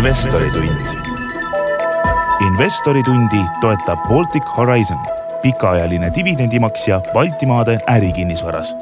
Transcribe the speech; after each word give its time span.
investoritund. 0.00 0.80
investoritundi 2.46 3.36
toetab 3.60 3.98
Baltic 4.08 4.44
Horizon, 4.56 4.98
pikaajaline 5.42 6.12
dividendimaksja 6.14 7.00
Baltimaade 7.12 7.78
ärikinnisvaras 7.86 8.74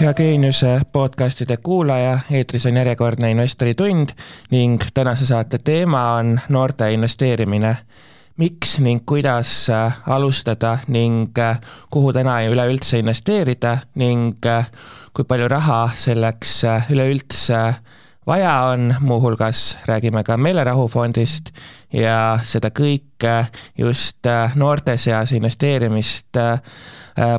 hea 0.00 0.14
Geeniuse 0.14 0.80
podcastide 0.92 1.56
kuulaja, 1.56 2.18
eetris 2.30 2.66
on 2.66 2.76
järjekordne 2.76 3.30
investoritund 3.30 4.08
ning 4.50 4.82
tänase 4.94 5.26
saate 5.26 5.58
teema 5.58 6.12
on 6.12 6.40
noorte 6.48 6.92
investeerimine. 6.92 7.76
miks 8.36 8.78
ning 8.78 9.00
kuidas 9.06 9.70
äh, 9.70 10.00
alustada 10.06 10.78
ning 10.88 11.38
äh, 11.38 11.60
kuhu 11.90 12.12
täna 12.12 12.40
üleüldse 12.42 12.98
investeerida 12.98 13.78
ning 13.94 14.46
äh, 14.46 14.66
kui 15.14 15.24
palju 15.24 15.48
raha 15.48 15.90
selleks 15.94 16.62
üleüldse 16.90 17.74
vaja 18.28 18.62
on, 18.62 18.94
muuhulgas 19.00 19.78
räägime 19.86 20.24
ka 20.24 20.36
meelerahufondist 20.36 21.48
ja 21.92 22.38
seda 22.44 22.68
kõike 22.70 23.46
just 23.78 24.28
noorte 24.54 24.96
seas 25.00 25.32
investeerimist 25.32 26.36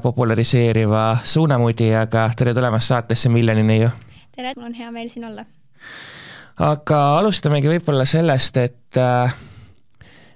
populariseeriva 0.02 1.04
suunamudijaga, 1.24 2.32
tere 2.38 2.54
tulemast 2.58 2.90
saatesse 2.90 3.30
Miljoni 3.30 3.64
neiu! 3.64 3.90
tere, 4.36 4.56
mul 4.58 4.72
on 4.72 4.74
hea 4.74 4.90
meel 4.92 5.14
siin 5.14 5.30
olla. 5.30 5.46
aga 6.58 7.04
alustamegi 7.20 7.70
võib-olla 7.70 8.06
sellest, 8.10 8.58
et 8.58 9.02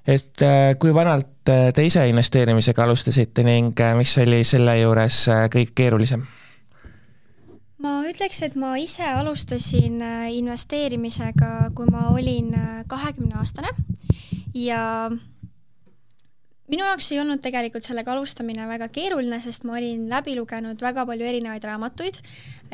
et 0.08 0.48
kui 0.80 0.94
vanalt 0.94 1.50
te 1.50 1.90
ise 1.90 2.06
investeerimisega 2.14 2.86
alustasite 2.86 3.44
ning 3.44 3.82
mis 3.98 4.18
oli 4.22 4.44
selle 4.46 4.78
juures 4.84 5.26
kõige 5.50 5.74
keerulisem? 5.76 6.30
Ütleks, 8.14 8.44
et 8.46 8.56
ma 8.60 8.76
ise 8.78 9.06
alustasin 9.10 10.02
äh, 10.06 10.32
investeerimisega, 10.38 11.52
kui 11.76 11.90
ma 11.92 12.08
olin 12.14 12.54
äh, 12.54 12.82
kahekümne 12.90 13.40
aastane 13.42 13.72
ja 14.54 15.10
minu 16.70 16.86
jaoks 16.86 17.12
ei 17.12 17.22
olnud 17.24 17.42
tegelikult 17.42 17.86
sellega 17.88 18.14
alustamine 18.14 18.68
väga 18.70 18.88
keeruline, 18.94 19.40
sest 19.42 19.66
ma 19.66 19.80
olin 19.80 20.06
läbi 20.12 20.38
lugenud 20.38 20.82
väga 20.82 21.08
palju 21.10 21.26
erinevaid 21.30 21.66
raamatuid, 21.70 22.22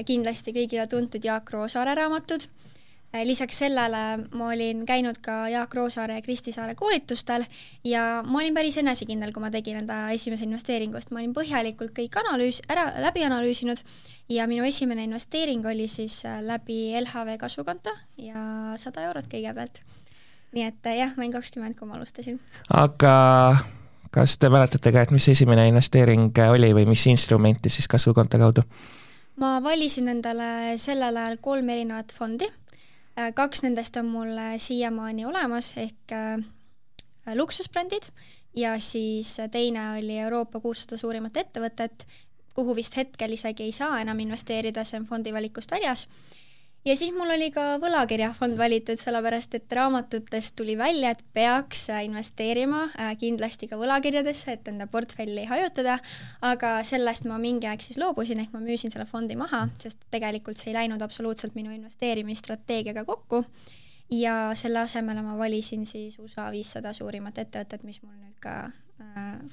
kindlasti 0.07 0.55
kõigile 0.55 0.87
tuntud 0.91 1.23
Jaak 1.23 1.49
Roosaare 1.55 1.95
raamatud 1.99 2.45
lisaks 3.13 3.57
sellele 3.57 4.01
ma 4.37 4.47
olin 4.53 4.85
käinud 4.85 5.17
ka 5.21 5.47
Jaak 5.49 5.73
Roosaare 5.73 6.15
ja 6.15 6.21
Kristi 6.21 6.51
Saare 6.51 6.75
koolitustel 6.75 7.45
ja 7.83 8.23
ma 8.25 8.37
olin 8.37 8.53
päris 8.53 8.77
enesekindel, 8.77 9.33
kui 9.33 9.41
ma 9.41 9.49
tegin 9.51 9.79
enda 9.81 10.09
esimese 10.13 10.45
investeeringu, 10.45 10.99
sest 10.99 11.11
ma 11.11 11.23
olin 11.23 11.33
põhjalikult 11.33 11.95
kõik 11.97 12.19
analüüs, 12.21 12.61
ära, 12.69 12.85
läbi 13.01 13.25
analüüsinud 13.25 13.81
ja 14.29 14.45
minu 14.47 14.67
esimene 14.67 15.07
investeering 15.07 15.65
oli 15.65 15.87
siis 15.89 16.21
äh, 16.25 16.41
läbi 16.45 16.93
LHV 17.01 17.39
kasvukonto 17.41 17.95
ja 18.21 18.45
sada 18.77 19.07
eurot 19.09 19.31
kõigepealt. 19.31 19.81
nii 20.53 20.69
et 20.69 20.85
äh, 20.85 21.01
jah, 21.01 21.17
ma 21.17 21.25
olin 21.25 21.33
kakskümmend, 21.33 21.79
kui 21.79 21.89
ma 21.89 21.97
alustasin. 21.97 22.39
aga 22.69 23.57
kas 24.13 24.37
te 24.37 24.53
mäletate 24.53 24.93
ka, 24.93 25.01
et 25.01 25.11
mis 25.11 25.27
esimene 25.33 25.67
investeering 25.67 26.29
oli 26.49 26.73
või 26.77 26.85
mis 26.85 27.09
instrumenti 27.09 27.73
siis 27.73 27.89
kasvukonto 27.89 28.37
kaudu? 28.37 28.69
ma 29.41 29.57
valisin 29.63 30.13
endale 30.13 30.77
sellel 30.77 31.17
ajal 31.17 31.37
kolm 31.41 31.69
erinevat 31.73 32.13
fondi 32.13 32.45
Äh, 32.45 32.68
kaks 33.35 33.63
nendest 33.65 33.97
on 33.97 34.09
mul 34.11 34.35
siiamaani 34.57 35.25
olemas, 35.25 35.73
ehk 35.77 36.13
äh, 36.15 36.39
luksusbrändid 37.35 38.09
ja 38.55 38.79
siis 38.79 39.37
teine 39.51 39.91
oli 39.91 40.17
Euroopa 40.19 40.59
kuussada 40.59 40.97
suurimat 40.97 41.37
ettevõtet, 41.37 42.07
kuhu 42.55 42.75
vist 42.75 42.95
hetkel 42.97 43.33
isegi 43.35 43.63
ei 43.63 43.71
saa 43.71 44.01
enam 44.01 44.19
investeerida, 44.19 44.83
see 44.83 44.99
on 44.99 45.07
fondi 45.09 45.33
valikust 45.33 45.71
väljas 45.71 46.07
ja 46.85 46.95
siis 46.95 47.11
mul 47.15 47.31
oli 47.33 47.49
ka 47.53 47.77
võlakirjafond 47.81 48.57
valitud, 48.59 48.99
sellepärast 48.99 49.55
et 49.57 49.75
raamatutest 49.75 50.55
tuli 50.59 50.77
välja, 50.79 51.13
et 51.13 51.23
peaks 51.33 51.87
investeerima 51.91 52.85
äh, 52.89 53.13
kindlasti 53.19 53.69
ka 53.69 53.79
võlakirjadesse, 53.79 54.55
et 54.55 54.71
enda 54.71 54.87
portfelli 54.91 55.45
hajutada, 55.49 55.99
aga 56.45 56.77
sellest 56.87 57.27
ma 57.29 57.39
mingi 57.41 57.69
aeg 57.69 57.83
siis 57.85 57.99
loobusin, 58.01 58.41
ehk 58.43 58.55
ma 58.55 58.63
müüsin 58.63 58.93
selle 58.93 59.07
fondi 59.09 59.37
maha, 59.39 59.67
sest 59.81 60.01
tegelikult 60.13 60.59
see 60.59 60.71
ei 60.73 60.79
läinud 60.81 61.03
absoluutselt 61.05 61.57
minu 61.59 61.73
investeerimisstrateegiaga 61.75 63.05
kokku. 63.07 63.43
Ja 64.09 64.55
selle 64.57 64.81
asemele 64.81 65.21
ma 65.21 65.35
valisin 65.37 65.83
siis 65.85 66.15
USA 66.17 66.47
viissada 66.49 66.95
suurimat 66.97 67.37
ettevõtet, 67.37 67.83
mis 67.85 68.01
mul 68.01 68.15
nüüd 68.15 68.39
ka 68.41 68.55
äh, 68.65 68.77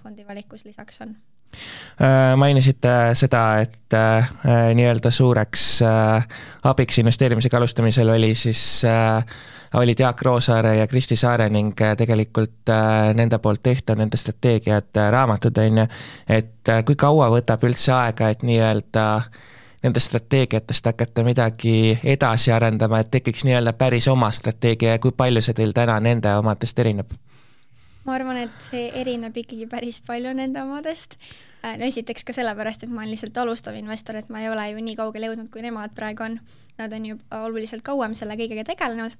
fondi 0.02 0.26
valikus 0.28 0.64
lisaks 0.64 1.00
on 1.00 1.16
Äh, 2.00 2.36
mainisite 2.36 2.88
seda, 3.16 3.58
et 3.64 3.94
äh, 3.94 4.28
nii-öelda 4.74 5.10
suureks 5.10 5.82
äh, 5.82 6.26
abiks 6.68 6.98
investeerimisega 6.98 7.56
alustamisel 7.56 8.10
oli 8.12 8.34
siis, 8.34 8.82
olid 9.74 10.00
Jaak 10.00 10.22
Roosaare 10.22 10.74
ja 10.76 10.86
Kristi 10.86 11.16
Saare 11.16 11.48
ning 11.48 11.72
tegelikult 11.96 12.72
nende 13.14 13.38
poolt 13.38 13.62
tehtav, 13.62 13.96
nende 13.98 14.20
strateegiad, 14.20 14.92
raamatud, 15.10 15.58
on 15.64 15.82
ju, 15.82 15.86
et 16.28 16.72
kui 16.86 16.96
kaua 17.00 17.30
võtab 17.32 17.64
üldse 17.64 17.92
aega, 17.96 18.28
et 18.32 18.44
nii-öelda 18.44 19.06
nendest 19.82 20.12
strateegiatest 20.12 20.92
hakata 20.92 21.24
midagi 21.24 21.96
edasi 22.04 22.52
arendama, 22.52 23.00
et 23.00 23.10
tekiks 23.16 23.44
nii-öelda 23.48 23.72
päris 23.72 24.08
oma 24.12 24.30
strateegia 24.30 24.96
ja 24.96 25.02
kui 25.02 25.16
palju 25.16 25.44
see 25.44 25.56
teil 25.56 25.72
täna 25.76 25.96
nende 26.00 26.36
omadest 26.36 26.84
erineb? 26.84 27.16
Ma 28.06 28.14
arvan, 28.14 28.38
et 28.46 28.62
see 28.62 28.86
erineb 28.94 29.36
ikkagi 29.36 29.66
päris 29.70 30.00
palju 30.06 30.32
nende 30.36 30.62
omadest. 30.62 31.16
Äh, 31.64 31.74
no 31.80 31.88
esiteks 31.88 32.26
ka 32.26 32.34
sellepärast, 32.36 32.84
et 32.84 32.92
ma 32.92 33.02
olen 33.02 33.12
lihtsalt 33.14 33.38
alustav 33.42 33.76
investor, 33.78 34.18
et 34.20 34.30
ma 34.30 34.42
ei 34.42 34.50
ole 34.50 34.68
ju 34.70 34.84
nii 34.86 34.96
kaugele 34.98 35.30
jõudnud, 35.30 35.50
kui 35.52 35.64
nemad 35.64 35.94
praegu 35.96 36.26
on. 36.28 36.38
Nad 36.78 36.92
on 36.92 37.10
ju 37.10 37.18
oluliselt 37.34 37.82
kauem 37.82 38.14
selle 38.14 38.38
kõigega 38.38 38.66
tegelenud. 38.72 39.16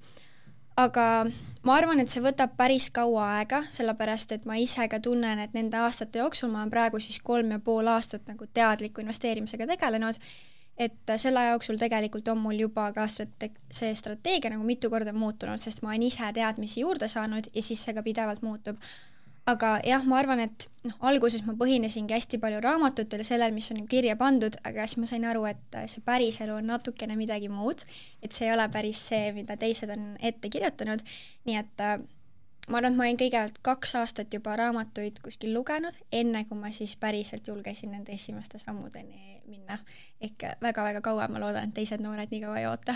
aga 0.77 1.25
ma 1.65 1.75
arvan, 1.75 2.03
et 2.03 2.13
see 2.13 2.21
võtab 2.21 2.51
päris 2.57 2.91
kaua 2.93 3.39
aega, 3.39 3.63
sellepärast 3.73 4.35
et 4.37 4.45
ma 4.45 4.59
ise 4.61 4.85
ka 4.93 4.99
tunnen, 5.01 5.39
et 5.41 5.55
nende 5.57 5.79
aastate 5.81 6.21
jooksul 6.21 6.51
ma 6.53 6.61
olen 6.61 6.71
praegu 6.71 7.01
siis 7.01 7.17
kolm 7.25 7.55
ja 7.55 7.59
pool 7.59 7.89
aastat 7.89 8.29
nagu 8.29 8.45
teadliku 8.53 9.01
investeerimisega 9.01 9.67
tegelenud 9.73 10.21
et 10.79 11.13
selle 11.17 11.41
aja 11.41 11.55
jooksul 11.55 11.81
tegelikult 11.81 12.29
on 12.29 12.41
mul 12.43 12.61
juba 12.61 12.91
ka 12.97 13.07
strate-, 13.09 13.53
see 13.73 13.95
strateegia 13.97 14.53
nagu 14.53 14.65
mitu 14.67 14.91
korda 14.93 15.15
muutunud, 15.17 15.61
sest 15.63 15.83
ma 15.83 15.95
olen 15.95 16.07
ise 16.11 16.31
teadmisi 16.37 16.83
juurde 16.85 17.09
saanud 17.09 17.49
ja 17.55 17.63
siis 17.65 17.85
see 17.85 17.95
ka 17.97 18.05
pidevalt 18.07 18.45
muutub. 18.45 18.81
aga 19.47 19.77
jah, 19.87 20.03
ma 20.03 20.17
arvan, 20.19 20.41
et 20.43 20.65
noh, 20.83 20.97
alguses 21.07 21.45
ma 21.47 21.53
põhinesingi 21.55 22.17
hästi 22.17 22.41
palju 22.43 22.59
raamatutel 22.65 23.23
ja 23.23 23.27
sellel, 23.29 23.53
mis 23.55 23.71
on 23.71 23.85
kirja 23.87 24.17
pandud, 24.19 24.57
aga 24.67 24.89
siis 24.91 24.99
ma 24.99 25.07
sain 25.07 25.25
aru, 25.25 25.45
et 25.47 25.77
see 25.87 26.03
päriselu 26.03 26.57
on 26.57 26.67
natukene 26.67 27.15
midagi 27.15 27.47
muud, 27.47 27.85
et 28.27 28.35
see 28.35 28.49
ei 28.49 28.57
ole 28.57 28.67
päris 28.75 29.05
see, 29.13 29.31
mida 29.37 29.55
teised 29.61 29.93
on 29.95 30.17
ette 30.19 30.51
kirjutanud, 30.51 31.05
nii 31.47 31.61
et 31.63 31.87
ma 32.67 32.79
arvan, 32.81 32.93
et 32.93 32.99
ma 32.99 33.07
olin 33.07 33.21
kõigepealt 33.21 33.61
kaks 33.63 33.95
aastat 34.01 34.35
juba 34.35 34.57
raamatuid 34.59 35.21
kuskil 35.23 35.55
lugenud, 35.55 35.95
enne 36.13 36.45
kui 36.49 36.59
ma 36.59 36.73
siis 36.75 36.97
päriselt 37.01 37.49
julgesin 37.49 37.95
nende 37.95 38.15
esimeste 38.17 38.59
sammudeni 38.59 39.41
minna. 39.47 39.79
ehk 40.21 40.47
väga-väga 40.63 41.01
kaua, 41.05 41.29
ma 41.29 41.41
loodan, 41.41 41.69
et 41.69 41.75
teised 41.77 42.03
noored 42.03 42.31
nii 42.33 42.43
kaua 42.43 42.61
ei 42.61 42.67
oota. 42.67 42.95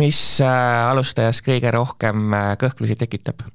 mis 0.00 0.20
äh, 0.44 0.88
alustajas 0.90 1.42
kõige 1.46 1.72
rohkem 1.72 2.32
äh, 2.34 2.54
kõhklusi 2.60 2.98
tekitab? 3.00 3.46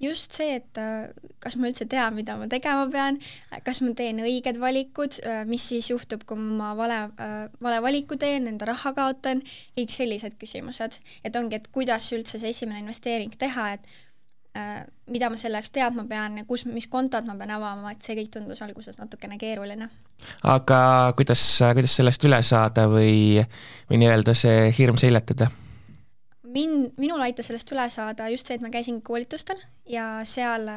just 0.00 0.34
see, 0.36 0.58
et 0.58 0.80
äh, 0.80 1.06
kas 1.40 1.54
ma 1.56 1.70
üldse 1.70 1.86
tean, 1.88 2.16
mida 2.18 2.34
ma 2.36 2.48
tegema 2.50 2.88
pean, 2.90 3.20
kas 3.64 3.80
ma 3.84 3.94
teen 3.96 4.18
õiged 4.24 4.58
valikud, 4.60 5.20
mis 5.46 5.68
siis 5.70 5.92
juhtub, 5.92 6.26
kui 6.26 6.40
ma 6.40 6.72
vale, 6.76 6.98
vale 7.62 7.78
valiku 7.84 8.18
teen, 8.20 8.48
enda 8.50 8.66
raha 8.68 8.92
kaotan, 8.96 9.44
kõik 9.78 9.94
sellised 9.94 10.34
küsimused. 10.40 10.98
et 11.24 11.36
ongi, 11.36 11.60
et 11.60 11.70
kuidas 11.72 12.10
üldse 12.12 12.42
see 12.42 12.50
esimene 12.50 12.82
investeering 12.82 13.38
teha, 13.38 13.74
et 13.78 13.94
mida 15.10 15.30
ma 15.30 15.38
selleks 15.40 15.72
teadma 15.74 16.04
pean 16.06 16.38
ja 16.38 16.44
kus, 16.46 16.62
mis 16.70 16.86
kontod 16.86 17.26
ma 17.26 17.34
pean 17.38 17.50
avama, 17.56 17.90
et 17.90 18.06
see 18.06 18.14
kõik 18.20 18.30
tundus 18.36 18.62
alguses 18.62 19.00
natukene 19.00 19.38
keeruline. 19.38 19.88
aga 20.46 20.78
kuidas, 21.18 21.42
kuidas 21.74 21.96
sellest 21.98 22.24
üle 22.28 22.38
saada 22.46 22.86
või, 22.90 23.42
või 23.90 24.02
nii-öelda 24.04 24.36
see 24.38 24.70
hirm 24.78 25.00
seljatada? 25.00 25.50
mind, 26.54 26.94
minul 27.00 27.22
aitas 27.24 27.48
sellest 27.50 27.72
üle 27.74 27.86
saada 27.90 28.28
just 28.32 28.46
see, 28.46 28.58
et 28.58 28.64
ma 28.64 28.70
käisin 28.72 29.00
koolitustel 29.02 29.58
ja 29.90 30.06
seal 30.28 30.68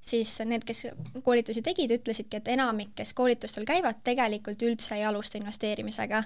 siis 0.00 0.32
need, 0.46 0.64
kes 0.66 0.86
koolitusi 1.26 1.62
tegid, 1.66 1.92
ütlesidki, 1.98 2.40
et 2.40 2.50
enamik, 2.54 2.94
kes 2.98 3.12
koolitustel 3.16 3.66
käivad, 3.68 4.00
tegelikult 4.06 4.62
üldse 4.66 4.96
ei 4.96 5.04
alusta 5.04 5.38
investeerimisega. 5.40 6.22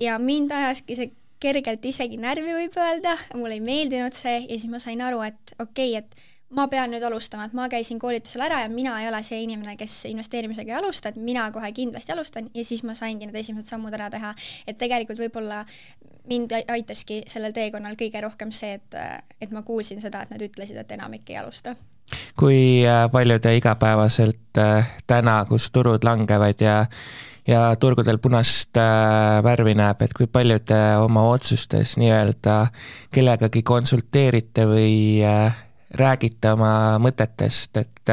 ja 0.00 0.18
mind 0.18 0.50
ajaski 0.54 0.96
see 0.96 1.12
kergelt 1.38 1.84
isegi 1.86 2.18
närvi, 2.18 2.54
võib 2.54 2.78
öelda, 2.82 3.14
mulle 3.38 3.58
ei 3.58 3.62
meeldinud 3.62 4.16
see 4.16 4.40
ja 4.40 4.56
siis 4.56 4.66
ma 4.70 4.80
sain 4.82 5.02
aru, 5.02 5.22
et 5.22 5.54
okei 5.58 5.94
okay,, 5.94 6.02
et 6.02 6.27
ma 6.56 6.64
pean 6.68 6.92
nüüd 6.92 7.04
alustama, 7.04 7.44
et 7.48 7.56
ma 7.56 7.68
käisin 7.68 7.98
koolitusel 8.00 8.46
ära 8.46 8.62
ja 8.62 8.68
mina 8.72 8.94
ei 9.02 9.08
ole 9.10 9.20
see 9.26 9.42
inimene, 9.44 9.76
kes 9.76 10.06
investeerimisega 10.08 10.72
ei 10.72 10.78
alusta, 10.78 11.12
et 11.12 11.20
mina 11.20 11.50
kohe 11.52 11.70
kindlasti 11.76 12.14
alustan 12.14 12.48
ja 12.54 12.64
siis 12.64 12.84
ma 12.88 12.96
saingi 12.96 13.28
need 13.28 13.36
esimesed 13.36 13.68
sammud 13.68 13.94
ära 13.94 14.08
teha. 14.10 14.34
et 14.66 14.78
tegelikult 14.80 15.20
võib-olla 15.20 15.64
mind 16.28 16.52
aitaski 16.68 17.22
sellel 17.28 17.52
teekonnal 17.56 17.96
kõige 18.00 18.20
rohkem 18.24 18.52
see, 18.52 18.78
et, 18.80 18.98
et 19.40 19.52
ma 19.52 19.62
kuulsin 19.62 20.00
seda, 20.00 20.22
et 20.22 20.32
nad 20.32 20.42
ütlesid, 20.44 20.76
et 20.76 20.98
enamik 20.98 21.30
ei 21.30 21.40
alusta 21.40 21.76
kui 22.38 22.84
äh, 22.88 23.06
palju 23.12 23.38
te 23.44 23.56
igapäevaselt 23.58 24.60
äh, 24.60 24.92
täna, 25.06 25.42
kus 25.48 25.70
turud 25.72 26.04
langevad 26.04 26.60
ja 26.64 26.84
ja 27.48 27.76
turgudel 27.80 28.18
punast 28.20 28.76
äh, 28.76 29.38
värvi 29.44 29.72
näeb, 29.76 30.02
et 30.04 30.12
kui 30.16 30.26
palju 30.28 30.58
te 30.68 30.78
oma 31.00 31.24
otsustes 31.32 31.96
nii-öelda 32.00 32.58
kellegagi 33.14 33.62
konsulteerite 33.62 34.66
või 34.68 34.96
räägite 35.90 36.52
oma 36.52 36.98
mõtetest, 37.00 37.76
et 37.80 38.12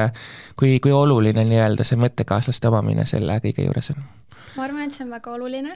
kui, 0.60 0.80
kui 0.80 0.92
oluline 0.92 1.44
nii-öelda 1.44 1.84
see 1.84 2.00
mõttekaaslaste 2.00 2.72
omamine 2.72 3.06
selle 3.06 3.40
kõige 3.44 3.68
juures 3.68 3.92
on? 3.96 4.06
ma 4.56 4.64
arvan, 4.64 4.88
et 4.88 4.96
see 4.96 5.04
on 5.04 5.12
väga 5.12 5.34
oluline 5.36 5.76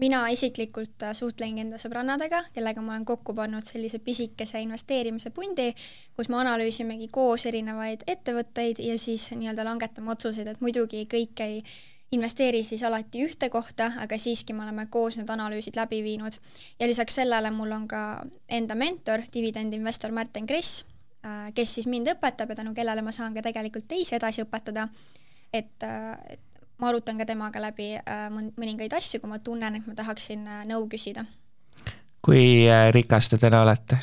mina 0.00 0.28
isiklikult 0.32 1.02
äh, 1.02 1.12
suhtlengi 1.16 1.60
enda 1.64 1.78
sõbrannadega, 1.80 2.44
kellega 2.54 2.82
ma 2.82 2.94
olen 2.94 3.04
kokku 3.08 3.34
pannud 3.36 3.66
sellise 3.66 4.00
pisikese 4.04 4.62
investeerimise 4.64 5.32
pundi, 5.36 5.70
kus 6.16 6.30
me 6.32 6.40
analüüsimegi 6.40 7.10
koos 7.12 7.44
erinevaid 7.50 8.06
ettevõtteid 8.08 8.80
ja 8.84 8.96
siis 8.98 9.28
nii-öelda 9.34 9.66
langetame 9.66 10.14
otsuseid, 10.14 10.48
et 10.48 10.62
muidugi 10.64 11.04
kõik 11.10 11.44
ei 11.44 11.60
investeeri 12.16 12.62
siis 12.66 12.82
alati 12.86 13.22
ühte 13.26 13.50
kohta, 13.52 13.92
aga 14.02 14.18
siiski 14.18 14.56
me 14.56 14.64
oleme 14.64 14.88
koos 14.90 15.18
need 15.20 15.30
analüüsid 15.30 15.76
läbi 15.78 16.00
viinud. 16.02 16.38
ja 16.80 16.88
lisaks 16.88 17.20
sellele 17.20 17.50
mul 17.54 17.76
on 17.76 17.86
ka 17.88 18.24
enda 18.48 18.74
mentor, 18.74 19.26
dividendinvestor 19.34 20.10
Märten 20.16 20.46
Kress, 20.46 20.84
äh, 20.84 20.99
kes 21.54 21.74
siis 21.74 21.86
mind 21.86 22.08
õpetab 22.14 22.48
ja 22.48 22.60
tänu 22.62 22.74
kellele 22.74 23.02
ma 23.02 23.12
saan 23.12 23.34
ka 23.34 23.42
tegelikult 23.44 23.84
teisi 23.88 24.14
edasi 24.16 24.44
õpetada, 24.44 24.86
et, 25.52 25.76
äh, 25.84 26.14
et 26.36 26.50
ma 26.80 26.88
arutan 26.88 27.20
ka 27.20 27.26
temaga 27.28 27.60
läbi 27.60 27.92
äh, 27.98 28.26
mõningaid 28.32 28.94
asju, 28.96 29.20
kui 29.20 29.30
ma 29.30 29.38
tunnen, 29.44 29.76
et 29.76 29.86
ma 29.88 29.96
tahaksin 29.98 30.46
äh, 30.48 30.64
nõu 30.68 30.88
küsida. 30.90 31.26
kui 32.24 32.68
äh, 32.68 32.88
rikas 32.94 33.28
te 33.28 33.38
täna 33.40 33.62
olete? 33.66 34.00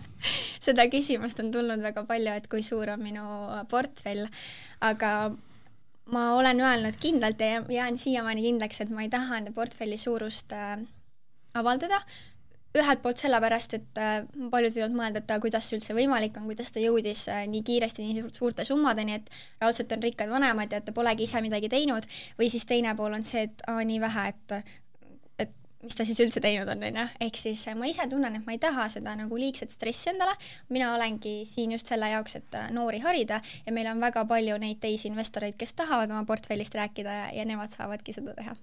seda 0.66 0.88
küsimust 0.92 1.40
on 1.44 1.52
tulnud 1.52 1.84
väga 1.84 2.04
palju, 2.08 2.32
et 2.32 2.48
kui 2.52 2.64
suur 2.64 2.94
on 2.94 3.04
minu 3.04 3.26
portfell, 3.70 4.26
aga 4.80 5.12
ma 6.10 6.24
olen 6.36 6.60
öelnud 6.64 6.96
kindlalt 7.00 7.40
ja 7.40 7.60
jään 7.68 8.00
siiamaani 8.00 8.48
kindlaks, 8.48 8.80
et 8.80 8.90
ma 8.90 9.04
ei 9.04 9.12
taha 9.12 9.40
enda 9.40 9.52
portfelli 9.56 10.00
suurust 10.00 10.56
avaldada, 11.54 12.00
ühelt 12.78 13.00
poolt 13.02 13.18
sellepärast, 13.18 13.74
et 13.74 13.98
äh, 13.98 14.20
paljud 14.50 14.74
võivad 14.76 14.94
mõelda, 14.94 15.22
et 15.22 15.32
kuidas 15.42 15.66
see 15.66 15.78
üldse 15.78 15.94
võimalik 15.96 16.36
on, 16.38 16.46
kuidas 16.46 16.70
ta 16.70 16.82
jõudis 16.82 17.24
äh, 17.32 17.42
nii 17.50 17.64
kiiresti 17.66 18.06
nii 18.06 18.28
suurte 18.36 18.66
summadeni, 18.66 19.18
et 19.18 19.30
raudselt 19.62 19.90
on 19.96 20.04
rikkad 20.04 20.30
vanemad 20.30 20.70
ja 20.70 20.78
et 20.78 20.86
ta 20.86 20.94
polegi 20.94 21.26
ise 21.26 21.42
midagi 21.42 21.70
teinud, 21.72 22.06
või 22.38 22.50
siis 22.52 22.66
teine 22.70 22.94
pool 22.98 23.16
on 23.18 23.26
see, 23.26 23.48
et 23.48 23.66
aa, 23.66 23.82
nii 23.86 23.98
vähe, 24.04 24.28
et 24.30 24.56
mis 25.84 25.96
ta 25.96 26.04
siis 26.04 26.20
üldse 26.20 26.42
teinud 26.44 26.68
on, 26.68 26.82
on 26.84 26.98
ju, 27.00 27.04
ehk 27.24 27.38
siis 27.40 27.62
ma 27.78 27.88
ise 27.88 28.04
tunnen, 28.10 28.36
et 28.36 28.46
ma 28.46 28.54
ei 28.54 28.60
taha 28.60 28.86
seda 28.92 29.14
nagu 29.16 29.38
liigset 29.40 29.72
stressi 29.72 30.10
endale, 30.12 30.34
mina 30.72 30.92
olengi 30.94 31.40
siin 31.48 31.72
just 31.72 31.88
selle 31.90 32.10
jaoks, 32.12 32.36
et 32.40 32.58
äh, 32.58 32.68
noori 32.76 33.00
harida 33.04 33.40
ja 33.66 33.74
meil 33.74 33.88
on 33.92 34.02
väga 34.02 34.26
palju 34.28 34.58
neid 34.60 34.80
teisi 34.82 35.08
investoreid, 35.08 35.56
kes 35.60 35.72
tahavad 35.78 36.12
oma 36.12 36.26
portfellist 36.28 36.76
rääkida 36.76 37.16
ja, 37.16 37.30
ja 37.40 37.46
nemad 37.48 37.72
saavadki 37.72 38.14
seda 38.16 38.36
teha. 38.36 38.56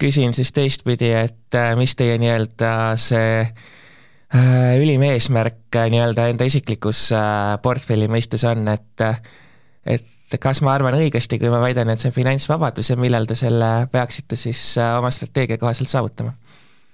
küsin 0.00 0.32
siis 0.36 0.52
teistpidi, 0.56 1.12
et 1.16 1.58
äh, 1.58 1.74
mis 1.78 1.96
teie 1.98 2.16
nii-öelda 2.22 2.72
see 3.00 3.34
äh, 3.44 4.72
ülim 4.80 5.04
eesmärk 5.10 5.76
nii-öelda 5.92 6.30
enda 6.32 6.48
isiklikus 6.48 7.10
portfelli 7.62 8.08
mõistes 8.08 8.48
on, 8.48 8.64
et 8.72 9.06
et 9.84 10.08
kas 10.38 10.62
ma 10.62 10.74
arvan 10.74 10.94
õigesti, 10.94 11.38
kui 11.40 11.50
ma 11.50 11.58
väidan, 11.62 11.90
et 11.90 12.02
see 12.02 12.12
on 12.12 12.14
finantsvabadus 12.14 12.92
ja 12.92 12.96
millal 13.00 13.26
te 13.26 13.34
selle 13.38 13.88
peaksite 13.90 14.38
siis 14.38 14.62
äh, 14.78 14.98
oma 14.98 15.10
strateegia 15.10 15.58
kohaselt 15.58 15.90
saavutama? 15.90 16.36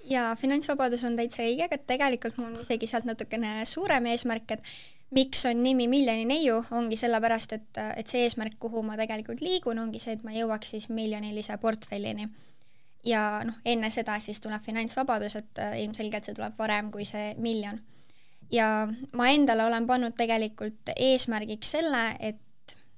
jaa, 0.07 0.35
finantsvabadus 0.39 1.05
on 1.05 1.17
täitsa 1.19 1.43
õige, 1.43 1.67
aga 1.67 1.79
tegelikult 1.83 2.37
mul 2.39 2.53
on 2.53 2.61
isegi 2.63 2.87
sealt 2.87 3.09
natukene 3.09 3.65
suurem 3.67 4.07
eesmärk, 4.13 4.57
et 4.57 4.63
miks 5.15 5.45
on 5.47 5.63
nimi 5.63 5.89
Miljoni 5.91 6.25
neiu, 6.29 6.61
ongi 6.75 6.99
sellepärast, 6.99 7.57
et, 7.59 7.81
et 7.97 8.11
see 8.11 8.25
eesmärk, 8.27 8.57
kuhu 8.63 8.83
ma 8.87 8.99
tegelikult 8.99 9.43
liigun, 9.45 9.79
ongi 9.83 10.03
see, 10.03 10.17
et 10.17 10.25
ma 10.27 10.35
jõuaks 10.35 10.75
siis 10.75 10.89
miljonilise 10.95 11.59
portfellini. 11.63 12.29
ja 13.07 13.43
noh, 13.47 13.55
enne 13.65 13.91
seda 13.95 14.19
siis 14.19 14.41
tuleb 14.43 14.63
finantsvabadus, 14.63 15.37
et 15.37 15.63
äh, 15.63 15.77
ilmselgelt 15.85 16.27
see 16.27 16.35
tuleb 16.35 16.59
varem 16.59 16.91
kui 16.91 17.05
see 17.05 17.35
miljon. 17.39 17.81
ja 18.51 18.89
ma 19.13 19.31
endale 19.31 19.65
olen 19.65 19.87
pannud 19.87 20.15
tegelikult 20.15 20.95
eesmärgiks 20.97 21.71
selle, 21.79 22.09
et 22.21 22.43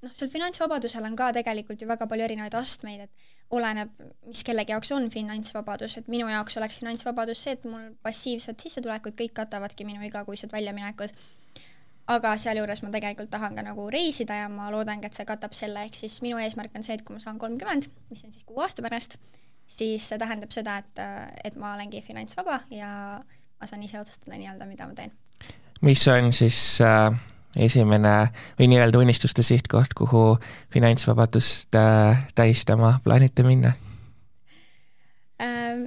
noh, 0.05 0.13
seal 0.15 0.31
finantsvabadusel 0.33 1.07
on 1.09 1.17
ka 1.19 1.31
tegelikult 1.37 1.83
ju 1.83 1.89
väga 1.89 2.07
palju 2.11 2.27
erinevaid 2.27 2.55
astmeid, 2.59 3.07
et 3.07 3.55
oleneb, 3.55 3.91
mis 4.29 4.43
kellegi 4.45 4.75
jaoks 4.75 4.93
on 4.97 5.09
finantsvabadus, 5.13 5.97
et 6.01 6.09
minu 6.13 6.29
jaoks 6.29 6.59
oleks 6.61 6.81
finantsvabadus 6.83 7.43
see, 7.45 7.57
et 7.57 7.65
mul 7.69 7.91
passiivsed 8.05 8.61
sissetulekud 8.61 9.17
kõik 9.19 9.35
katavadki 9.41 9.87
minu 9.89 10.05
igakuised 10.09 10.53
väljaminekud. 10.53 11.15
aga 12.09 12.31
sealjuures 12.41 12.81
ma 12.81 12.89
tegelikult 12.89 13.29
tahan 13.29 13.57
ka 13.57 13.63
nagu 13.63 13.83
reisida 13.93 14.39
ja 14.39 14.47
ma 14.49 14.71
loodangi, 14.73 15.05
et 15.07 15.17
see 15.17 15.27
katab 15.29 15.53
selle, 15.53 15.83
ehk 15.85 15.97
siis 15.97 16.23
minu 16.25 16.39
eesmärk 16.41 16.77
on 16.77 16.83
see, 16.83 16.95
et 16.97 17.03
kui 17.05 17.13
ma 17.13 17.21
saan 17.21 17.39
kolmkümmend, 17.39 17.91
mis 18.09 18.25
on 18.25 18.33
siis 18.33 18.47
kuu 18.49 18.63
aasta 18.65 18.83
pärast, 18.83 19.19
siis 19.69 20.09
see 20.09 20.19
tähendab 20.19 20.55
seda, 20.57 20.79
et, 20.81 21.03
et 21.45 21.59
ma 21.61 21.75
olengi 21.75 22.01
finantsvaba 22.01 22.63
ja 22.73 22.91
ma 23.61 23.69
saan 23.69 23.85
ise 23.85 24.01
otsustada 24.01 24.39
nii-öelda, 24.39 24.69
mida 24.71 24.89
ma 24.89 24.97
teen. 24.97 25.13
mis 25.81 26.09
on 26.09 26.33
siis 26.33 26.81
äh 26.81 27.13
esimene 27.57 28.15
või 28.59 28.69
nii-öelda 28.73 29.01
unistuste 29.01 29.43
sihtkoht, 29.47 29.95
kuhu 29.97 30.39
finantsvabadust 30.75 31.75
äh, 31.79 32.25
tähistama 32.35 32.99
plaanite 33.05 33.47
minna 33.47 33.73
ähm,? 35.43 35.87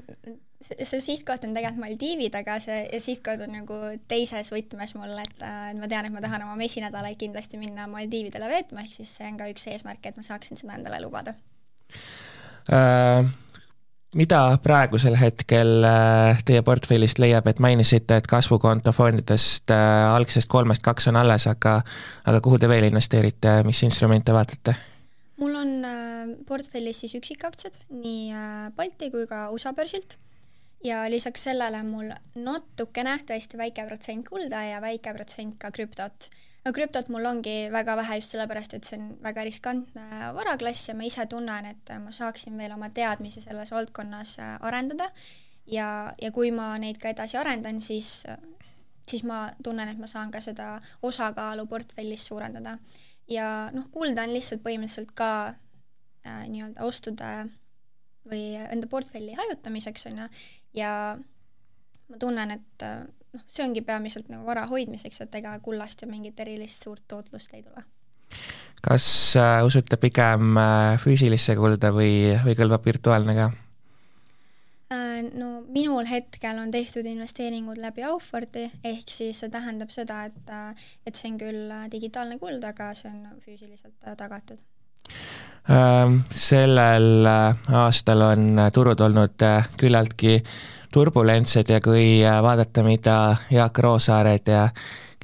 see, 0.61 1.01
sihtkoht 1.03 1.45
on 1.45 1.55
tegelikult 1.55 1.81
Maldiivid, 1.83 2.35
aga 2.37 2.57
see 2.63 2.99
sihtkoht 3.03 3.43
on 3.45 3.55
nagu 3.59 3.77
teises 4.11 4.51
võtmes 4.53 4.95
mul, 4.97 5.13
et 5.21 5.45
äh, 5.45 5.71
ma 5.77 5.89
tean, 5.91 6.07
et 6.07 6.15
ma 6.15 6.23
tahan 6.23 6.45
oma 6.45 6.57
mesinädalaid 6.59 7.19
kindlasti 7.21 7.59
minna 7.61 7.87
Maldiividele 7.91 8.49
veetma, 8.51 8.85
ehk 8.85 8.99
siis 8.99 9.13
see 9.19 9.29
on 9.29 9.39
ka 9.41 9.49
üks 9.51 9.67
eesmärk, 9.71 10.05
et 10.05 10.19
ma 10.19 10.25
saaksin 10.25 10.59
seda 10.61 10.77
endale 10.77 11.01
lubada 11.03 11.35
äh, 12.71 13.25
mida 14.17 14.39
praegusel 14.63 15.15
hetkel 15.19 15.85
äh, 15.87 16.41
teie 16.45 16.61
portfellist 16.67 17.19
leiab, 17.21 17.47
et 17.47 17.61
mainisite, 17.63 18.19
et 18.19 18.27
kasvukonto 18.27 18.93
fondidest 18.95 19.71
äh, 19.71 20.07
algsest 20.11 20.49
kolmest 20.51 20.83
kaks 20.85 21.07
on 21.11 21.19
alles, 21.21 21.47
aga 21.47 21.79
aga 22.27 22.41
kuhu 22.43 22.59
te 22.59 22.69
veel 22.71 22.89
investeerite, 22.89 23.61
mis 23.67 23.83
instrumente 23.87 24.35
vaatate? 24.35 24.75
mul 25.41 25.55
on 25.57 25.71
äh, 25.87 26.33
portfellis 26.45 26.99
siis 27.01 27.15
üksikaktsiad 27.17 27.79
nii 27.89 28.43
Balti 28.77 29.09
kui 29.13 29.23
ka 29.29 29.47
USA 29.49 29.73
börsilt 29.73 30.19
ja 30.83 31.05
lisaks 31.09 31.47
sellele 31.47 31.81
mul 31.87 32.11
natukene, 32.35 33.15
tõesti 33.27 33.57
väike 33.57 33.87
protsent 33.87 34.27
kulda 34.29 34.61
ja 34.67 34.81
väike 34.83 35.13
protsent 35.15 35.57
ka 35.61 35.71
krüptot 35.73 36.29
no 36.65 36.73
krüptot 36.75 37.09
mul 37.09 37.25
ongi 37.25 37.55
väga 37.73 37.95
vähe 37.97 38.19
just 38.19 38.35
sellepärast, 38.35 38.75
et 38.77 38.87
see 38.87 38.99
on 38.99 39.13
väga 39.23 39.45
riskantne 39.47 40.33
varaklass 40.37 40.89
ja 40.89 40.95
ma 40.97 41.07
ise 41.07 41.25
tunnen, 41.29 41.69
et 41.73 41.93
ma 42.03 42.13
saaksin 42.15 42.57
veel 42.57 42.75
oma 42.75 42.91
teadmisi 42.93 43.41
selles 43.41 43.71
valdkonnas 43.73 44.37
äh, 44.39 44.57
arendada 44.67 45.09
ja, 45.65 45.87
ja 46.21 46.31
kui 46.31 46.51
ma 46.55 46.73
neid 46.81 46.99
ka 47.01 47.11
edasi 47.13 47.37
arendan, 47.39 47.81
siis, 47.81 48.25
siis 49.09 49.23
ma 49.27 49.45
tunnen, 49.63 49.89
et 49.89 49.99
ma 50.01 50.09
saan 50.09 50.31
ka 50.31 50.41
seda 50.43 50.75
osakaalu 51.01 51.67
portfellis 51.67 52.27
suurendada. 52.27 52.77
ja 53.31 53.69
noh, 53.73 53.87
kulda 53.91 54.25
on 54.27 54.33
lihtsalt 54.33 54.63
põhimõtteliselt 54.65 55.13
ka 55.15 55.31
äh, 55.47 56.43
nii-öelda 56.51 56.83
ostude 56.83 57.29
või 58.27 58.57
enda 58.59 58.87
portfelli 58.91 59.33
hajutamiseks, 59.37 60.05
on 60.11 60.23
ju, 60.23 60.27
ja 60.77 60.91
ma 62.09 62.19
tunnen, 62.19 62.51
et 62.57 62.85
äh, 62.85 63.05
noh, 63.33 63.47
see 63.47 63.65
ongi 63.65 63.81
peamiselt 63.85 64.29
nagu 64.29 64.45
vara 64.45 64.67
hoidmiseks, 64.67 65.23
et 65.25 65.41
ega 65.41 65.57
kullast 65.63 66.03
ju 66.03 66.11
mingit 66.11 66.39
erilist 66.39 66.83
suurt 66.83 67.03
tootlust 67.07 67.53
ei 67.53 67.63
tule. 67.63 67.83
kas 68.81 69.35
äh, 69.37 69.59
usute 69.65 69.97
pigem 69.97 70.55
äh, 70.57 70.95
füüsilisse 71.01 71.55
kulda 71.59 71.91
või, 71.95 72.37
või 72.45 72.57
kõlbab 72.57 72.85
virtuaalne 72.85 73.37
ka 73.37 73.51
äh,? 73.51 73.61
no 75.33 75.51
minul 75.71 76.05
hetkel 76.09 76.59
on 76.59 76.71
tehtud 76.71 77.05
investeeringud 77.05 77.79
läbi 77.81 78.03
Aufordi, 78.07 78.67
ehk 78.83 79.11
siis 79.11 79.39
see 79.43 79.51
tähendab 79.53 79.93
seda, 79.93 80.25
et, 80.29 80.51
äh, 80.51 80.89
et 81.05 81.17
see 81.17 81.31
on 81.31 81.39
küll 81.41 81.71
äh, 81.71 81.87
digitaalne 81.91 82.39
kuld, 82.41 82.63
aga 82.67 82.91
see 82.97 83.11
on 83.11 83.39
füüsiliselt 83.45 84.07
äh, 84.07 84.17
tagatud 84.19 84.59
ähm, 85.69 86.21
sellel 86.29 87.27
aastal 87.27 88.27
on 88.31 88.65
turud 88.73 89.01
olnud 89.07 89.47
küllaltki 89.79 90.39
turbulentsed 90.93 91.71
ja 91.71 91.81
kui 91.83 92.21
äh, 92.25 92.37
vaadata, 92.43 92.83
mida 92.83 93.17
Jaak 93.51 93.79
Roosaared 93.83 94.51
ja 94.51 94.69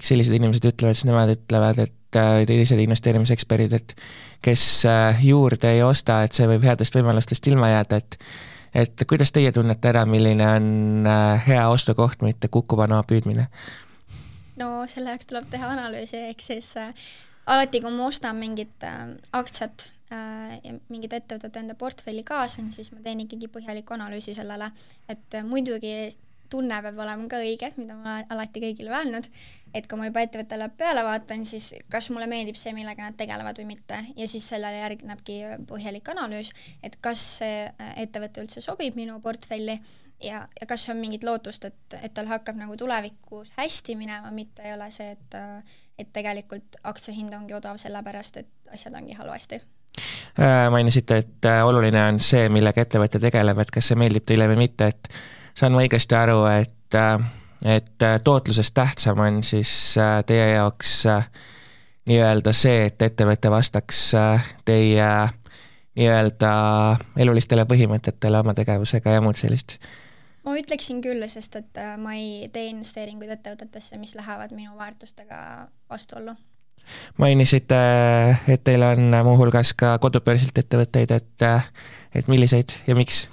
sellised 0.01 0.36
inimesed 0.38 0.65
ütlevad, 0.71 0.97
siis 0.97 1.09
nemad 1.09 1.31
ütlevad, 1.33 1.81
et 1.86 2.19
äh, 2.19 2.41
teised 2.50 2.79
investeerimiseksperdid, 2.83 3.74
et 3.77 3.95
kes 4.45 4.67
äh, 4.89 5.24
juurde 5.25 5.74
ei 5.75 5.83
osta, 5.83 6.21
et 6.24 6.38
see 6.38 6.47
võib 6.50 6.65
headest 6.67 7.00
võimalustest 7.00 7.51
ilma 7.51 7.74
jääda, 7.77 8.03
et 8.03 8.21
et 8.77 9.03
kuidas 9.09 9.31
teie 9.33 9.50
tunnete 9.55 9.89
ära, 9.89 10.03
milline 10.05 10.45
on 10.45 11.07
hea 11.47 11.63
ostukoht, 11.71 12.21
mitte 12.21 12.50
kukkupanu 12.51 13.00
püüdmine? 13.09 13.47
no 14.59 14.83
selle 14.89 15.13
jaoks 15.13 15.29
tuleb 15.29 15.47
teha 15.51 15.71
analüüsi, 15.75 16.19
ehk 16.31 16.43
siis 16.43 16.71
äh, 16.81 16.91
alati, 17.47 17.81
kui 17.83 17.93
ma 17.93 18.09
ostan 18.09 18.38
mingit 18.39 18.83
äh, 18.86 19.13
aktsiat 19.38 19.89
mingid 20.10 21.14
ettevõtted 21.18 21.58
enda 21.60 21.76
portfelli 21.76 22.24
kaasan, 22.24 22.72
siis 22.72 22.94
ma 22.94 23.02
teen 23.04 23.26
ikkagi 23.26 23.50
põhjaliku 23.52 23.98
analüüsi 23.98 24.36
sellele, 24.38 24.70
et 25.12 25.36
muidugi 25.44 25.94
tunne 26.50 26.80
peab 26.84 27.00
olema 27.04 27.28
ka 27.28 27.40
õige, 27.44 27.72
mida 27.78 27.96
ma 28.00 28.18
alati 28.32 28.62
kõigile 28.64 28.94
öelnud, 28.94 29.28
et 29.76 29.88
kui 29.90 30.00
ma 30.00 30.08
juba 30.08 30.24
ettevõttele 30.24 30.70
peale 30.80 31.04
vaatan, 31.06 31.44
siis 31.46 31.74
kas 31.92 32.10
mulle 32.14 32.28
meeldib 32.32 32.58
see, 32.60 32.74
millega 32.76 33.04
nad 33.04 33.18
tegelevad 33.20 33.60
või 33.60 33.74
mitte. 33.74 34.00
Ja 34.16 34.28
siis 34.32 34.48
sellele 34.48 34.80
järgnebki 34.80 35.38
põhjalik 35.70 36.08
analüüs, 36.14 36.54
et 36.84 36.98
kas 37.04 37.24
see 37.42 37.64
äh, 37.68 37.94
ettevõte 38.04 38.44
üldse 38.46 38.64
sobib 38.64 38.96
minu 39.00 39.20
portfelli 39.24 39.78
ja, 40.24 40.46
ja 40.48 40.70
kas 40.70 40.88
on 40.94 41.02
mingit 41.02 41.28
lootust, 41.28 41.68
et, 41.68 42.00
et 42.02 42.14
tal 42.16 42.32
hakkab 42.32 42.60
nagu 42.60 42.78
tulevikus 42.80 43.52
hästi 43.58 43.98
minema, 44.00 44.32
mitte 44.32 44.66
ei 44.66 44.78
ole 44.78 44.90
see, 44.94 45.12
et 45.18 45.42
et 45.98 46.12
tegelikult 46.14 46.76
aktsiahind 46.86 47.34
ongi 47.34 47.56
odav 47.58 47.80
sellepärast, 47.82 48.38
et 48.38 48.70
asjad 48.70 48.94
ongi 49.00 49.16
halvasti. 49.18 49.58
Äh, 49.58 49.76
mainisite, 50.72 51.18
et 51.18 51.46
äh, 51.46 51.66
oluline 51.66 52.04
on 52.12 52.20
see, 52.22 52.48
millega 52.54 52.84
ettevõte 52.84 53.22
tegeleb, 53.22 53.60
et 53.62 53.74
kas 53.74 53.92
see 53.92 54.00
meeldib 54.00 54.25
teile 54.27 54.48
või 54.51 54.60
mitte, 54.68 54.92
et 54.94 55.10
saan 55.58 55.74
ma 55.74 55.84
õigesti 55.84 56.18
aru, 56.18 56.44
et, 56.51 56.98
äh, 56.98 57.16
et 57.77 58.08
tootlusest 58.24 58.75
tähtsam 58.77 59.22
on 59.25 59.42
siis 59.44 59.72
teie 60.30 60.51
jaoks 60.54 61.00
nii-öelda 62.08 62.54
see, 62.56 62.86
et 62.92 63.01
ettevõte 63.01 63.50
vastaks 63.51 64.01
teie 64.66 65.08
nii-öelda 65.98 66.51
elulistele 67.18 67.66
põhimõtetele 67.66 68.44
oma 68.44 68.54
tegevusega 68.58 69.18
ja 69.18 69.24
muud 69.25 69.39
sellist? 69.39 69.80
ma 70.46 70.54
ütleksin 70.56 71.01
küll, 71.04 71.25
sest 71.27 71.58
et 71.60 71.82
ma 72.00 72.13
ei 72.16 72.46
tee 72.54 72.70
investeeringuid 72.70 73.34
ettevõtetesse, 73.34 73.98
mis 74.00 74.13
lähevad 74.16 74.54
minu 74.56 74.77
väärtustega 74.77 75.39
vastuollu 75.89 76.38
mainisite, 77.17 77.79
et 78.48 78.63
teil 78.63 78.84
on 78.86 79.15
muuhulgas 79.27 79.74
ka 79.77 79.98
kodubörsilt 80.03 80.58
ettevõtteid, 80.58 81.13
et, 81.15 81.48
et 82.15 82.29
milliseid 82.32 82.75
ja 82.88 82.96
miks? 82.98 83.25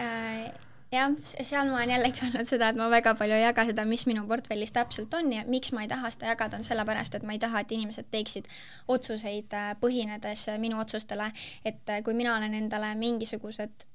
Äh, 0.00 0.50
jah, 0.92 1.12
seal 1.18 1.70
ma 1.70 1.80
olen 1.80 1.94
jällegi 1.96 2.22
öelnud 2.26 2.48
seda, 2.48 2.72
et 2.72 2.80
ma 2.80 2.88
väga 2.92 3.14
palju 3.18 3.38
ei 3.38 3.44
jaga 3.46 3.66
seda, 3.68 3.86
mis 3.88 4.06
minu 4.10 4.24
portfellis 4.28 4.74
täpselt 4.74 5.14
on 5.18 5.32
ja 5.32 5.46
miks 5.48 5.72
ma 5.76 5.86
ei 5.86 5.92
taha 5.92 6.10
seda 6.14 6.32
jagada, 6.32 6.60
on 6.60 6.66
sellepärast, 6.66 7.16
et 7.18 7.28
ma 7.28 7.36
ei 7.36 7.42
taha, 7.42 7.62
et 7.62 7.72
inimesed 7.78 8.10
teeksid 8.14 8.50
otsuseid 8.92 9.56
äh, 9.58 9.72
põhinedes 9.80 10.48
minu 10.62 10.80
otsustele, 10.82 11.32
et 11.64 11.82
äh, 11.90 12.04
kui 12.04 12.16
mina 12.18 12.36
olen 12.36 12.54
endale 12.58 12.94
mingisugused 12.98 13.91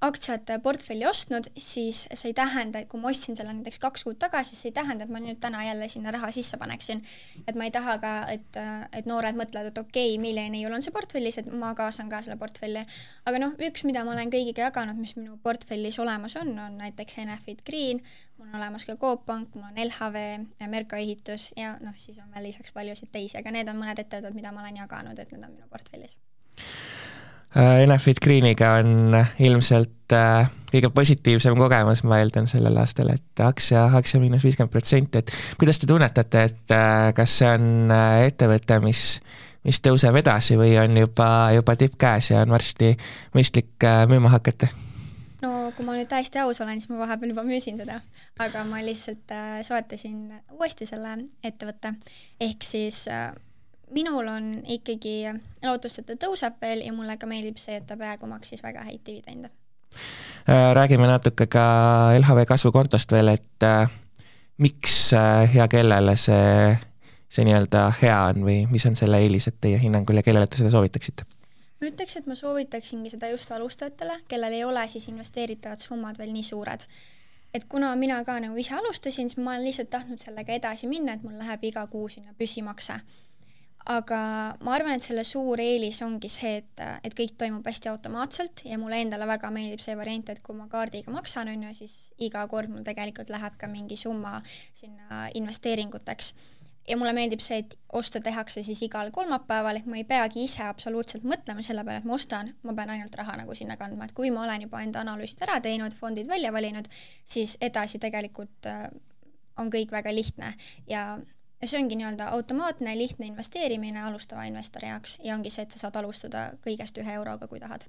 aktsiat 0.00 0.50
portfelli 0.62 1.06
ostnud, 1.08 1.48
siis 1.58 2.04
see 2.12 2.30
ei 2.30 2.34
tähenda, 2.36 2.78
et 2.78 2.88
kui 2.90 3.00
ma 3.02 3.10
ostsin 3.10 3.34
selle 3.36 3.50
näiteks 3.56 3.80
kaks 3.82 4.04
kuud 4.06 4.18
tagasi, 4.22 4.54
see 4.54 4.70
ei 4.70 4.76
tähenda, 4.76 5.04
et 5.04 5.10
ma 5.10 5.18
nüüd 5.22 5.40
täna 5.42 5.64
jälle 5.66 5.88
sinna 5.90 6.12
raha 6.14 6.30
sisse 6.34 6.56
paneksin. 6.60 7.02
et 7.46 7.58
ma 7.58 7.66
ei 7.66 7.72
taha 7.74 7.96
ka, 7.98 8.12
et, 8.30 8.58
et 8.94 9.08
noored 9.10 9.38
mõtlevad, 9.38 9.72
et 9.72 9.80
okei 9.82 10.12
okay,, 10.14 10.20
millennial 10.22 10.76
on 10.76 10.84
see 10.86 10.94
portfellis, 10.94 11.40
et 11.42 11.50
ma 11.50 11.72
kaasan 11.78 12.10
ka 12.12 12.22
selle 12.22 12.38
portfelli. 12.38 12.84
aga 13.26 13.42
noh, 13.42 13.56
üks, 13.70 13.82
mida 13.88 14.04
ma 14.06 14.14
olen 14.14 14.30
kõigiga 14.30 14.68
jaganud, 14.68 15.00
mis 15.02 15.16
minu 15.18 15.38
portfellis 15.42 15.98
olemas 15.98 16.38
on, 16.38 16.54
on 16.62 16.78
näiteks 16.78 17.18
Enefit 17.24 17.64
Green, 17.66 18.02
mul 18.38 18.52
on 18.52 18.60
olemas 18.60 18.86
ka 18.86 18.96
Coop 18.96 19.26
Pank, 19.26 19.56
mul 19.58 19.66
on 19.72 19.82
LHV, 19.88 20.24
Merko 20.70 21.00
ehitus 21.00 21.50
ja 21.56 21.74
noh, 21.82 21.96
siis 21.98 22.22
on 22.22 22.30
veel 22.34 22.52
lisaks 22.52 22.70
paljusid 22.76 23.10
teisi, 23.10 23.40
aga 23.42 23.50
need 23.50 23.74
on 23.74 23.82
mõned 23.82 23.98
ettevõtted, 23.98 24.38
mida 24.38 24.54
ma 24.54 24.62
olen 24.62 24.78
jaganud, 24.84 25.18
et 25.18 25.34
need 25.34 25.42
on 25.42 25.58
minu 25.58 25.66
portfellis 25.74 26.14
Enefit 27.56 28.20
Greeniga 28.20 28.74
on 28.76 29.14
ilmselt 29.40 30.12
äh, 30.12 30.50
kõige 30.68 30.90
positiivsem 30.92 31.56
kogemus, 31.56 32.02
ma 32.04 32.18
eeldan, 32.20 32.48
sellel 32.50 32.76
aastal, 32.76 33.08
et 33.14 33.40
aktsia, 33.40 33.86
aktsia 33.96 34.20
miinus 34.20 34.44
viiskümmend 34.44 34.72
protsenti, 34.72 35.22
et 35.22 35.32
kuidas 35.60 35.80
te 35.80 35.88
tunnetate, 35.88 36.42
et 36.50 36.74
äh, 36.76 37.06
kas 37.16 37.38
see 37.40 37.48
on 37.48 37.94
ettevõte, 38.26 38.78
mis, 38.84 39.04
mis 39.64 39.80
tõuseb 39.80 40.20
edasi 40.20 40.58
või 40.60 40.76
on 40.82 41.00
juba, 41.00 41.30
juba 41.56 41.76
tipp 41.80 41.96
käes 42.00 42.30
ja 42.34 42.44
on 42.44 42.52
varsti 42.52 42.92
mõistlik 43.36 43.88
müüma 44.12 44.34
hakata? 44.36 44.68
no 45.40 45.72
kui 45.72 45.88
ma 45.88 45.96
nüüd 45.96 46.10
täiesti 46.10 46.42
aus 46.44 46.60
olen, 46.60 46.82
siis 46.82 46.92
ma 46.92 47.00
vahepeal 47.00 47.32
juba 47.32 47.46
müüsin 47.48 47.80
teda, 47.80 48.02
aga 48.44 48.68
ma 48.68 48.84
lihtsalt 48.84 49.32
soetasin 49.64 50.34
uuesti 50.52 50.84
selle 50.90 51.16
ettevõtte, 51.46 51.96
ehk 52.44 52.66
siis 52.66 53.06
minul 53.90 54.26
on 54.28 54.50
ikkagi 54.66 55.14
lootust, 55.64 56.02
et 56.02 56.06
ta 56.10 56.16
tõuseb 56.26 56.58
veel 56.60 56.84
ja 56.86 56.92
mulle 56.92 57.16
ka 57.18 57.28
meeldib 57.30 57.58
see, 57.60 57.78
et 57.80 57.86
ta 57.86 57.96
praegu 57.96 58.28
maksis 58.30 58.62
väga 58.62 58.84
häid 58.86 59.00
dividende. 59.06 59.50
Äh, 60.48 60.74
räägime 60.76 61.06
natuke 61.06 61.46
ka 61.46 61.64
LHV 62.18 62.44
kasvukontost 62.48 63.12
veel, 63.12 63.34
et 63.34 63.66
äh, 63.66 63.90
miks 64.58 65.12
äh, 65.16 65.56
ja 65.56 65.68
kellele 65.68 66.16
see, 66.16 66.76
see 67.28 67.44
nii-öelda 67.48 67.88
hea 68.02 68.20
on 68.30 68.44
või 68.46 68.62
mis 68.70 68.86
on 68.88 68.96
selle 68.96 69.20
eelised 69.24 69.60
teie 69.60 69.80
hinnangul 69.82 70.20
ja 70.20 70.24
kellele 70.26 70.46
te 70.46 70.60
seda 70.60 70.72
soovitaksite? 70.74 71.28
ma 71.78 71.86
ütleks, 71.86 72.16
et 72.18 72.26
ma 72.26 72.34
soovitaksingi 72.34 73.12
seda 73.12 73.28
just 73.30 73.52
alustajatele, 73.54 74.16
kellel 74.28 74.56
ei 74.56 74.64
ole 74.66 74.82
siis 74.90 75.06
investeeritavad 75.12 75.78
summad 75.78 76.18
veel 76.18 76.32
nii 76.34 76.42
suured 76.42 76.88
et 77.54 77.64
kuna 77.68 77.94
mina 77.96 78.18
ka 78.24 78.38
nagu 78.40 78.56
ise 78.60 78.74
alustasin, 78.74 79.30
siis 79.30 79.38
ma 79.40 79.54
olen 79.54 79.64
lihtsalt 79.64 79.90
tahtnud 79.90 80.20
sellega 80.20 80.52
edasi 80.52 80.88
minna, 80.90 81.14
et 81.14 81.22
mul 81.22 81.38
läheb 81.38 81.64
iga 81.70 81.86
kuu 81.86 82.08
sinna 82.12 82.34
püsimakse 82.38 82.98
aga 83.88 84.20
ma 84.60 84.74
arvan, 84.76 84.98
et 84.98 85.04
selle 85.04 85.24
suur 85.24 85.60
eelis 85.62 86.02
ongi 86.04 86.28
see, 86.32 86.58
et, 86.60 86.82
et 87.06 87.14
kõik 87.16 87.38
toimub 87.40 87.66
hästi 87.66 87.88
automaatselt 87.88 88.62
ja 88.68 88.76
mulle 88.80 89.00
endale 89.00 89.24
väga 89.28 89.48
meeldib 89.54 89.80
see 89.80 89.96
variant, 89.96 90.28
et 90.28 90.42
kui 90.44 90.56
ma 90.58 90.68
kaardiga 90.68 91.12
maksan, 91.14 91.48
on 91.54 91.64
ju, 91.68 91.72
siis 91.80 91.96
iga 92.28 92.44
kord 92.52 92.68
mul 92.72 92.84
tegelikult 92.84 93.32
läheb 93.32 93.56
ka 93.60 93.70
mingi 93.70 93.96
summa 93.96 94.42
sinna 94.76 95.26
investeeringuteks. 95.40 96.34
ja 96.88 96.96
mulle 96.96 97.12
meeldib 97.16 97.40
see, 97.44 97.62
et 97.64 97.74
oste 97.92 98.20
tehakse 98.24 98.62
siis 98.64 98.80
igal 98.84 99.10
kolmapäeval, 99.12 99.80
ehk 99.80 99.88
ma 99.88 99.96
ei 100.00 100.04
peagi 100.08 100.44
ise 100.44 100.62
absoluutselt 100.64 101.24
mõtlema 101.24 101.64
selle 101.64 101.84
peale, 101.84 102.00
et 102.00 102.08
ma 102.08 102.16
ostan, 102.16 102.52
ma 102.64 102.76
pean 102.76 102.92
ainult 102.92 103.16
raha 103.16 103.36
nagu 103.40 103.56
sinna 103.56 103.76
kandma, 103.80 104.08
et 104.08 104.14
kui 104.16 104.30
ma 104.32 104.44
olen 104.44 104.68
juba 104.68 104.84
enda 104.84 105.00
analüüsid 105.04 105.42
ära 105.48 105.58
teinud, 105.64 105.96
fondid 105.96 106.28
välja 106.28 106.52
valinud, 106.52 106.88
siis 107.24 107.56
edasi 107.60 108.00
tegelikult 108.00 108.68
äh, 108.68 108.88
on 109.58 109.72
kõik 109.72 109.92
väga 109.92 110.12
lihtne 110.12 110.54
ja 110.88 111.18
ja 111.60 111.68
see 111.68 111.80
ongi 111.82 111.98
nii-öelda 111.98 112.30
automaatne, 112.36 112.94
lihtne 112.98 113.26
investeerimine 113.26 114.02
alustava 114.02 114.44
investori 114.48 114.88
jaoks 114.88 115.18
ja 115.24 115.34
ongi 115.34 115.50
see, 115.50 115.66
et 115.66 115.74
sa 115.74 115.84
saad 115.84 115.96
alustada 116.00 116.48
kõigest 116.64 116.98
ühe 117.02 117.14
euroga, 117.18 117.48
kui 117.50 117.60
tahad. 117.60 117.88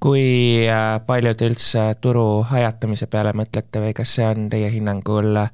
kui 0.00 0.26
äh, 0.68 0.98
palju 1.06 1.34
te 1.34 1.48
üldse 1.50 1.88
turu 2.00 2.44
ajatamise 2.50 3.06
peale 3.06 3.34
mõtlete 3.36 3.82
või 3.84 3.96
kas 3.96 4.16
see 4.16 4.28
on 4.28 4.48
teie 4.52 4.70
hinnangul 4.72 5.44
äh, 5.44 5.52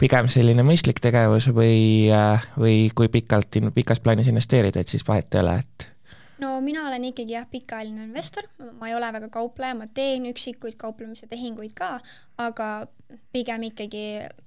pigem 0.00 0.28
selline 0.32 0.64
mõistlik 0.64 1.00
tegevus 1.02 1.50
või, 1.54 2.08
äh, 2.14 2.50
või 2.58 2.90
kui 2.94 3.10
pikalt, 3.12 3.60
pikas 3.74 4.00
plaanis 4.00 4.30
investeerida, 4.30 4.80
et 4.80 4.88
siis 4.88 5.06
vahet 5.06 5.34
ei 5.34 5.42
ole, 5.42 5.58
et? 5.64 5.88
No 6.40 6.54
mina 6.64 6.86
olen 6.88 7.04
ikkagi 7.04 7.34
jah, 7.34 7.44
pikaajaline 7.50 8.06
investor, 8.06 8.46
ma 8.78 8.88
ei 8.88 8.94
ole 8.96 9.10
väga 9.12 9.28
kaupleja, 9.28 9.74
ma 9.76 9.84
teen 9.92 10.24
üksikuid 10.30 10.78
kauplemise 10.80 11.28
tehinguid 11.28 11.74
ka, 11.76 11.98
aga 12.40 12.70
pigem 13.34 13.66
ikkagi 13.68 14.04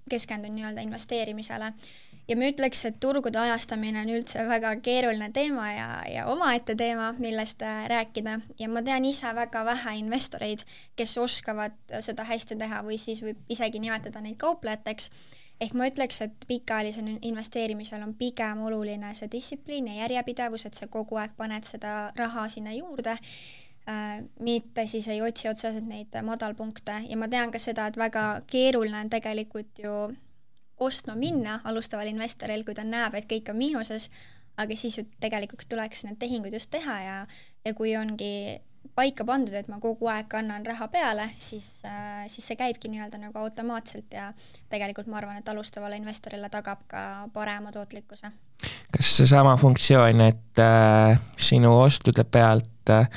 keskendun 0.10 0.56
nii-öelda 0.56 0.82
investeerimisele 0.88 1.70
ja 2.28 2.38
ma 2.40 2.48
ütleks, 2.48 2.84
et 2.88 3.00
turgude 3.04 3.40
ajastamine 3.40 4.04
on 4.04 4.12
üldse 4.16 4.44
väga 4.48 4.74
keeruline 4.84 5.30
teema 5.36 5.68
ja, 5.74 5.88
ja 6.10 6.26
omaette 6.32 6.76
teema, 6.80 7.12
millest 7.20 7.64
äh, 7.66 7.84
rääkida 7.92 8.40
ja 8.60 8.70
ma 8.72 8.84
tean 8.86 9.06
ise 9.06 9.34
väga 9.36 9.66
vähe 9.68 9.98
investoreid, 10.00 10.64
kes 10.96 11.18
oskavad 11.22 11.76
seda 12.06 12.28
hästi 12.28 12.58
teha 12.60 12.84
või 12.88 13.00
siis 13.02 13.24
võib 13.26 13.42
isegi 13.52 13.82
nimetada 13.84 14.24
neid 14.24 14.40
kauplejateks. 14.42 15.10
ehk 15.62 15.74
ma 15.80 15.88
ütleks, 15.88 16.22
et 16.22 16.46
pikaajalisel 16.48 17.18
investeerimisel 17.22 18.02
on 18.04 18.16
pigem 18.20 18.64
oluline 18.66 19.14
see 19.16 19.30
distsipliin 19.32 19.88
ja 19.88 20.04
järjepidevus, 20.04 20.66
et 20.66 20.74
sa 20.74 20.88
kogu 20.88 21.20
aeg 21.20 21.36
paned 21.38 21.64
seda 21.64 22.12
raha 22.16 22.48
sinna 22.50 22.72
juurde 22.74 23.12
äh, 23.12 24.24
mitte 24.40 24.88
siis 24.88 25.08
ei 25.08 25.22
otsi 25.22 25.50
otseselt 25.50 25.88
neid 25.88 26.16
madalpunkte 26.24 27.04
ja 27.10 27.18
ma 27.18 27.28
tean 27.28 27.52
ka 27.52 27.60
seda, 27.60 27.88
et 27.88 27.98
väga 27.98 28.42
keeruline 28.48 29.00
on 29.00 29.10
tegelikult 29.10 29.84
ju 29.84 30.14
ostma 30.78 31.16
minna 31.16 31.60
alustaval 31.64 32.10
investoril, 32.10 32.64
kui 32.66 32.76
ta 32.76 32.86
näeb, 32.88 33.16
et 33.16 33.28
kõik 33.30 33.52
on 33.54 33.60
miinuses, 33.60 34.10
aga 34.58 34.78
siis 34.78 34.98
ju 35.00 35.06
tegelikult 35.22 35.70
tuleks 35.70 36.06
need 36.08 36.20
tehingud 36.22 36.54
just 36.54 36.72
teha 36.74 37.00
ja, 37.02 37.18
ja 37.66 37.74
kui 37.78 37.96
ongi 37.98 38.60
paika 38.96 39.26
pandud, 39.26 39.54
et 39.58 39.70
ma 39.72 39.80
kogu 39.82 40.08
aeg 40.12 40.28
kannan 40.32 40.66
raha 40.66 40.88
peale, 40.92 41.30
siis 41.42 41.82
äh,, 41.88 42.26
siis 42.32 42.48
see 42.52 42.58
käibki 42.60 42.92
nii-öelda 42.92 43.20
nagu 43.22 43.40
automaatselt 43.42 44.14
ja 44.14 44.32
tegelikult 44.70 45.10
ma 45.10 45.18
arvan, 45.22 45.40
et 45.40 45.50
alustavale 45.50 45.98
investorile 45.98 46.50
tagab 46.54 46.84
ka 46.88 47.04
parema 47.34 47.72
tootlikkuse. 47.74 48.32
kas 48.94 49.16
seesama 49.18 49.56
funktsioon, 49.58 50.22
et 50.22 50.62
äh, 50.62 51.20
sinu 51.38 51.74
ostude 51.82 52.24
pealt 52.24 52.94
äh, 52.94 53.10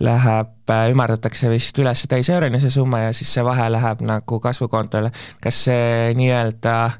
läheb 0.00 0.70
äh,, 0.70 0.88
ümardatakse 0.90 1.50
vist 1.52 1.78
üles 1.78 2.06
täis 2.08 2.30
euroni 2.30 2.60
see 2.60 2.74
summa 2.74 3.04
ja 3.06 3.12
siis 3.12 3.34
see 3.34 3.44
vahe 3.44 3.70
läheb 3.70 4.02
nagu 4.06 4.40
kasvukontole, 4.40 5.12
kas 5.40 5.64
see 5.68 6.10
nii-öelda 6.18 6.76
äh, 6.88 6.98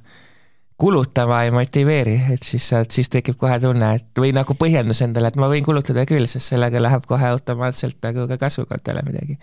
kulutama 0.80 1.42
ei 1.44 1.50
motiveeri, 1.52 2.14
et 2.34 2.42
siis 2.46 2.70
siis 2.88 3.10
tekib 3.12 3.36
kohe 3.40 3.58
tunne, 3.60 3.90
et 3.98 4.20
või 4.22 4.32
nagu 4.36 4.56
põhjendus 4.56 5.02
endale, 5.04 5.28
et 5.28 5.38
ma 5.40 5.50
võin 5.52 5.64
kulutada 5.66 6.06
küll, 6.08 6.24
sest 6.30 6.54
sellega 6.54 6.80
läheb 6.80 7.04
kohe 7.08 7.26
automaatselt 7.28 8.00
nagu 8.06 8.24
ka 8.30 8.38
kasvukontole 8.40 9.02
midagi. 9.04 9.36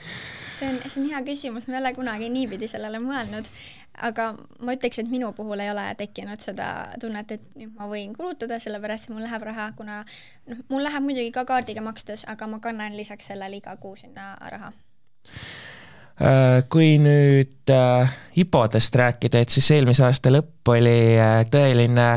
see 0.58 0.70
on, 0.70 0.79
see 0.86 1.03
on 1.03 1.10
hea 1.12 1.22
küsimus, 1.27 1.67
ma 1.67 1.77
ei 1.77 1.82
ole 1.84 1.94
kunagi 1.94 2.32
niipidi 2.34 2.70
sellele 2.72 3.01
mõelnud, 3.03 3.51
aga 4.10 4.32
ma 4.65 4.74
ütleks, 4.77 5.03
et 5.03 5.13
minu 5.13 5.29
puhul 5.38 5.62
ei 5.62 5.70
ole 5.70 5.86
tekkinud 6.01 6.41
seda 6.41 6.72
tunnet, 7.01 7.38
et 7.38 7.46
nüüd 7.60 7.77
ma 7.77 7.89
võin 7.91 8.17
kulutada, 8.17 8.58
sellepärast 8.63 9.10
et 9.10 9.15
mul 9.15 9.27
läheb 9.27 9.46
raha, 9.51 9.70
kuna 9.77 10.01
noh, 10.50 10.65
mul 10.74 10.86
läheb 10.89 11.06
muidugi 11.06 11.32
ka 11.38 11.46
kaardiga 11.46 11.86
makstes, 11.86 12.25
aga 12.34 12.50
ma 12.50 12.62
kannan 12.65 12.98
lisaks 12.98 13.29
sellele 13.29 13.62
iga 13.62 13.77
kuu 13.82 13.94
sinna 14.00 14.34
raha 14.50 14.74
kui 16.69 16.95
nüüd 16.97 17.69
äh, 17.69 18.13
IPO-dest 18.41 18.95
rääkida, 18.97 19.43
et 19.43 19.53
siis 19.53 19.69
eelmise 19.75 20.05
aasta 20.07 20.31
lõpp 20.33 20.71
oli 20.74 21.00
äh, 21.13 21.43
tõeline 21.51 22.07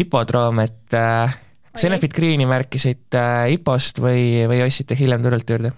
IPO-droom, 0.00 0.62
et 0.64 0.94
kas 0.96 1.84
Enefit 1.84 2.14
Greeni 2.16 2.46
märkisite 2.48 3.24
IPO-st 3.58 4.00
või, 4.00 4.22
või 4.48 4.62
ostsite 4.64 4.96
hiljem 4.96 5.24
turult 5.26 5.52
juurde? 5.52 5.74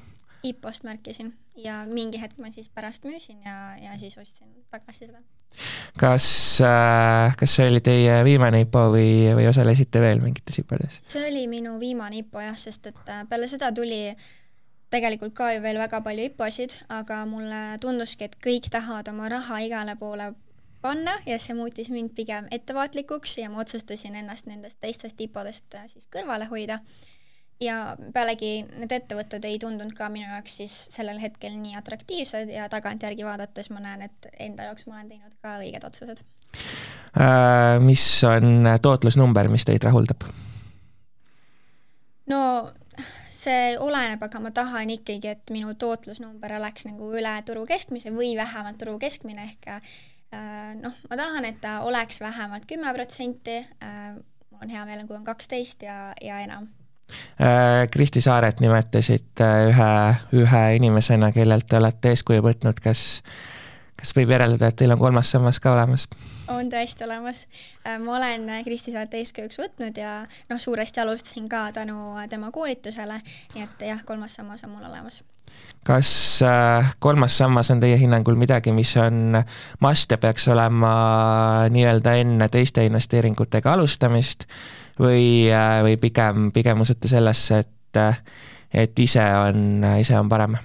IPO-st 0.47 0.87
märkisin 0.87 1.33
ja 1.59 1.81
mingi 1.89 2.21
hetk 2.23 2.39
ma 2.39 2.53
siis 2.55 2.69
pärast 2.71 3.07
müüsin 3.09 3.43
ja, 3.43 3.75
ja 3.83 3.99
siis 3.99 4.15
ostsin 4.19 4.47
tagasi 4.71 5.09
seda. 5.09 5.19
kas, 5.99 6.29
kas 7.41 7.57
see 7.59 7.67
oli 7.73 7.83
teie 7.83 8.21
viimane 8.27 8.63
IPO 8.69 8.87
või, 8.95 9.11
või 9.35 9.51
osalesite 9.51 10.03
veel 10.03 10.23
mingites 10.23 10.63
IPO-des? 10.63 11.03
see 11.03 11.27
oli 11.33 11.49
minu 11.51 11.75
viimane 11.83 12.23
IPO 12.23 12.47
jah, 12.47 12.59
sest 12.59 12.93
et 12.93 13.15
peale 13.31 13.51
seda 13.51 13.75
tuli 13.75 14.05
äh, 14.13 14.33
tegelikult 14.95 15.35
ka 15.37 15.51
ju 15.55 15.63
veel 15.65 15.79
väga 15.81 16.01
palju 16.05 16.29
IPO-sid, 16.31 16.79
aga 16.93 17.25
mulle 17.29 17.63
tunduski, 17.83 18.29
et 18.29 18.39
kõik 18.43 18.71
tahavad 18.73 19.11
oma 19.11 19.29
raha 19.33 19.61
igale 19.67 19.97
poole 20.01 20.33
panna 20.85 21.17
ja 21.27 21.39
see 21.41 21.57
muutis 21.57 21.89
mind 21.93 22.13
pigem 22.17 22.47
ettevaatlikuks 22.53 23.39
ja 23.41 23.51
ma 23.51 23.63
otsustasin 23.65 24.19
ennast 24.21 24.49
nendest 24.51 24.79
teistest 24.85 25.21
IPO-dest 25.27 25.79
äh, 25.79 25.89
siis 25.93 26.09
kõrvale 26.13 26.49
hoida. 26.51 26.81
ja 27.63 27.97
pealegi 28.13 28.65
need 28.67 28.93
ettevõtted 28.93 29.45
ei 29.47 29.61
tundunud 29.63 29.95
ka 29.97 30.09
minu 30.13 30.27
jaoks 30.27 30.57
siis 30.59 30.75
sellel 30.93 31.21
hetkel 31.23 31.55
nii 31.57 31.77
atraktiivsed 31.79 32.51
ja 32.51 32.67
tagantjärgi 32.69 33.25
vaadates 33.25 33.71
ma 33.71 33.81
näen, 33.81 34.03
et 34.09 34.27
enda 34.49 34.67
jaoks 34.69 34.89
ma 34.89 34.99
olen 34.99 35.13
teinud 35.13 35.37
ka 35.41 35.59
õiged 35.63 35.87
otsused 35.87 36.25
äh,. 37.17 37.79
mis 37.81 38.07
on 38.29 38.69
tootlusnumber, 38.83 39.49
mis 39.49 39.65
teid 39.65 39.87
rahuldab? 39.87 40.27
no 42.29 42.41
see 43.45 43.75
oleneb, 43.81 44.23
aga 44.25 44.41
ma 44.43 44.53
tahan 44.55 44.93
ikkagi, 44.97 45.33
et 45.37 45.55
minu 45.55 45.75
tootlusnumber 45.79 46.57
oleks 46.59 46.89
nagu 46.89 47.11
üle 47.17 47.35
turu 47.47 47.65
keskmise 47.69 48.13
või 48.15 48.35
vähemalt 48.39 48.79
turu 48.81 48.97
keskmine 49.03 49.49
ehk 49.49 49.69
äh, 49.77 49.91
noh, 50.81 50.95
ma 51.11 51.19
tahan, 51.21 51.49
et 51.49 51.61
ta 51.63 51.81
oleks 51.89 52.21
vähemalt 52.25 52.69
kümme 52.71 52.95
protsenti, 52.97 53.61
äh, 53.85 54.15
mul 54.51 54.65
on 54.67 54.73
hea 54.73 54.87
meel, 54.89 55.05
kui 55.09 55.19
on 55.19 55.27
kaksteist 55.27 55.85
ja, 55.87 55.99
ja 56.23 56.41
enam. 56.45 56.71
Äh, 57.41 57.85
Kristi 57.93 58.21
Saaret 58.25 58.63
nimetasite 58.65 59.51
ühe, 59.69 59.91
ühe 60.41 60.63
inimesena, 60.79 61.31
kellelt 61.33 61.69
te 61.69 61.79
olete 61.79 62.15
eeskuju 62.15 62.45
võtnud, 62.45 62.81
kas 62.83 63.23
kas 63.99 64.15
võib 64.17 64.33
järeldada, 64.35 64.71
et 64.71 64.79
teil 64.79 64.93
on 64.95 65.01
kolmas 65.01 65.31
sammas 65.35 65.61
ka 65.63 65.73
olemas? 65.75 66.09
on 66.53 66.69
tõesti 66.71 67.07
olemas. 67.07 67.45
Äh, 67.87 67.99
ma 68.03 68.17
olen 68.19 68.49
Kristi 68.65 68.93
Saart 68.93 69.15
eeskujuks 69.17 69.61
võtnud 69.61 69.97
ja 69.99 70.17
noh, 70.51 70.61
suuresti 70.61 71.01
alustasin 71.01 71.49
ka 71.49 71.69
tänu 71.73 72.17
tema 72.31 72.51
koolitusele, 72.53 73.19
nii 73.55 73.65
et 73.65 73.87
jah, 73.89 74.03
kolmas 74.05 74.37
sammas 74.37 74.65
on 74.65 74.75
mul 74.75 74.85
olemas. 74.91 75.23
kas 75.85 76.43
äh, 76.43 76.95
kolmas 76.99 77.39
sammas 77.39 77.71
on 77.71 77.81
teie 77.81 77.97
hinnangul 78.01 78.37
midagi, 78.41 78.73
mis 78.73 78.97
on 78.97 79.39
must 79.81 80.11
ja 80.11 80.19
peaks 80.19 80.49
olema 80.49 80.95
nii-öelda 81.71 82.17
enne 82.21 82.49
teiste 82.49 82.85
investeeringutega 82.85 83.73
alustamist 83.73 84.49
või, 85.01 85.49
äh, 85.53 85.81
või 85.87 85.97
pigem, 85.97 86.51
pigem 86.53 86.81
usute 86.81 87.09
sellesse, 87.09 87.65
et, 87.65 88.03
et 88.75 88.99
ise 88.99 89.25
on, 89.49 89.85
ise 90.01 90.19
on 90.19 90.29
parem? 90.29 90.59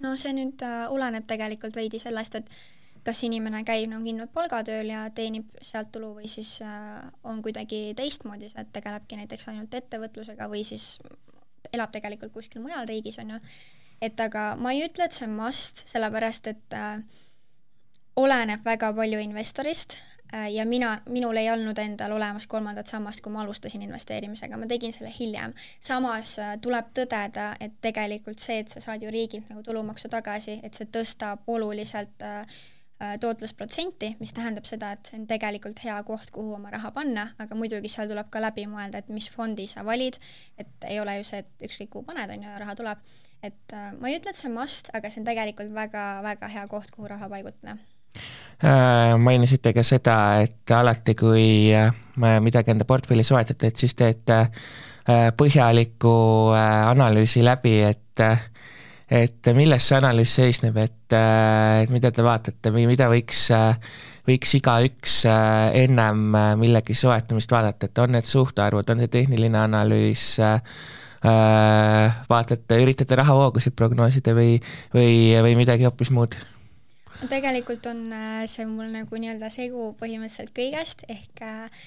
No 0.00 0.16
see 0.20 0.34
nüüd 0.36 0.62
äh, 0.66 0.84
oleneb 0.92 1.26
tegelikult 1.28 1.76
veidi 1.76 2.00
sellest, 2.02 2.40
et 2.40 2.52
kas 3.04 3.22
inimene 3.24 3.62
käib 3.64 3.88
nagu 3.90 4.04
kindlalt 4.04 4.32
palgatööl 4.34 4.90
ja 4.92 5.06
teenib 5.16 5.48
sealt 5.64 5.90
tulu 5.94 6.12
või 6.18 6.28
siis 6.28 6.58
äh, 6.64 7.00
on 7.24 7.40
kuidagi 7.44 7.90
teistmoodi, 7.96 8.50
et 8.54 8.72
tegelebki 8.74 9.20
näiteks 9.20 9.48
ainult 9.52 9.74
ettevõtlusega 9.74 10.48
või 10.52 10.64
siis 10.68 10.98
elab 11.72 11.92
tegelikult 11.94 12.32
kuskil 12.34 12.62
mujal 12.64 12.88
riigis, 12.88 13.18
on 13.22 13.36
ju. 13.36 13.40
et 14.02 14.20
aga 14.20 14.54
ma 14.60 14.74
ei 14.74 14.84
ütle, 14.86 15.06
et 15.06 15.16
see 15.16 15.28
on 15.28 15.36
must, 15.38 15.84
sellepärast 15.88 16.50
et 16.52 16.76
äh, 16.76 17.02
oleneb 18.20 18.64
väga 18.66 18.92
palju 18.96 19.20
investorist, 19.22 19.96
ja 20.32 20.66
mina, 20.66 21.00
minul 21.08 21.36
ei 21.36 21.50
olnud 21.50 21.78
endal 21.78 22.12
olemas 22.12 22.46
kolmandat 22.46 22.86
sammast, 22.86 23.20
kui 23.20 23.32
ma 23.32 23.42
alustasin 23.42 23.82
investeerimisega, 23.82 24.56
ma 24.56 24.66
tegin 24.70 24.92
selle 24.92 25.12
hiljem. 25.18 25.54
samas 25.80 26.38
äh, 26.38 26.56
tuleb 26.62 26.92
tõdeda, 26.94 27.54
et 27.60 27.78
tegelikult 27.82 28.38
see, 28.38 28.60
et 28.62 28.68
sa 28.70 28.80
saad 28.80 29.02
ju 29.02 29.10
riigilt 29.10 29.50
nagu 29.50 29.62
tulumaksu 29.66 30.08
tagasi, 30.08 30.60
et 30.62 30.74
see 30.74 30.86
tõstab 30.86 31.48
oluliselt 31.50 32.22
äh, 32.22 32.46
tootlusprotsenti, 33.20 34.14
mis 34.20 34.34
tähendab 34.36 34.66
seda, 34.68 34.92
et 34.92 35.08
see 35.08 35.18
on 35.18 35.26
tegelikult 35.26 35.78
hea 35.82 35.96
koht, 36.04 36.30
kuhu 36.34 36.54
oma 36.54 36.70
raha 36.70 36.90
panna, 36.92 37.30
aga 37.40 37.56
muidugi 37.56 37.88
seal 37.88 38.10
tuleb 38.10 38.28
ka 38.30 38.42
läbi 38.44 38.66
mõelda, 38.68 39.00
et 39.00 39.08
mis 39.08 39.30
fondi 39.32 39.66
sa 39.66 39.86
valid, 39.88 40.18
et 40.60 40.90
ei 40.90 41.00
ole 41.00 41.16
ju 41.20 41.30
see, 41.30 41.40
et 41.40 41.70
ükskõik 41.70 41.94
kuhu 41.94 42.04
paned, 42.10 42.36
on 42.36 42.44
ju, 42.44 42.58
raha 42.60 42.76
tuleb. 42.76 43.06
et 43.42 43.72
ma 43.72 44.10
ei 44.10 44.18
ütle, 44.20 44.34
et 44.34 44.36
see 44.36 44.50
on 44.50 44.58
must, 44.60 44.92
aga 44.92 45.08
see 45.08 45.22
on 45.22 45.30
tegelikult 45.30 45.72
väga-väga 45.72 46.52
hea 46.52 46.66
koht, 46.68 46.92
kuhu 46.92 47.08
raha 47.08 47.30
paigutada 47.32 47.78
Äh, 47.78 47.99
mainisite 49.18 49.72
ka 49.72 49.82
seda, 49.86 50.16
et 50.44 50.70
alati, 50.76 51.14
kui 51.16 51.72
äh, 51.72 51.92
midagi 52.44 52.74
enda 52.74 52.84
portfelli 52.84 53.24
soetate, 53.24 53.70
et 53.70 53.80
siis 53.80 53.96
teete 53.96 54.36
äh, 54.44 55.30
põhjaliku 55.36 56.12
analüüsi 56.54 57.44
läbi, 57.44 57.80
et 57.88 58.06
et 59.10 59.48
milles 59.56 59.82
see 59.82 59.96
analüüs 59.96 60.32
seisneb, 60.36 60.76
et, 60.78 61.14
et 61.16 61.90
mida 61.90 62.12
te 62.14 62.22
vaatate 62.22 62.70
või 62.70 62.84
mida 62.86 63.08
võiks, 63.10 63.48
võiks 64.28 64.54
igaüks 64.60 65.16
ennem 65.26 66.36
millegi 66.60 66.94
soetamist 66.94 67.50
vaadata, 67.50 67.88
et 67.88 67.98
on 68.04 68.14
need 68.14 68.28
suhtarvud, 68.28 68.92
on 68.92 69.02
see 69.02 69.10
tehniline 69.10 69.58
analüüs, 69.64 70.28
vaatate, 72.30 72.78
üritate 72.84 73.18
rahavoogusid 73.18 73.74
prognoosida 73.74 74.36
või, 74.36 74.60
või, 74.94 75.10
või 75.42 75.58
midagi 75.58 75.90
hoopis 75.90 76.14
muud 76.14 76.38
tegelikult 77.28 77.86
on 77.86 78.12
äh, 78.12 78.42
see 78.48 78.66
mul 78.68 78.88
nagu 78.92 79.18
nii-öelda 79.20 79.50
segu 79.52 79.90
põhimõtteliselt 80.00 80.52
kõigest, 80.56 81.04
ehk 81.10 81.42
äh, 81.44 81.82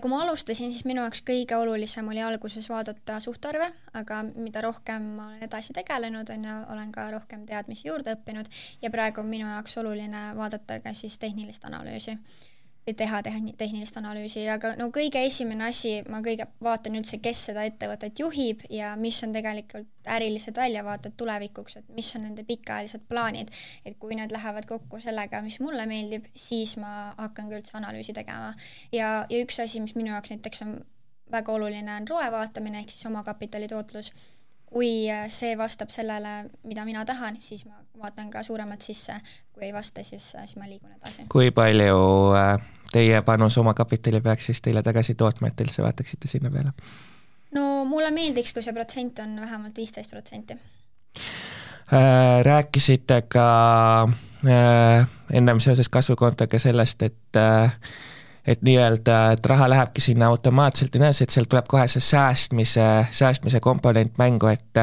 kui 0.00 0.10
ma 0.10 0.22
alustasin, 0.24 0.72
siis 0.72 0.86
minu 0.88 1.04
jaoks 1.04 1.22
kõige 1.26 1.56
olulisem 1.58 2.08
oli 2.08 2.22
alguses 2.24 2.68
vaadata 2.70 3.18
suhtarve, 3.20 3.68
aga 3.98 4.22
mida 4.32 4.62
rohkem 4.64 5.12
ma 5.18 5.28
olen 5.28 5.44
edasi 5.46 5.76
tegelenud, 5.76 6.30
on 6.34 6.48
ju, 6.48 6.56
olen 6.74 6.94
ka 6.94 7.10
rohkem 7.12 7.44
teadmisi 7.46 7.88
juurde 7.88 8.16
õppinud 8.16 8.48
ja 8.82 8.90
praegu 8.90 9.22
on 9.22 9.30
minu 9.30 9.50
jaoks 9.50 9.76
oluline 9.82 10.30
vaadata 10.38 10.80
ka 10.82 10.94
siis 10.96 11.18
tehnilist 11.22 11.68
analüüsi 11.68 12.16
teha 12.86 13.20
tehni-, 13.22 13.54
tehnilist 13.58 13.96
analüüsi, 14.00 14.42
aga 14.50 14.72
no 14.78 14.88
kõige 14.94 15.20
esimene 15.22 15.68
asi, 15.68 16.00
ma 16.10 16.18
kõige 16.24 16.48
vaatan 16.64 16.98
üldse, 16.98 17.20
kes 17.22 17.44
seda 17.48 17.62
ettevõtet 17.68 18.18
juhib 18.18 18.64
ja 18.70 18.92
mis 18.98 19.20
on 19.22 19.34
tegelikult 19.36 20.10
ärilised 20.10 20.58
väljavaated 20.58 21.14
tulevikuks, 21.16 21.78
et 21.78 21.92
mis 21.94 22.10
on 22.18 22.26
nende 22.26 22.42
pikaajalised 22.48 23.06
plaanid. 23.08 23.52
et 23.84 23.98
kui 24.02 24.16
need 24.18 24.34
lähevad 24.34 24.66
kokku 24.66 25.00
sellega, 25.00 25.42
mis 25.42 25.60
mulle 25.62 25.86
meeldib, 25.86 26.26
siis 26.34 26.76
ma 26.76 27.14
hakkan 27.18 27.48
ka 27.48 27.60
üldse 27.60 27.78
analüüsi 27.78 28.12
tegema. 28.18 28.54
ja, 28.92 29.26
ja 29.30 29.44
üks 29.44 29.62
asi, 29.62 29.80
mis 29.80 29.94
minu 29.94 30.10
jaoks 30.10 30.34
näiteks 30.34 30.66
on 30.66 30.80
väga 31.32 31.52
oluline, 31.52 31.96
on 31.96 32.08
ROE 32.08 32.30
vaatamine 32.32 32.82
ehk 32.82 32.90
siis 32.90 33.06
omakapitali 33.06 33.68
tootlus 33.70 34.12
kui 34.72 35.06
see 35.28 35.56
vastab 35.58 35.92
sellele, 35.92 36.50
mida 36.64 36.84
mina 36.88 37.04
tahan, 37.04 37.36
siis 37.40 37.66
ma 37.68 37.82
vaatan 38.02 38.30
ka 38.30 38.42
suuremalt 38.42 38.82
sisse, 38.82 39.14
kui 39.52 39.66
ei 39.68 39.72
vasta, 39.72 40.02
siis, 40.02 40.32
siis 40.32 40.56
ma 40.56 40.68
liigun 40.68 40.92
edasi. 40.96 41.26
kui 41.32 41.50
palju 41.54 42.02
äh, 42.38 42.56
teie 42.92 43.22
panus 43.22 43.58
omakapitali 43.58 44.20
peaks 44.20 44.46
siis 44.50 44.62
teile 44.64 44.82
tagasi 44.82 45.14
tootma, 45.14 45.48
et 45.48 45.56
te 45.56 45.66
üldse 45.66 45.84
vaataksite 45.84 46.28
sinna 46.28 46.50
peale? 46.50 46.72
no 47.54 47.84
mulle 47.88 48.10
meeldiks, 48.10 48.52
kui 48.52 48.64
see 48.64 48.74
protsent 48.74 49.20
on 49.24 49.36
vähemalt 49.40 49.76
viisteist 49.76 50.10
protsenti. 50.10 50.56
Äh, 51.92 52.40
rääkisite 52.42 53.22
ka 53.28 53.48
äh, 54.08 55.08
ennem 55.32 55.60
seoses 55.60 55.92
kasvukontoga 55.92 56.58
sellest, 56.58 57.02
et 57.02 57.42
et 58.46 58.62
nii-öelda, 58.62 59.18
et 59.36 59.46
raha 59.46 59.68
lähebki 59.70 60.02
sinna 60.02 60.26
automaatselt 60.32 60.94
ja 60.94 61.00
nii 61.00 61.08
edasi, 61.08 61.26
et 61.26 61.34
sealt 61.34 61.50
tuleb 61.52 61.68
kohe 61.70 61.84
see 61.90 62.02
säästmise, 62.02 62.86
säästmise 63.10 63.60
komponent 63.60 64.18
mängu, 64.18 64.50
et 64.50 64.82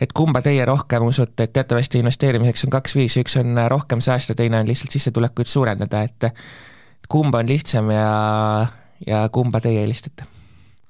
et 0.00 0.12
kumba 0.12 0.42
teie 0.44 0.64
rohkem 0.68 1.06
usute, 1.08 1.46
et 1.46 1.52
teatavasti 1.56 2.02
investeerimiseks 2.02 2.66
on 2.66 2.72
kaks 2.74 2.96
viisi, 2.98 3.22
üks 3.24 3.38
on 3.40 3.56
rohkem 3.72 4.00
säästa, 4.04 4.34
teine 4.36 4.60
on 4.60 4.68
lihtsalt 4.68 4.92
sissetulekuid 4.92 5.48
suurendada, 5.48 6.02
et 6.04 6.28
kumba 7.08 7.40
on 7.44 7.48
lihtsam 7.48 7.90
ja, 7.90 8.66
ja 9.06 9.28
kumba 9.32 9.60
teie 9.64 9.84
eelistate? 9.84 10.28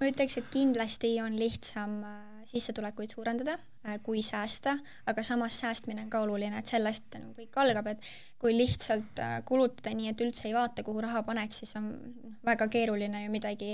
ma 0.00 0.10
ütleks, 0.10 0.38
et 0.38 0.48
kindlasti 0.52 1.14
on 1.22 1.38
lihtsam 1.38 2.00
äh, 2.04 2.25
sissetulekuid 2.46 3.10
suurendada 3.14 3.56
äh, 3.58 3.98
kui 4.02 4.22
säästa, 4.22 4.76
aga 5.06 5.22
samas 5.26 5.58
säästmine 5.60 6.04
on 6.04 6.10
ka 6.10 6.20
oluline, 6.24 6.58
et 6.58 6.70
sellest 6.70 7.18
nagu 7.18 7.34
kõik 7.36 7.58
algab, 7.62 7.90
et 7.92 8.08
kui 8.38 8.54
lihtsalt 8.56 9.20
äh, 9.22 9.38
kulutada 9.48 9.94
nii, 9.96 10.10
et 10.12 10.22
üldse 10.24 10.46
ei 10.48 10.54
vaata, 10.54 10.84
kuhu 10.86 11.02
raha 11.04 11.22
paned, 11.26 11.54
siis 11.54 11.74
on 11.78 11.88
noh, 11.92 12.36
väga 12.46 12.68
keeruline 12.72 13.24
ju 13.24 13.32
midagi 13.32 13.72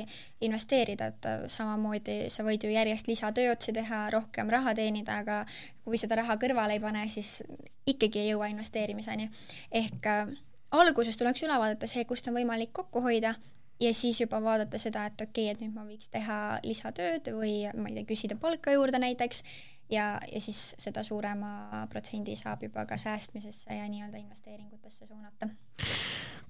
investeerida, 0.49 1.11
et 1.13 1.29
äh, 1.29 1.45
samamoodi 1.53 2.19
sa 2.33 2.47
võid 2.47 2.65
ju 2.65 2.73
järjest 2.73 3.11
lisatööotsi 3.11 3.77
teha, 3.77 4.07
rohkem 4.15 4.51
raha 4.53 4.75
teenida, 4.79 5.21
aga 5.25 5.43
kui 5.85 6.01
seda 6.01 6.21
raha 6.23 6.39
kõrvale 6.41 6.79
ei 6.79 6.83
pane, 6.83 7.05
siis 7.13 7.41
ikkagi 7.87 8.25
ei 8.25 8.33
jõua 8.33 8.49
investeerimiseni. 8.53 9.31
ehk 9.71 10.09
alguses 10.73 11.17
tuleks 11.21 11.43
üle 11.45 11.59
vaadata 11.61 11.89
see, 11.91 12.05
kust 12.09 12.29
on 12.29 12.39
võimalik 12.39 12.73
kokku 12.73 13.03
hoida 13.05 13.35
ja 13.83 13.92
siis 13.95 14.21
juba 14.21 14.38
vaadata 14.42 14.79
seda, 14.79 15.07
et 15.11 15.21
okei 15.21 15.49
okay,, 15.49 15.55
et 15.55 15.62
nüüd 15.64 15.75
ma 15.75 15.85
võiks 15.87 16.11
teha 16.12 16.38
lisatööd 16.64 17.33
või 17.35 17.55
ma 17.75 17.90
ei 17.90 17.99
tea, 17.99 18.09
küsida 18.12 18.38
palka 18.40 18.75
juurde 18.75 19.01
näiteks, 19.03 19.42
ja, 19.90 20.18
ja 20.33 20.40
siis 20.40 20.75
seda 20.79 21.03
suurema 21.03 21.87
protsendi 21.90 22.37
saab 22.37 22.62
juba 22.62 22.87
ka 22.87 22.97
säästmisesse 22.97 23.75
ja 23.75 23.88
nii-öelda 23.88 24.21
investeeringutesse 24.23 25.07
suunata. 25.07 25.49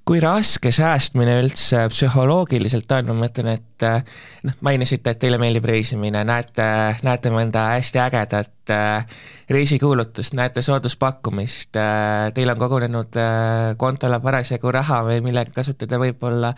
Kui 0.02 0.18
raske 0.18 0.72
säästmine 0.74 1.36
üldse 1.44 1.84
psühholoogiliselt 1.92 2.90
on, 2.96 3.12
ma 3.12 3.14
mõtlen, 3.20 3.52
et 3.52 3.84
eh, 3.86 4.00
noh, 4.48 4.56
mainisite, 4.66 5.12
et 5.14 5.20
teile 5.22 5.38
meeldib 5.38 5.68
reisimine, 5.70 6.24
näete, 6.26 6.64
näete 7.06 7.30
mõnda 7.30 7.68
hästi 7.76 8.00
ägedat 8.02 8.72
äh, 8.74 9.06
reisikuulutust, 9.46 10.34
näete 10.34 10.64
sooduspakkumist 10.66 11.78
äh,, 11.78 12.32
teil 12.34 12.50
on 12.50 12.58
kogunenud 12.58 13.14
äh, 13.22 13.76
kontole 13.78 14.18
parasjagu 14.24 14.74
raha 14.74 15.04
või 15.06 15.22
millega 15.22 15.54
kasutada 15.54 16.02
võib-olla 16.02 16.50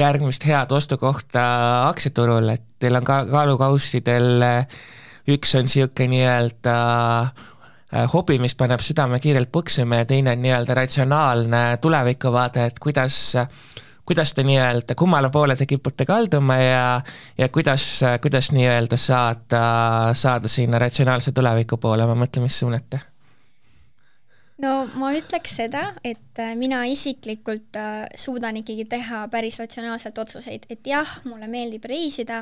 järgmist 0.00 0.48
head 0.48 0.72
ostukohta 0.72 1.44
aktsiaturul, 1.90 2.48
et 2.56 2.64
teil 2.80 2.96
on 2.96 3.04
ka 3.04 3.26
kaalukausidel 3.28 4.46
üks 5.28 5.54
on 5.58 5.66
niisugune 5.66 6.10
nii-öelda 6.12 6.76
äh, 7.22 8.04
hobi, 8.12 8.38
mis 8.42 8.54
paneb 8.58 8.82
südame 8.84 9.20
kiirelt 9.22 9.50
põksuma 9.54 10.02
ja 10.02 10.08
teine 10.08 10.36
on 10.36 10.44
nii-öelda 10.44 10.76
ratsionaalne 10.78 11.64
tulevikuvaade, 11.82 12.68
et 12.70 12.78
kuidas, 12.82 13.18
kuidas 14.06 14.34
te 14.34 14.46
nii-öelda, 14.46 14.94
kummale 14.98 15.30
poole 15.34 15.56
te 15.56 15.66
kipute 15.66 16.06
kalduma 16.06 16.60
ja, 16.62 16.86
ja 17.38 17.48
kuidas, 17.48 17.88
kuidas 18.22 18.52
nii-öelda 18.56 19.00
saada, 19.00 19.66
saada 20.14 20.48
sinna 20.48 20.78
ratsionaalse 20.82 21.32
tuleviku 21.32 21.80
poole, 21.82 22.06
ma 22.06 22.18
mõtlen, 22.18 22.46
mis 22.46 22.62
suunate. 22.62 23.02
No 24.62 24.86
ma 24.96 25.10
ütleks 25.12 25.52
seda, 25.58 25.90
et 26.00 26.40
äh, 26.40 26.54
mina 26.56 26.78
isiklikult 26.88 27.76
äh, 27.76 28.06
suudan 28.16 28.56
ikkagi 28.56 28.86
teha 28.88 29.26
päris 29.28 29.58
ratsionaalselt 29.60 30.16
otsuseid, 30.22 30.64
et 30.72 30.88
jah, 30.88 31.10
mulle 31.28 31.44
meeldib 31.52 31.84
reisida, 31.84 32.40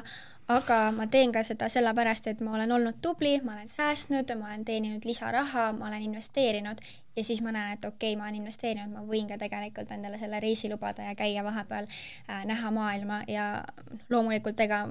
aga 0.48 0.92
ma 0.92 1.06
teen 1.06 1.32
ka 1.32 1.42
seda 1.42 1.68
sellepärast, 1.72 2.26
et 2.26 2.40
ma 2.40 2.54
olen 2.54 2.72
olnud 2.72 3.00
tubli, 3.02 3.40
ma 3.44 3.52
olen 3.52 3.68
säästnud, 3.68 4.34
ma 4.38 4.52
olen 4.52 4.64
teeninud 4.64 5.04
lisaraha, 5.04 5.72
ma 5.72 5.88
olen 5.88 6.02
investeerinud 6.02 6.80
ja 7.16 7.24
siis 7.24 7.42
ma 7.42 7.52
näen, 7.52 7.72
et 7.72 7.84
okei 7.84 8.12
okay,, 8.12 8.18
ma 8.18 8.28
olen 8.28 8.40
investeerinud, 8.42 8.92
ma 8.92 9.04
võin 9.06 9.28
ka 9.30 9.38
tegelikult 9.38 9.92
endale 9.94 10.18
selle 10.18 10.40
reisi 10.42 10.70
lubada 10.70 11.06
ja 11.08 11.14
käia 11.18 11.44
vahepeal 11.44 11.86
äh,, 11.86 12.44
näha 12.48 12.70
maailma 12.74 13.22
ja 13.28 13.64
loomulikult 14.10 14.60
ega 14.60 14.84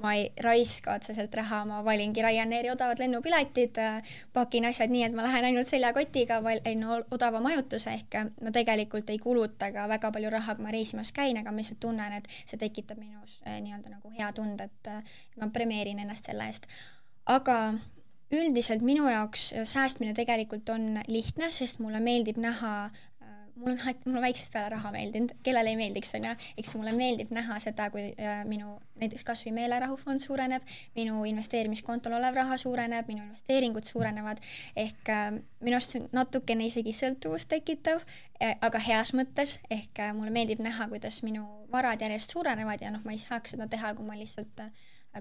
ma 0.00 0.12
ei 0.14 0.32
raiska 0.42 0.94
otseselt 0.94 1.34
raha, 1.34 1.64
ma 1.64 1.80
valingi 1.84 2.22
Ryanairi 2.22 2.70
odavad 2.70 3.00
lennupiletid 3.00 3.80
äh,, 3.80 4.16
pakin 4.32 4.68
asjad 4.68 4.92
nii, 4.92 5.04
et 5.08 5.16
ma 5.16 5.24
lähen 5.26 5.48
ainult 5.48 5.68
seljakotiga, 5.68 6.42
valin 6.44 6.84
odava 7.10 7.40
majutuse, 7.40 7.92
ehk 7.92 8.18
ma 8.44 8.52
tegelikult 8.52 9.10
ei 9.12 9.18
kuluta 9.18 9.70
ka 9.72 9.88
väga 9.88 10.12
palju 10.12 10.32
raha, 10.32 10.56
kui 10.56 10.68
ma 10.68 10.74
reisimas 10.74 11.12
käin, 11.16 11.40
aga 11.40 11.52
ma 11.52 11.62
lihtsalt 11.62 11.80
tunnen, 11.80 12.20
et 12.20 12.28
see 12.44 12.60
tekitab 12.60 13.00
minus 13.00 13.40
äh, 13.46 13.60
nii-öelda 13.64 13.96
nagu 13.96 14.12
hea 14.16 14.32
tunde, 14.36 14.68
et 14.68 14.92
äh, 14.92 15.18
ma 15.40 15.50
premeerin 15.52 16.00
ennast 16.04 16.28
selle 16.28 16.48
eest. 16.48 16.68
aga 17.26 17.56
üldiselt 18.32 18.82
minu 18.82 19.08
jaoks 19.10 19.52
äh, 19.52 19.64
säästmine 19.64 20.14
tegelikult 20.14 20.68
on 20.68 21.00
lihtne, 21.06 21.50
sest 21.54 21.78
mulle 21.78 22.00
meeldib 22.02 22.38
näha 22.42 22.72
äh, 22.86 23.34
mul 23.54 23.72
on 23.72 23.78
alati, 23.78 24.08
mul 24.08 24.18
on 24.18 24.24
väiksest 24.24 24.52
peale 24.52 24.72
raha 24.74 24.90
meeldinud, 24.94 25.34
kellele 25.46 25.70
ei 25.70 25.78
meeldiks, 25.78 26.10
on 26.18 26.26
ju, 26.26 26.32
eks 26.58 26.74
mulle 26.74 26.94
meeldib 26.96 27.30
näha 27.34 27.58
seda, 27.62 27.86
kui 27.94 28.08
äh, 28.18 28.40
minu 28.48 28.76
näiteks 28.98 29.24
kas 29.28 29.44
või 29.46 29.54
meelerahufond 29.60 30.24
suureneb, 30.24 30.64
minu 30.96 31.22
investeerimiskontol 31.30 32.16
olev 32.18 32.34
raha 32.40 32.58
suureneb, 32.58 33.06
minu 33.12 33.22
investeeringud 33.28 33.86
suurenevad, 33.86 34.40
ehk 34.76 35.12
minu 35.60 35.76
arust 35.76 35.94
see 35.94 36.02
on 36.02 36.08
natukene 36.16 36.66
isegi 36.66 36.94
sõltuvust 36.96 37.50
tekitav, 37.52 38.00
aga 38.40 38.80
heas 38.88 39.12
mõttes, 39.16 39.58
ehk 39.68 40.00
mulle 40.16 40.32
meeldib 40.32 40.64
näha, 40.64 40.88
kuidas 40.88 41.20
minu 41.28 41.44
varad 41.72 42.00
järjest 42.00 42.32
suurenevad 42.32 42.80
ja 42.80 42.94
noh, 42.94 43.04
ma 43.04 43.12
ei 43.12 43.20
saaks 43.20 43.52
seda 43.52 43.68
teha, 43.68 43.92
kui 43.98 44.08
ma 44.08 44.16
lihtsalt 44.16 44.64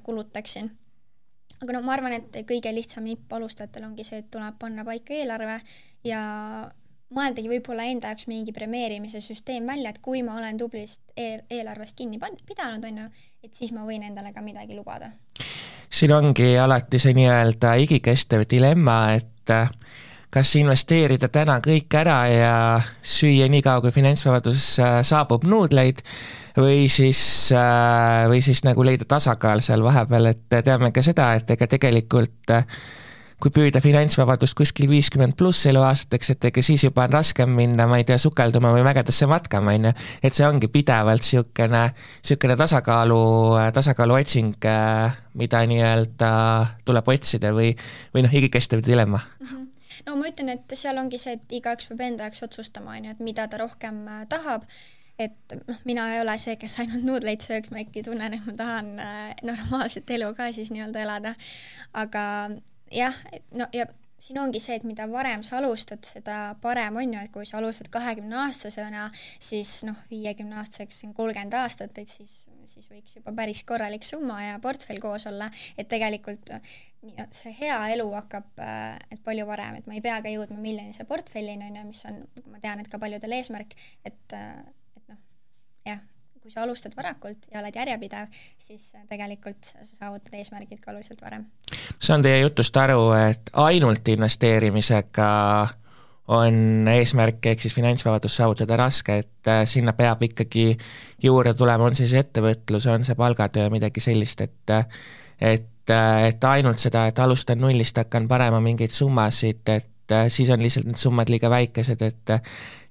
kulutaksin 0.07 0.71
aga 1.65 1.77
noh, 1.77 1.85
ma 1.85 1.97
arvan, 1.97 2.15
et 2.19 2.41
kõige 2.47 2.71
lihtsam 2.73 3.05
nipp 3.09 3.33
alustajatel 3.35 3.89
ongi 3.89 4.05
see, 4.07 4.21
et 4.23 4.31
tuleb 4.31 4.57
panna 4.61 4.85
paika 4.87 5.15
eelarve 5.17 5.59
ja 6.05 6.21
mõeldagi 7.15 7.49
võib-olla 7.49 7.85
enda 7.89 8.11
jaoks 8.11 8.27
mingi 8.29 8.53
premeerimise 8.55 9.21
süsteem 9.21 9.67
välja, 9.69 9.91
et 9.93 10.01
kui 10.03 10.23
ma 10.25 10.37
olen 10.39 10.57
tublist 10.57 11.01
eel 11.17 11.43
eelarvest 11.49 11.97
kinni 11.97 12.19
pidanud, 12.19 12.85
on 12.85 13.03
ju, 13.03 13.09
et 13.45 13.53
siis 13.53 13.73
ma 13.75 13.85
võin 13.85 14.03
endale 14.07 14.33
ka 14.33 14.41
midagi 14.41 14.75
lubada. 14.75 15.11
siin 15.89 16.11
ongi 16.11 16.57
alati 16.57 16.99
see 16.99 17.13
nii-öelda 17.13 17.75
igikestev 17.85 18.45
dilemma, 18.49 19.13
et 19.13 19.53
kas 20.35 20.51
investeerida 20.59 21.29
täna 21.31 21.59
kõik 21.63 21.95
ära 21.95 22.17
ja 22.27 22.55
süüa 23.05 23.47
niikaua, 23.51 23.79
kui 23.83 23.93
finantsvabadus 23.95 24.67
äh, 24.83 24.97
saabub 25.07 25.45
nuudleid 25.47 26.01
või 26.59 26.89
siis, 26.91 27.21
äh, 27.55 28.25
või 28.31 28.41
siis 28.43 28.65
nagu 28.67 28.83
leida 28.83 29.07
tasakaal 29.07 29.63
seal 29.63 29.85
vahepeal, 29.85 30.33
et 30.33 30.59
teame 30.67 30.91
ka 30.95 31.03
seda, 31.05 31.31
et 31.39 31.55
ega 31.55 31.69
tegelikult 31.71 32.51
äh, 32.51 32.67
kui 33.39 33.51
püüda 33.55 33.79
finantsvabadust 33.83 34.57
kuskil 34.59 34.89
viiskümmend 34.91 35.37
pluss 35.39 35.67
eluaastateks, 35.71 36.33
et 36.33 36.47
ega 36.51 36.63
siis 36.63 36.83
juba 36.83 37.05
on 37.07 37.15
raskem 37.15 37.51
minna, 37.55 37.87
ma 37.87 38.01
ei 38.01 38.07
tea, 38.07 38.17
sukelduma 38.19 38.73
või 38.75 38.83
mägedesse 38.87 39.27
matkama, 39.31 39.75
on 39.75 39.89
ju. 39.89 39.93
et 40.23 40.35
see 40.35 40.47
ongi 40.47 40.67
pidevalt 40.71 41.23
niisugune, 41.23 41.83
niisugune 42.23 42.57
tasakaalu, 42.59 43.21
tasakaalu 43.75 44.19
otsing, 44.19 44.67
mida 45.39 45.63
nii-öelda 45.71 46.31
tuleb 46.87 47.13
otsida 47.15 47.55
või, 47.55 47.71
või 48.15 48.27
noh, 48.27 48.41
igikestev 48.41 48.83
dilemma 48.83 49.23
mm. 49.23 49.47
-hmm 49.47 49.64
no 50.05 50.17
ma 50.19 50.29
ütlen, 50.29 50.51
et 50.53 50.77
seal 50.77 50.97
ongi 51.01 51.19
see, 51.21 51.37
et 51.39 51.57
igaüks 51.59 51.89
peab 51.91 52.05
enda 52.05 52.29
jaoks 52.29 52.45
otsustama, 52.47 52.97
on 52.97 53.09
ju, 53.09 53.15
et 53.15 53.25
mida 53.25 53.47
ta 53.51 53.61
rohkem 53.61 54.05
tahab 54.29 54.67
et 55.19 55.55
noh, 55.67 55.81
mina 55.87 56.09
ei 56.13 56.21
ole 56.21 56.35
see, 56.41 56.57
kes 56.59 56.79
ainult 56.83 57.05
nuudleid 57.07 57.43
sööks, 57.45 57.71
ma 57.71 57.83
ikkagi 57.83 58.03
tunnen, 58.09 58.35
et 58.35 58.47
ma 58.47 58.55
tahan 58.59 58.89
äh, 58.99 59.35
normaalset 59.47 60.09
elu 60.17 60.31
ka 60.35 60.49
siis 60.55 60.73
nii-öelda 60.75 61.05
elada. 61.05 61.35
aga 61.95 62.23
jah, 62.91 63.21
no 63.55 63.69
ja 63.73 63.87
siin 64.25 64.39
ongi 64.41 64.59
see, 64.63 64.77
et 64.79 64.85
mida 64.87 65.05
varem 65.11 65.43
sa 65.45 65.59
alustad, 65.59 66.03
seda 66.07 66.55
parem 66.61 66.97
on 67.01 67.13
ju, 67.13 67.21
et 67.21 67.31
kui 67.33 67.45
sa 67.47 67.59
alustad 67.59 67.91
kahekümne 67.93 68.39
aastasena, 68.45 69.07
siis 69.39 69.77
noh, 69.87 69.99
viiekümne 70.11 70.59
aastaseks 70.61 71.03
on 71.07 71.13
kolmkümmend 71.17 71.55
aastat, 71.59 71.97
et 72.01 72.11
siis, 72.11 72.33
siis 72.71 72.89
võiks 72.91 73.19
juba 73.19 73.35
päris 73.37 73.63
korralik 73.67 74.07
summa 74.07 74.41
ja 74.43 74.59
portfell 74.63 75.03
koos 75.03 75.27
olla, 75.29 75.51
et 75.77 75.89
tegelikult 75.91 76.51
nii, 77.05 77.27
see 77.35 77.53
hea 77.59 77.77
elu 77.95 78.07
hakkab, 78.15 78.47
äh, 78.63 78.97
et 79.11 79.21
palju 79.25 79.45
varem, 79.47 79.77
et 79.79 79.87
ma 79.89 79.97
ei 79.97 80.03
pea 80.03 80.17
ka 80.23 80.31
jõudma 80.31 80.57
miljonise 80.61 81.05
portfellini, 81.09 81.69
on 81.69 81.79
ju, 81.79 81.85
mis 81.91 82.01
on, 82.09 82.19
ma 82.51 82.61
tean, 82.63 82.81
et 82.81 82.89
ka 82.91 82.99
paljudel 83.01 83.37
eesmärk, 83.37 83.75
et 84.07 84.35
äh, 84.37 84.59
jah, 85.85 86.01
kui 86.41 86.53
sa 86.53 86.63
alustad 86.65 86.93
varakult 86.97 87.47
ja 87.51 87.61
oled 87.61 87.77
järjepidev, 87.77 88.33
siis 88.61 88.91
äh, 88.97 89.05
tegelikult 89.09 89.63
sa 89.71 89.85
saavutad 89.87 90.37
eesmärgid 90.39 90.81
ka 90.81 90.93
oluliselt 90.93 91.21
varem. 91.25 91.47
saan 91.99 92.25
teie 92.25 92.41
jutust 92.43 92.77
aru, 92.77 93.09
et 93.17 93.53
ainult 93.65 94.13
investeerimisega 94.15 95.29
on 96.35 96.87
eesmärk 96.89 97.45
ehk 97.51 97.61
siis 97.61 97.75
finantsvabadus 97.77 98.39
saavutada 98.39 98.79
raske, 98.81 99.19
et 99.21 99.49
sinna 99.69 99.93
peab 99.93 100.23
ikkagi 100.25 100.71
juurde 101.21 101.53
tulema, 101.53 101.85
on 101.85 101.97
siis 101.97 102.15
ettevõtlus, 102.17 102.87
on 102.89 103.05
see 103.05 103.17
palgatöö, 103.17 103.69
midagi 103.69 104.01
sellist, 104.01 104.41
et 104.41 104.73
et, 105.35 105.69
et 105.91 106.43
ainult 106.43 106.81
seda, 106.81 107.05
et 107.07 107.19
alustan 107.19 107.61
nullist, 107.61 107.97
hakkan 107.97 108.27
panema 108.27 108.61
mingeid 108.63 108.93
summasid, 108.95 109.61
et 109.69 110.15
siis 110.29 110.49
on 110.53 110.61
lihtsalt 110.61 110.89
need 110.89 111.01
summad 111.01 111.29
liiga 111.29 111.49
väikesed, 111.49 112.01
et 112.01 112.35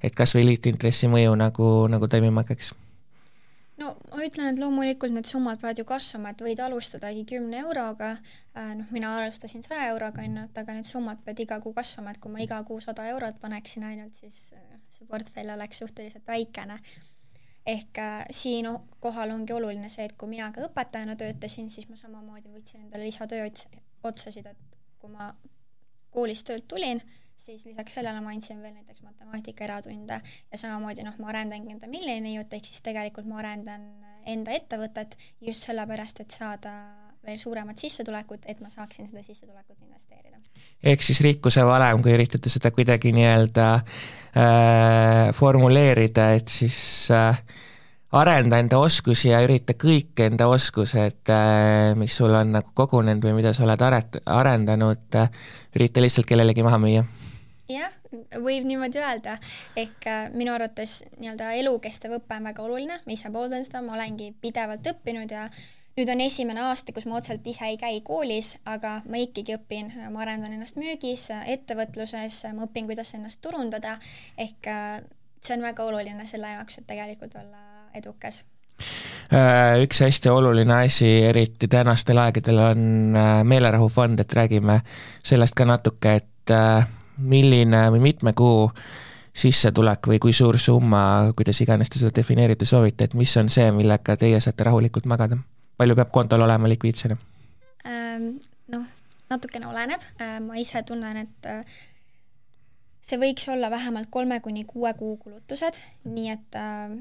et 0.05 0.15
kas 0.15 0.35
või 0.37 0.49
liitintressi 0.51 1.09
mõju 1.09 1.37
nagu, 1.41 1.69
nagu 1.89 2.09
toimima 2.09 2.43
hakkaks 2.45 2.75
no 3.81 3.95
ma 4.13 4.27
ütlen, 4.27 4.51
et 4.53 4.61
loomulikult 4.61 5.15
need 5.15 5.29
summad 5.29 5.61
peavad 5.63 5.81
ju 5.81 5.87
kasvama, 5.89 6.35
et 6.35 6.45
võid 6.47 6.61
alustadagi 6.63 7.25
kümne 7.35 7.63
euroga 7.65 8.13
äh,, 8.15 8.75
noh, 8.79 8.91
mina 8.95 9.15
alustasin 9.19 9.65
saja 9.67 9.89
euroga, 9.93 10.23
on 10.23 10.39
ju, 10.39 10.45
et 10.51 10.61
aga 10.63 10.77
need 10.77 10.89
summad 10.89 11.23
peavad 11.25 11.43
iga 11.47 11.61
kuu 11.65 11.75
kasvama, 11.77 12.15
et 12.15 12.23
kui 12.23 12.33
ma 12.33 12.45
iga 12.45 12.61
kuu 12.69 12.81
sada 12.85 13.07
eurot 13.11 13.41
paneksin 13.43 13.87
ainult, 13.91 14.15
siis 14.21 14.53
äh, 14.55 14.79
see 14.95 15.09
portfell 15.11 15.55
oleks 15.57 15.83
suhteliselt 15.83 16.27
väikene. 16.29 16.79
Ehk 17.67 17.99
äh, 17.99 18.25
siin 18.31 18.69
kohal 19.01 19.31
ongi 19.31 19.53
oluline 19.53 19.89
see, 19.89 20.05
et 20.05 20.17
kui 20.21 20.29
mina 20.29 20.51
ka 20.53 20.67
õpetajana 20.69 21.17
töötasin, 21.21 21.71
siis 21.71 21.89
ma 21.89 21.97
samamoodi 21.97 22.53
võtsin 22.53 22.85
endale 22.85 23.09
lisatöö 23.09 23.49
otsasid, 24.05 24.47
et 24.47 24.81
kui 25.01 25.11
ma 25.11 25.31
koolist 26.15 26.47
töölt 26.47 26.69
tulin, 26.69 27.01
siis 27.37 27.65
lisaks 27.67 27.97
sellele 27.97 28.21
ma 28.21 28.35
andsin 28.35 28.61
veel 28.63 28.75
näiteks 28.77 29.03
matemaatika 29.03 29.65
eratunde 29.65 30.21
ja 30.21 30.59
samamoodi 30.61 31.07
noh, 31.07 31.17
ma 31.19 31.33
arendangi 31.33 31.73
enda 31.75 31.91
miljonijut, 31.91 32.53
ehk 32.53 32.69
siis 32.69 32.85
tegelikult 32.85 33.27
ma 33.31 33.41
arendan 33.43 33.89
enda 34.27 34.55
ettevõtet 34.55 35.17
just 35.41 35.67
sellepärast, 35.67 36.21
et 36.21 36.37
saada 36.37 36.75
veel 37.27 37.39
suuremat 37.41 37.81
sissetulekut, 37.81 38.47
et 38.47 38.61
ma 38.61 38.71
saaksin 38.73 39.09
seda 39.09 39.23
sissetulekut 39.23 39.77
investeerida. 39.83 40.39
ehk 40.83 41.03
siis 41.03 41.21
rikkuse 41.25 41.65
valem, 41.67 42.03
kui 42.03 42.15
üritate 42.15 42.53
seda 42.53 42.71
kuidagi 42.75 43.13
nii-öelda 43.17 43.69
äh, 43.75 45.31
formuleerida, 45.35 46.31
et 46.39 46.49
siis 46.49 46.79
äh, 47.11 47.41
arenda 48.15 48.59
enda 48.63 48.79
oskusi 48.79 49.31
ja 49.33 49.43
ürita 49.45 49.75
kõik 49.79 50.21
enda 50.27 50.47
oskused, 50.53 51.25
äh, 51.33 51.93
mis 51.99 52.17
sul 52.17 52.35
on 52.35 52.55
nagu 52.59 52.75
kogunenud 52.75 53.25
või 53.25 53.41
mida 53.41 53.55
sa 53.57 53.67
oled 53.67 53.83
aret-, 53.83 54.23
arendanud, 54.27 55.07
äh, 55.19 55.31
ürita 55.77 56.05
lihtsalt 56.05 56.29
kellelegi 56.31 56.67
maha 56.67 56.81
müüa 56.83 57.05
jah, 57.71 57.93
võib 58.43 58.67
niimoodi 58.69 59.01
öelda, 59.01 59.39
ehk 59.79 60.09
äh, 60.11 60.27
minu 60.37 60.55
arvates 60.55 61.01
nii-öelda 61.19 61.55
elukestev 61.61 62.19
õpe 62.19 62.39
on 62.39 62.51
väga 62.51 62.65
oluline, 62.65 63.01
ma 63.05 63.17
ise 63.17 63.31
pooldan 63.35 63.65
seda, 63.67 63.83
ma 63.85 63.97
olengi 63.97 64.31
pidevalt 64.41 64.87
õppinud 64.95 65.33
ja 65.33 65.49
nüüd 65.99 66.11
on 66.11 66.23
esimene 66.25 66.65
aasta, 66.69 66.93
kus 66.95 67.07
ma 67.07 67.19
otseselt 67.21 67.47
ise 67.47 67.69
ei 67.71 67.77
käi 67.81 68.01
koolis, 68.07 68.55
aga 68.67 68.97
ma 69.11 69.21
ikkagi 69.23 69.57
õpin, 69.59 69.93
ma 70.11 70.25
arendan 70.25 70.57
ennast 70.57 70.79
müügis, 70.81 71.29
ettevõtluses, 71.55 72.41
ma 72.57 72.67
õpin, 72.67 72.89
kuidas 72.91 73.15
ennast 73.19 73.43
turundada, 73.45 73.97
ehk 74.41 74.71
äh, 74.71 74.99
see 75.45 75.57
on 75.57 75.65
väga 75.67 75.87
oluline 75.87 76.27
selle 76.27 76.57
jaoks, 76.57 76.81
et 76.81 76.89
tegelikult 76.91 77.39
olla 77.39 77.63
edukas 77.95 78.43
äh, 78.83 79.79
üks 79.85 80.03
hästi 80.03 80.33
oluline 80.35 80.81
asi, 80.83 81.11
eriti 81.31 81.71
tänastel 81.71 82.19
aegadel, 82.25 82.61
on 82.73 83.17
äh, 83.21 83.33
meelerahufond, 83.47 84.25
et 84.25 84.39
räägime 84.41 84.81
sellest 85.23 85.55
ka 85.55 85.69
natuke, 85.69 86.19
et 86.19 86.31
milline 87.25 87.87
või 87.95 88.03
mitme 88.11 88.35
kuu 88.37 88.67
sissetulek 89.35 90.11
või 90.11 90.19
kui 90.23 90.35
suur 90.37 90.59
summa, 90.61 91.33
kuidas 91.39 91.63
iganes 91.65 91.89
te 91.91 92.03
seda 92.03 92.13
defineerida 92.19 92.67
soovite, 92.69 93.09
et 93.09 93.17
mis 93.19 93.33
on 93.41 93.49
see, 93.49 93.71
millega 93.75 94.19
teie 94.21 94.43
saate 94.43 94.67
rahulikult 94.67 95.09
magada? 95.11 95.39
Palju 95.77 95.97
peab 95.99 96.13
kontol 96.15 96.45
olema 96.47 96.71
likviidsena? 96.71 97.17
Ähm, 97.87 98.29
noh, 98.73 98.85
natukene 99.31 99.69
oleneb, 99.69 100.05
äh, 100.21 100.39
ma 100.45 100.61
ise 100.61 100.83
tunnen, 100.87 101.23
et 101.25 101.49
äh, 101.51 101.81
see 103.05 103.21
võiks 103.21 103.49
olla 103.53 103.71
vähemalt 103.73 104.11
kolme 104.11 104.41
kuni 104.45 104.65
kuue 104.69 104.95
kuu 104.99 105.17
kulutused, 105.21 105.81
nii 106.05 106.31
et 106.37 106.61
äh, 106.61 106.95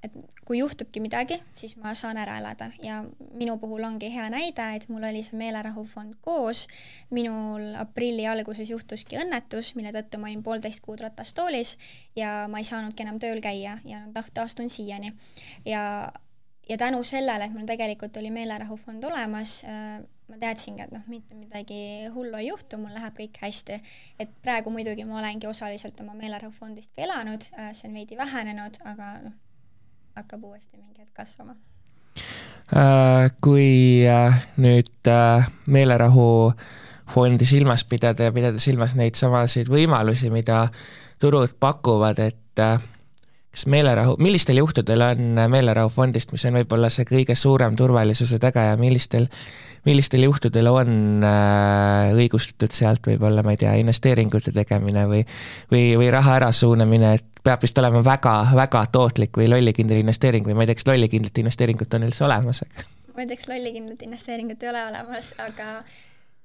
et 0.00 0.14
kui 0.48 0.58
juhtubki 0.58 1.00
midagi, 1.02 1.36
siis 1.56 1.74
ma 1.76 1.92
saan 1.98 2.16
ära 2.20 2.38
elada 2.40 2.70
ja 2.82 3.02
minu 3.36 3.58
puhul 3.60 3.84
ongi 3.84 4.08
hea 4.12 4.28
näide, 4.32 4.64
et 4.76 4.86
mul 4.88 5.04
oli 5.04 5.20
see 5.26 5.36
meelerahufond 5.36 6.16
koos, 6.24 6.66
minul 7.12 7.74
aprilli 7.80 8.24
alguses 8.28 8.72
juhtuski 8.72 9.20
õnnetus, 9.20 9.74
mille 9.76 9.92
tõttu 9.92 10.20
ma 10.20 10.30
olin 10.30 10.44
poolteist 10.46 10.80
kuud 10.84 11.04
ratastoolis 11.04 11.76
ja 12.16 12.46
ma 12.48 12.62
ei 12.62 12.68
saanudki 12.68 13.04
enam 13.04 13.20
tööl 13.20 13.42
käia 13.44 13.76
ja 13.84 14.00
taastun 14.34 14.72
siiani. 14.72 15.12
ja 15.68 15.82
ja 16.70 16.76
tänu 16.78 17.02
sellele, 17.04 17.44
et 17.44 17.54
mul 17.54 17.66
tegelikult 17.66 18.16
oli 18.20 18.30
meelerahufond 18.30 19.04
olemas 19.04 19.60
äh,, 19.66 20.00
ma 20.30 20.38
teadsingi, 20.38 20.84
et 20.84 20.92
noh, 20.94 21.02
mitte 21.10 21.34
midagi 21.34 21.80
hullu 22.14 22.38
ei 22.38 22.50
juhtu, 22.50 22.78
mul 22.78 22.94
läheb 22.94 23.16
kõik 23.18 23.40
hästi. 23.42 23.80
et 24.22 24.34
praegu 24.44 24.70
muidugi 24.70 25.04
ma 25.04 25.18
olengi 25.18 25.48
osaliselt 25.50 25.98
oma 26.00 26.14
meelerahufondist 26.18 26.92
ka 26.94 27.02
elanud 27.08 27.46
äh,, 27.58 27.72
see 27.74 27.90
on 27.90 27.98
veidi 27.98 28.18
vähenenud, 28.18 28.78
aga 28.92 29.10
noh, 29.24 29.34
hakkab 30.18 30.46
uuesti 30.52 30.78
mingi 30.78 31.02
hetk 31.02 31.14
kasvama 31.22 31.56
äh,. 32.70 33.30
Kui 33.42 34.06
nüüd 34.62 35.10
äh, 35.10 35.50
meelerahu 35.66 36.28
fondi 37.10 37.46
silmas 37.46 37.82
pidada 37.84 38.28
ja 38.28 38.32
pidada 38.32 38.62
silmas 38.62 38.94
neid 38.94 39.18
samasid 39.18 39.66
võimalusi, 39.72 40.30
mida 40.30 40.68
turud 41.18 41.58
pakuvad, 41.58 42.22
et 42.22 42.62
kas 43.50 43.66
meelerahu, 43.66 44.14
millistel 44.22 44.60
juhtudel 44.60 45.02
on 45.02 45.40
meelerahufondist, 45.50 46.30
mis 46.32 46.44
on 46.46 46.60
võib-olla 46.60 46.90
see 46.92 47.06
kõige 47.08 47.34
suurem 47.38 47.74
turvalisuse 47.78 48.38
tagaja, 48.42 48.76
millistel, 48.78 49.26
millistel 49.88 50.22
juhtudel 50.26 50.70
on 50.70 51.24
äh, 51.26 52.12
õigustatud 52.14 52.74
sealt 52.74 53.10
võib-olla, 53.10 53.42
ma 53.46 53.56
ei 53.56 53.60
tea, 53.64 53.74
investeeringute 53.82 54.54
tegemine 54.54 55.06
või 55.10 55.24
või, 55.72 55.82
või 55.98 56.12
raha 56.14 56.38
ärasuunamine, 56.38 57.14
et 57.18 57.42
peab 57.42 57.66
vist 57.66 57.78
olema 57.82 58.04
väga, 58.06 58.36
väga 58.54 58.84
tootlik 58.92 59.40
või 59.40 59.50
lollikindel 59.50 60.02
investeering 60.04 60.46
või 60.46 60.54
ma 60.54 60.64
ei 60.64 60.70
tea, 60.70 60.78
kas 60.78 60.90
lollikindlat 60.92 61.42
investeeringut 61.42 61.98
on 61.98 62.06
üldse 62.06 62.26
olemas? 62.28 62.62
ma 63.14 63.24
ei 63.24 63.32
tea, 63.32 63.40
kas 63.40 63.50
lollikindlat 63.50 64.06
investeeringut 64.06 64.62
ei 64.62 64.70
ole 64.70 64.86
olemas, 64.92 65.34
aga 65.42 65.80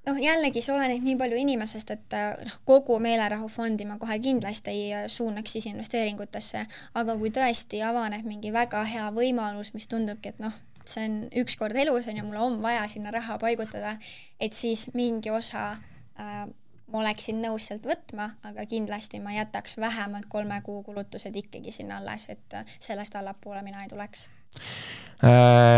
noh, 0.05 0.19
jällegi 0.21 0.61
see 0.63 0.73
oleneb 0.75 1.03
nii 1.05 1.17
palju 1.19 1.39
inimesest, 1.41 1.91
et 1.95 2.15
äh, 2.17 2.29
noh, 2.45 2.57
kogu 2.67 2.97
meelerahufondi 3.03 3.87
ma 3.89 3.97
kohe 4.01 4.17
kindlasti 4.23 4.73
ei 4.73 4.85
äh, 4.93 5.07
suunaks 5.11 5.57
siis 5.57 5.69
investeeringutesse, 5.71 6.65
aga 7.01 7.17
kui 7.19 7.31
tõesti 7.35 7.81
avaneb 7.85 8.27
mingi 8.27 8.53
väga 8.55 8.83
hea 8.89 9.09
võimalus, 9.15 9.73
mis 9.77 9.89
tundubki, 9.91 10.33
et 10.33 10.43
noh, 10.43 10.55
see 10.85 11.07
on 11.07 11.17
üks 11.41 11.57
kord 11.59 11.77
elus 11.81 12.09
on 12.11 12.19
ju, 12.19 12.27
mul 12.27 12.41
on 12.41 12.61
vaja 12.63 12.85
sinna 12.91 13.13
raha 13.13 13.39
paigutada, 13.41 13.97
et 14.39 14.53
siis 14.53 14.87
mingi 14.93 15.33
osa 15.33 15.71
äh, 16.19 16.45
ma 16.91 17.01
oleksin 17.01 17.41
nõus 17.41 17.69
sealt 17.69 17.87
võtma, 17.89 18.29
aga 18.45 18.65
kindlasti 18.69 19.19
ma 19.23 19.33
jätaks 19.35 19.79
vähemalt 19.81 20.29
kolme 20.29 20.61
kuu 20.65 20.83
kulutused 20.85 21.35
ikkagi 21.35 21.73
sinna 21.73 21.99
alles, 22.01 22.29
et 22.29 22.57
äh, 22.61 22.77
sellest 22.79 23.17
allapoole 23.17 23.65
mina 23.65 23.83
ei 23.83 23.91
tuleks 23.91 24.29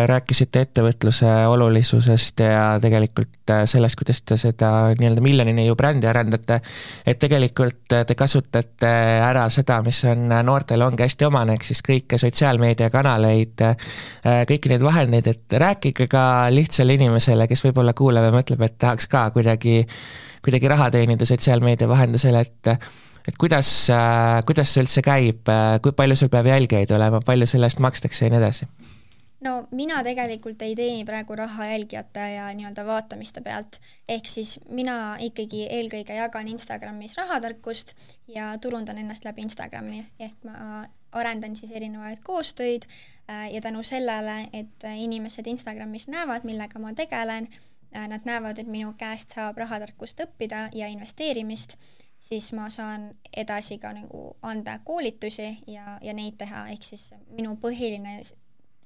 rääkisite 0.05 0.61
ettevõtluse 0.65 1.29
olulisusest 1.47 2.41
ja 2.41 2.63
tegelikult 2.81 3.51
äh, 3.53 3.61
sellest, 3.69 3.95
kuidas 3.99 4.21
te 4.25 4.37
seda 4.37 4.71
nii-öelda 4.97 5.21
miljonini 5.23 5.67
ju 5.67 5.75
brändi 5.77 6.09
arendate, 6.09 6.57
et 7.05 7.19
tegelikult 7.21 7.93
äh, 7.95 8.03
te 8.09 8.17
kasutate 8.17 8.91
ära 9.23 9.45
seda, 9.53 9.79
mis 9.85 10.01
on 10.09 10.27
noortele 10.49 10.85
ongi 10.87 11.05
hästi 11.05 11.29
omane, 11.29 11.55
ehk 11.55 11.67
siis 11.69 11.83
kõiki 11.85 12.19
sotsiaalmeediakanaleid, 12.25 13.65
kõiki 14.49 14.73
neid 14.73 14.83
vahendeid, 14.83 15.31
et 15.31 15.59
rääkige 15.63 16.09
ka 16.11 16.23
lihtsale 16.51 16.97
inimesele, 16.97 17.47
kes 17.47 17.67
võib-olla 17.69 17.93
kuuleb 17.97 18.27
ja 18.27 18.33
mõtleb, 18.35 18.65
et 18.65 18.79
tahaks 18.81 19.07
ka 19.11 19.29
kuidagi, 19.37 19.83
kuidagi 20.43 20.73
raha 20.73 20.89
teenida 20.97 21.29
sotsiaalmeedia 21.29 21.87
vahendusel, 21.87 22.41
et 22.41 22.73
et 23.27 23.37
kuidas, 23.39 23.69
kuidas 24.47 24.73
see 24.73 24.83
üldse 24.85 25.03
käib, 25.05 25.49
kui 25.83 25.95
palju 25.95 26.15
sul 26.15 26.31
peab 26.33 26.47
jälgijaid 26.47 26.91
olema, 26.95 27.19
palju 27.25 27.47
selle 27.49 27.67
eest 27.67 27.81
makstakse 27.83 28.25
ja 28.25 28.33
nii 28.33 28.39
edasi? 28.39 28.69
No 29.41 29.67
mina 29.71 29.99
tegelikult 30.01 30.61
ei 30.65 30.73
teeni 30.75 31.03
praegu 31.05 31.35
raha 31.37 31.67
jälgijate 31.69 32.23
ja 32.33 32.47
nii-öelda 32.57 32.85
vaatamiste 32.85 33.41
pealt, 33.45 33.77
ehk 34.09 34.25
siis 34.25 34.55
mina 34.69 35.17
ikkagi 35.21 35.67
eelkõige 35.75 36.15
jagan 36.17 36.47
Instagramis 36.49 37.13
rahatarkust 37.19 37.93
ja 38.33 38.55
turundan 38.61 38.97
ennast 38.97 39.27
läbi 39.27 39.45
Instagrami, 39.45 40.01
ehk 40.19 40.47
ma 40.47 40.87
arendan 41.11 41.55
siis 41.55 41.71
erinevaid 41.71 42.23
koostöid 42.23 42.89
äh, 43.29 43.51
ja 43.53 43.61
tänu 43.61 43.83
sellele, 43.83 44.47
et 44.53 44.89
inimesed 44.95 45.47
Instagramis 45.47 46.07
näevad, 46.07 46.43
millega 46.43 46.79
ma 46.79 46.95
tegelen, 46.97 47.47
äh, 47.95 48.07
nad 48.07 48.25
näevad, 48.25 48.57
et 48.57 48.67
minu 48.67 48.95
käest 48.97 49.37
saab 49.37 49.57
rahatarkust 49.61 50.25
õppida 50.25 50.67
ja 50.73 50.89
investeerimist, 50.89 51.77
siis 52.19 52.51
ma 52.53 52.69
saan 52.69 53.11
edasi 53.37 53.77
ka 53.77 53.93
nagu 53.93 54.37
anda 54.41 54.79
koolitusi 54.83 55.57
ja, 55.67 55.97
ja 56.01 56.13
neid 56.13 56.37
teha, 56.37 56.67
ehk 56.73 56.83
siis 56.83 57.13
minu 57.29 57.57
põhiline 57.61 58.19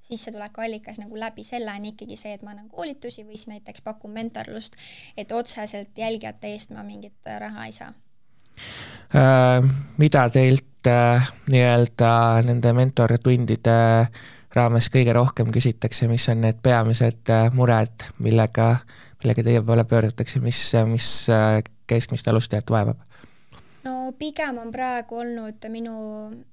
sissetulekuallikas 0.02 1.00
nagu 1.00 1.20
läbi 1.20 1.44
selle 1.44 1.72
on 1.72 1.86
ikkagi 1.94 2.18
see, 2.20 2.34
et 2.36 2.44
ma 2.44 2.52
annan 2.56 2.70
koolitusi 2.70 3.24
või 3.24 3.38
siis 3.38 3.52
näiteks 3.54 3.84
pakun 3.86 4.12
mentorlust, 4.12 4.76
et 5.18 5.32
otseselt 5.32 5.98
jälgijate 5.98 6.52
eest 6.52 6.76
ma 6.76 6.84
mingit 6.84 7.16
äh, 7.28 7.40
raha 7.40 7.66
ei 7.70 7.76
saa 7.76 7.94
äh,. 9.16 9.72
mida 9.98 10.28
teilt 10.30 10.90
äh, 10.90 11.32
nii-öelda 11.50 12.12
nende 12.48 12.74
mentortundide 12.74 13.80
raames 14.56 14.90
kõige 14.92 15.14
rohkem 15.16 15.52
küsitakse, 15.54 16.08
mis 16.12 16.28
on 16.32 16.44
need 16.46 16.60
peamised 16.64 17.32
äh, 17.32 17.48
mured, 17.56 18.08
millega, 18.20 18.74
millega 19.24 19.46
teie 19.48 19.62
poole 19.64 19.86
pöördutakse, 19.88 20.42
mis, 20.44 20.66
mis 20.90 21.14
äh, 21.32 21.62
keskmist 21.88 22.28
alustajat 22.28 22.74
vaevab? 22.74 23.00
No 23.84 23.94
pigem 24.18 24.60
on 24.62 24.72
praegu 24.74 25.18
olnud 25.22 25.66
minu 25.74 25.96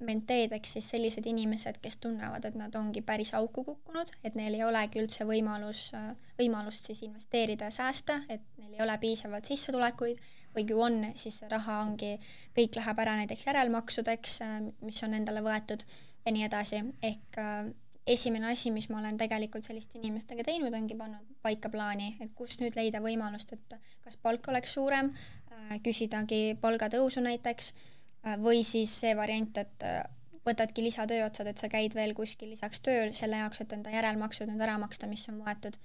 menteedeks 0.05 0.77
siis 0.77 0.91
sellised 0.95 1.27
inimesed, 1.29 1.81
kes 1.83 1.99
tunnevad, 2.03 2.45
et 2.49 2.57
nad 2.59 2.75
ongi 2.79 3.03
päris 3.05 3.35
auku 3.39 3.65
kukkunud, 3.67 4.13
et 4.25 4.39
neil 4.39 4.57
ei 4.57 4.65
olegi 4.65 5.03
üldse 5.03 5.27
võimalus, 5.29 5.89
võimalust 6.41 6.91
siis 6.91 7.03
investeerida 7.07 7.69
ja 7.69 7.77
säästa, 7.81 8.23
et 8.29 8.45
neil 8.59 8.79
ei 8.79 8.85
ole 8.85 8.99
piisavalt 9.03 9.51
sissetulekuid. 9.51 10.21
Või 10.57 10.65
kui 10.65 10.79
on, 10.81 10.95
siis 11.15 11.37
see 11.43 11.49
raha 11.53 11.83
ongi, 11.85 12.15
kõik 12.57 12.79
läheb 12.79 13.01
ära 13.03 13.19
näiteks 13.19 13.45
järelmaksudeks, 13.47 14.39
mis 14.81 15.03
on 15.05 15.13
endale 15.15 15.43
võetud 15.45 15.85
ja 16.25 16.33
nii 16.35 16.47
edasi, 16.49 16.81
ehk 17.05 17.39
esimene 18.09 18.51
asi, 18.53 18.71
mis 18.75 18.89
ma 18.91 18.99
olen 19.03 19.19
tegelikult 19.21 19.67
selliste 19.67 19.99
inimestega 19.99 20.45
teinud, 20.47 20.75
ongi 20.75 20.97
pannud 20.97 21.37
paika 21.43 21.69
plaani, 21.73 22.15
et 22.25 22.33
kust 22.35 22.63
nüüd 22.63 22.77
leida 22.79 23.03
võimalust, 23.05 23.53
et 23.53 23.77
kas 24.05 24.17
palk 24.23 24.49
oleks 24.49 24.73
suurem, 24.79 25.13
Äh, 25.69 25.81
küsidagi 25.85 26.57
palgatõusu 26.63 27.23
näiteks 27.25 27.73
äh, 27.73 28.39
või 28.41 28.63
siis 28.65 28.95
see 29.03 29.15
variant, 29.17 29.59
et 29.61 29.85
äh, 29.85 30.01
võtadki 30.47 30.85
lisatööotsad, 30.87 31.51
et 31.51 31.61
sa 31.61 31.69
käid 31.73 31.97
veel 31.97 32.15
kuskil 32.17 32.53
lisaks 32.55 32.81
tööl 32.85 33.13
selle 33.17 33.41
jaoks, 33.43 33.63
et 33.65 33.73
enda 33.77 33.93
järelmaksud 33.93 34.49
nüüd 34.49 34.65
ära 34.65 34.79
maksta, 34.81 35.11
mis 35.11 35.29
on 35.33 35.43
võetud. 35.45 35.79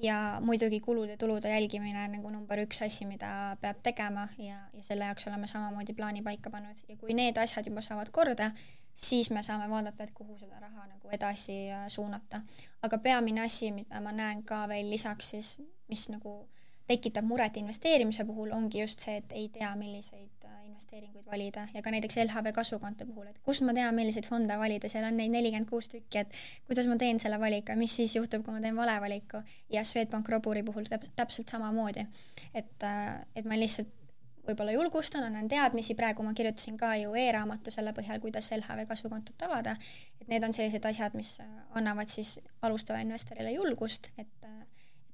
ja 0.00 0.38
muidugi 0.40 0.78
kulude-tulude 0.80 1.50
jälgimine 1.52 2.06
nagu 2.08 2.30
number 2.32 2.62
üks 2.62 2.78
asi, 2.82 3.04
mida 3.04 3.58
peab 3.60 3.82
tegema 3.84 4.22
ja, 4.38 4.56
ja 4.72 4.82
selle 4.82 5.04
jaoks 5.04 5.26
oleme 5.28 5.46
samamoodi 5.46 5.92
plaani 5.92 6.22
paika 6.24 6.50
pannud 6.50 6.78
ja 6.88 6.96
kui 6.96 7.12
need 7.14 7.36
asjad 7.36 7.68
juba 7.68 7.82
saavad 7.84 8.08
korda, 8.10 8.48
siis 8.94 9.30
me 9.30 9.42
saame 9.42 9.68
vaadata, 9.70 10.04
et 10.04 10.14
kuhu 10.14 10.38
seda 10.38 10.60
raha 10.60 10.86
nagu 10.86 11.08
edasi 11.12 11.58
suunata. 11.88 12.42
aga 12.82 12.98
peamine 12.98 13.40
asi, 13.40 13.70
mida 13.72 14.00
ma 14.00 14.12
näen 14.12 14.42
ka 14.42 14.66
veel 14.68 14.90
lisaks 14.90 15.30
siis, 15.30 15.58
mis 15.88 16.08
nagu 16.08 16.48
tekitab 16.90 17.26
muret 17.26 17.56
investeerimise 17.60 18.24
puhul, 18.26 18.50
ongi 18.56 18.80
just 18.82 19.04
see, 19.04 19.20
et 19.20 19.34
ei 19.38 19.48
tea, 19.54 19.70
milliseid 19.78 20.46
äh, 20.46 20.56
investeeringuid 20.66 21.26
valida 21.26 21.66
ja 21.74 21.82
ka 21.86 21.92
näiteks 21.94 22.18
LHV 22.24 22.52
kasvukonto 22.56 23.06
puhul, 23.06 23.28
et 23.30 23.38
kust 23.46 23.62
ma 23.66 23.74
tean, 23.76 23.94
milliseid 23.94 24.26
fonde 24.26 24.56
valida, 24.58 24.90
seal 24.90 25.06
on 25.06 25.16
neid 25.20 25.30
nelikümmend 25.34 25.70
kuus 25.70 25.90
tükki, 25.92 26.24
et 26.24 26.40
kuidas 26.66 26.90
ma 26.90 26.98
teen 26.98 27.22
selle 27.22 27.38
valiku, 27.42 27.76
mis 27.78 27.94
siis 28.00 28.16
juhtub, 28.18 28.42
kui 28.46 28.56
ma 28.56 28.62
teen 28.64 28.78
vale 28.78 28.96
valiku 29.02 29.44
ja 29.70 29.84
Swedbank 29.86 30.28
Roburi 30.34 30.64
puhul 30.66 30.90
täp-, 30.90 31.06
täpselt 31.16 31.52
samamoodi. 31.54 32.06
et, 32.54 32.76
äh, 32.82 33.20
et 33.36 33.46
ma 33.46 33.58
lihtsalt 33.58 33.99
võib-olla 34.48 34.74
julgustan, 34.74 35.24
annan 35.26 35.48
teadmisi, 35.48 35.94
praegu 35.98 36.24
ma 36.26 36.34
kirjutasin 36.36 36.76
ka 36.80 36.94
ju 37.00 37.14
e-raamatu 37.18 37.72
selle 37.74 37.92
põhjal, 37.96 38.20
kuidas 38.22 38.50
LHV 38.56 38.86
kasvukontot 38.88 39.42
avada, 39.46 39.76
et 40.20 40.28
need 40.32 40.44
on 40.46 40.54
sellised 40.56 40.86
asjad, 40.90 41.16
mis 41.18 41.36
annavad 41.78 42.08
siis 42.08 42.38
alustavale 42.62 43.04
investorile 43.06 43.52
julgust, 43.54 44.10
et 44.18 44.50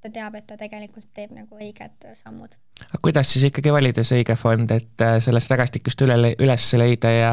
ta 0.06 0.12
teab, 0.12 0.36
et 0.38 0.46
ta 0.46 0.58
tegelikult 0.60 1.08
teeb 1.16 1.32
nagu 1.36 1.58
õiged 1.58 2.06
sammud. 2.18 2.54
aga 2.84 3.00
kuidas 3.02 3.32
siis 3.32 3.48
ikkagi 3.48 3.72
valida 3.74 4.04
see 4.06 4.22
õige 4.22 4.36
fond, 4.38 4.70
et 4.74 5.04
äh, 5.04 5.18
sellest 5.24 5.50
rägastikust 5.52 6.06
üle, 6.06 6.34
üles 6.38 6.68
leida 6.78 7.12
ja 7.12 7.32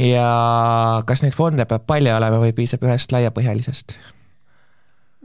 ja 0.00 0.26
kas 1.06 1.22
neid 1.22 1.36
fonde 1.36 1.66
peab 1.68 1.84
palju 1.86 2.14
olema 2.16 2.40
või 2.42 2.54
piisab 2.56 2.84
ühest 2.88 3.12
laiapõhjalisest? 3.14 3.96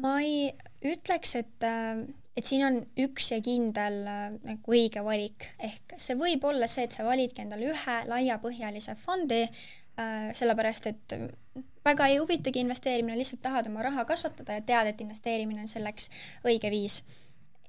ma 0.04 0.20
ei 0.22 0.52
ütleks, 0.86 1.36
et, 1.40 1.56
äh, 1.66 2.04
et 2.38 2.46
siin 2.46 2.66
on 2.68 2.80
üks 3.02 3.32
ja 3.34 3.40
kindel 3.44 4.02
äh, 4.06 4.26
nagu 4.46 4.74
õige 4.74 5.04
valik, 5.06 5.50
ehk 5.64 5.98
see 5.98 6.18
võib 6.20 6.46
olla 6.48 6.70
see, 6.70 6.86
et 6.88 6.96
sa 6.96 7.06
validki 7.08 7.44
endale 7.44 7.72
ühe 7.72 7.98
laiapõhjalise 8.10 8.98
fondi 9.02 9.44
äh,, 9.48 10.30
sellepärast 10.38 10.92
et 10.92 11.18
väga 11.88 12.10
ei 12.12 12.20
huvitagi 12.22 12.62
investeerimine, 12.62 13.18
lihtsalt 13.18 13.42
tahad 13.46 13.70
oma 13.72 13.86
raha 13.88 14.06
kasvatada 14.06 14.60
ja 14.60 14.66
tead, 14.66 14.92
et 14.92 15.02
investeerimine 15.02 15.66
on 15.66 15.72
selleks 15.72 16.12
õige 16.46 16.72
viis. 16.74 17.02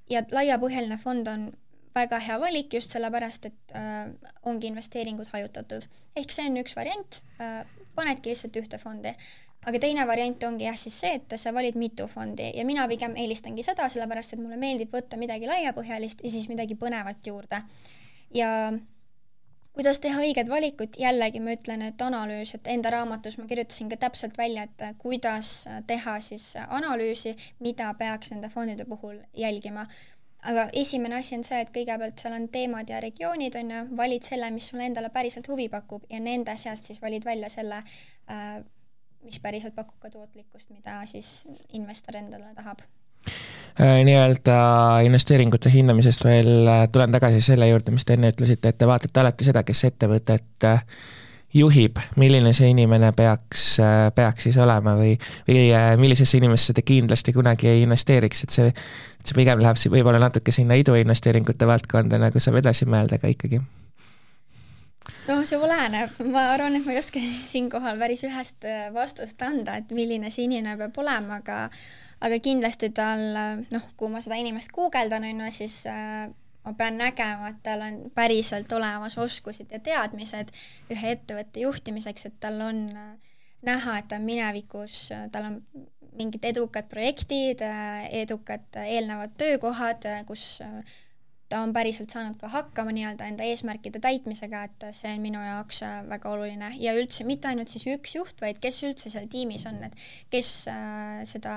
ja 0.09 0.23
laiapõhjaline 0.31 0.97
fond 1.01 1.27
on 1.29 1.49
väga 1.95 2.19
hea 2.21 2.37
valik 2.41 2.73
just 2.73 2.93
sellepärast, 2.93 3.49
et 3.49 3.75
äh, 3.75 4.13
ongi 4.43 4.69
investeeringud 4.69 5.33
hajutatud. 5.33 5.89
ehk 6.15 6.31
see 6.31 6.45
on 6.49 6.61
üks 6.61 6.77
variant 6.77 7.21
äh,, 7.41 7.63
panedki 7.95 8.29
lihtsalt 8.29 8.61
ühte 8.61 8.77
fondi 8.77 9.15
aga 9.67 9.79
teine 9.79 10.05
variant 10.07 10.43
ongi 10.47 10.67
jah, 10.67 10.77
siis 10.79 10.99
see, 11.01 11.17
et 11.19 11.35
sa 11.39 11.51
valid 11.55 11.75
mitu 11.79 12.07
fondi 12.07 12.51
ja 12.55 12.63
mina 12.65 12.87
pigem 12.87 13.17
eelistangi 13.19 13.65
seda, 13.65 13.89
sellepärast 13.91 14.35
et 14.35 14.43
mulle 14.43 14.59
meeldib 14.59 14.93
võtta 14.95 15.19
midagi 15.19 15.49
laiapõhjalist 15.49 16.23
ja 16.23 16.31
siis 16.31 16.47
midagi 16.51 16.79
põnevat 16.79 17.27
juurde. 17.27 17.63
ja 18.33 18.49
kuidas 19.79 19.99
teha 20.03 20.21
õiged 20.23 20.49
valikud, 20.51 20.95
jällegi 20.99 21.39
ma 21.43 21.53
ütlen, 21.55 21.83
et 21.87 22.01
analüüs, 22.03 22.53
et 22.55 22.67
enda 22.71 22.91
raamatus 22.91 23.37
ma 23.39 23.47
kirjutasin 23.47 23.91
ka 23.91 23.99
täpselt 23.99 24.37
välja, 24.37 24.65
et 24.67 24.97
kuidas 24.99 25.67
teha 25.87 26.17
siis 26.23 26.53
analüüsi, 26.67 27.35
mida 27.63 27.91
peaks 27.99 28.33
nende 28.33 28.49
fondide 28.53 28.85
puhul 28.85 29.19
jälgima. 29.33 29.87
aga 30.39 30.69
esimene 30.73 31.15
asi 31.15 31.35
on 31.35 31.41
see, 31.43 31.57
et 31.59 31.71
kõigepealt 31.75 32.21
seal 32.21 32.33
on 32.33 32.45
teemad 32.47 32.89
ja 32.89 33.01
regioonid, 33.03 33.55
on 33.59 33.71
ju, 33.71 33.79
valid 33.97 34.23
selle, 34.23 34.51
mis 34.55 34.69
sulle 34.71 34.85
endale 34.87 35.09
päriselt 35.11 35.47
huvi 35.51 35.67
pakub 35.69 36.05
ja 36.09 36.19
nende 36.19 36.55
seast 36.57 36.85
siis 36.87 37.01
valid 37.01 37.25
välja 37.27 37.49
selle 37.51 37.81
äh, 38.31 38.61
mis 39.25 39.39
päriselt 39.43 39.75
pakub 39.75 39.97
ka 39.99 40.11
tootlikkust, 40.13 40.69
mida 40.73 41.01
siis 41.09 41.43
investor 41.73 42.17
endale 42.19 42.53
tahab. 42.55 42.83
Äh, 43.79 44.01
nii-öelda 44.07 44.57
investeeringute 45.07 45.71
hindamisest 45.71 46.23
veel 46.25 46.67
äh, 46.67 46.83
tulen 46.91 47.11
tagasi 47.15 47.41
selle 47.43 47.69
juurde, 47.69 47.93
mis 47.95 48.05
te 48.07 48.15
enne 48.17 48.31
ütlesite, 48.33 48.71
et 48.71 48.77
te 48.79 48.87
vaatate 48.89 49.21
alati 49.21 49.47
seda, 49.47 49.63
kes 49.67 49.83
ettevõtet 49.87 50.67
äh, 50.67 50.83
juhib, 51.55 51.99
milline 52.19 52.51
see 52.53 52.71
inimene 52.73 53.11
peaks, 53.17 53.63
peaks 54.15 54.45
siis 54.45 54.59
olema 54.61 54.93
või, 54.99 55.15
või 55.47 55.63
millisesse 55.97 56.37
inimesse 56.37 56.75
te 56.77 56.83
kindlasti 56.85 57.33
kunagi 57.33 57.71
ei 57.71 57.81
investeeriks, 57.87 58.43
et 58.45 58.53
see, 58.53 58.69
see 59.23 59.37
pigem 59.37 59.63
läheb 59.63 59.79
võib-olla 59.95 60.21
natuke 60.21 60.53
sinna 60.53 60.77
iduinvesteeringute 60.77 61.67
valdkonda, 61.69 62.21
nagu 62.21 62.43
saab 62.43 62.59
edasi 62.61 62.85
mõelda, 62.85 63.17
aga 63.17 63.33
ikkagi 63.33 63.63
noh, 65.27 65.41
see 65.47 65.59
oleneb, 65.59 66.19
ma 66.31 66.49
arvan, 66.53 66.77
et 66.79 66.85
ma 66.85 66.95
ei 66.95 67.01
oska 67.01 67.21
siinkohal 67.53 67.99
päris 68.01 68.25
ühest 68.27 68.67
äh, 68.67 68.89
vastust 68.95 69.41
anda, 69.45 69.79
et 69.79 69.93
milline 69.95 70.31
see 70.33 70.47
inimene 70.49 70.77
peab 70.79 71.01
olema, 71.03 71.39
aga 71.43 71.65
aga 72.25 72.39
kindlasti 72.43 72.89
tal 72.91 73.21
noh, 73.71 73.89
kui 73.99 74.11
ma 74.11 74.19
seda 74.23 74.39
inimest 74.41 74.73
guugeldan, 74.75 75.27
on 75.29 75.45
ju, 75.45 75.51
siis 75.61 75.81
äh, 75.87 76.27
ma 76.65 76.73
pean 76.77 76.99
nägema, 76.99 77.53
et 77.53 77.61
tal 77.63 77.85
on 77.85 78.01
päriselt 78.15 78.71
olemas 78.75 79.15
oskused 79.21 79.71
ja 79.71 79.79
teadmised 79.83 80.51
ühe 80.91 81.13
ettevõtte 81.15 81.63
juhtimiseks, 81.63 82.27
et 82.27 82.41
tal 82.43 82.59
on 82.65 82.83
äh, 82.91 83.13
näha, 83.67 83.99
et 83.99 84.09
ta 84.11 84.19
on 84.19 84.27
minevikus, 84.27 85.09
tal 85.31 85.51
on 85.51 85.61
mingid 86.19 86.43
edukad 86.49 86.89
projektid, 86.91 87.61
edukad 88.11 88.75
eelnevad 88.81 89.37
töökohad, 89.39 90.03
kus 90.27 90.59
ta 91.49 91.61
on 91.65 91.73
päriselt 91.73 92.13
saanud 92.13 92.37
ka 92.39 92.49
hakkama 92.53 92.93
nii-öelda 92.93 93.27
enda 93.29 93.45
eesmärkide 93.49 93.99
täitmisega, 94.03 94.63
et 94.67 94.85
see 94.95 95.13
on 95.15 95.23
minu 95.23 95.41
jaoks 95.43 95.81
äh, 95.85 96.01
väga 96.09 96.33
oluline 96.33 96.71
ja 96.77 96.93
üldse 96.97 97.25
mitte 97.25 97.49
ainult 97.49 97.71
siis 97.73 97.87
üks 97.89 98.13
juht, 98.15 98.35
vaid 98.41 98.61
kes 98.61 98.83
üldse 98.85 99.09
seal 99.09 99.25
tiimis 99.31 99.65
on, 99.69 99.81
et 99.87 99.97
kes 100.33 100.51
äh, 100.71 101.23
seda 101.29 101.55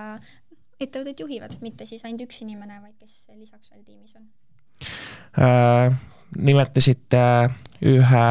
ettevõtet 0.81 1.21
juhivad, 1.21 1.59
mitte 1.65 1.87
siis 1.87 2.05
ainult 2.09 2.25
üks 2.27 2.41
inimene, 2.45 2.81
vaid 2.83 2.97
kes 3.01 3.29
lisaks 3.37 3.75
veel 3.75 3.85
tiimis 3.85 4.17
on 4.17 4.31
äh,. 5.45 6.01
nimetasite 6.39 7.23
ühe 7.85 8.27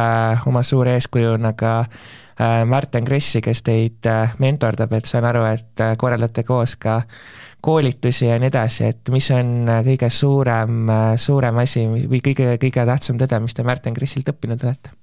oma 0.50 0.64
suure 0.66 0.98
eeskujuna 0.98 1.54
ka 1.54 1.76
äh, 1.84 2.64
Märten 2.66 3.06
Kressi, 3.06 3.44
kes 3.46 3.62
teid 3.62 4.10
äh, 4.10 4.34
mentordab, 4.42 4.98
et 4.98 5.06
saan 5.06 5.30
aru, 5.30 5.46
et 5.54 5.86
äh, 5.86 5.94
korraldate 6.02 6.44
koos 6.48 6.74
ka 6.82 7.04
äh, 7.04 7.51
koolitusi 7.62 8.26
ja 8.26 8.40
nii 8.42 8.50
edasi, 8.52 8.88
et 8.90 9.12
mis 9.14 9.30
on 9.36 9.70
kõige 9.86 10.10
suurem, 10.10 10.90
suurem 11.22 11.62
asi 11.62 11.86
või 11.88 12.22
kõige, 12.24 12.56
kõige 12.62 12.86
tähtsam 12.90 13.22
tõde, 13.22 13.40
mis 13.44 13.56
te 13.58 13.66
Märten 13.68 13.98
Krissilt 13.98 14.30
õppinud 14.34 14.66
olete? 14.66 14.96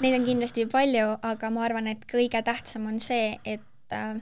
Neid 0.00 0.18
on 0.18 0.26
kindlasti 0.26 0.66
palju, 0.70 1.14
aga 1.26 1.50
ma 1.52 1.64
arvan, 1.66 1.88
et 1.90 2.04
kõige 2.08 2.42
tähtsam 2.44 2.86
on 2.90 3.00
see, 3.02 3.32
et 3.44 3.96
äh, 3.96 4.20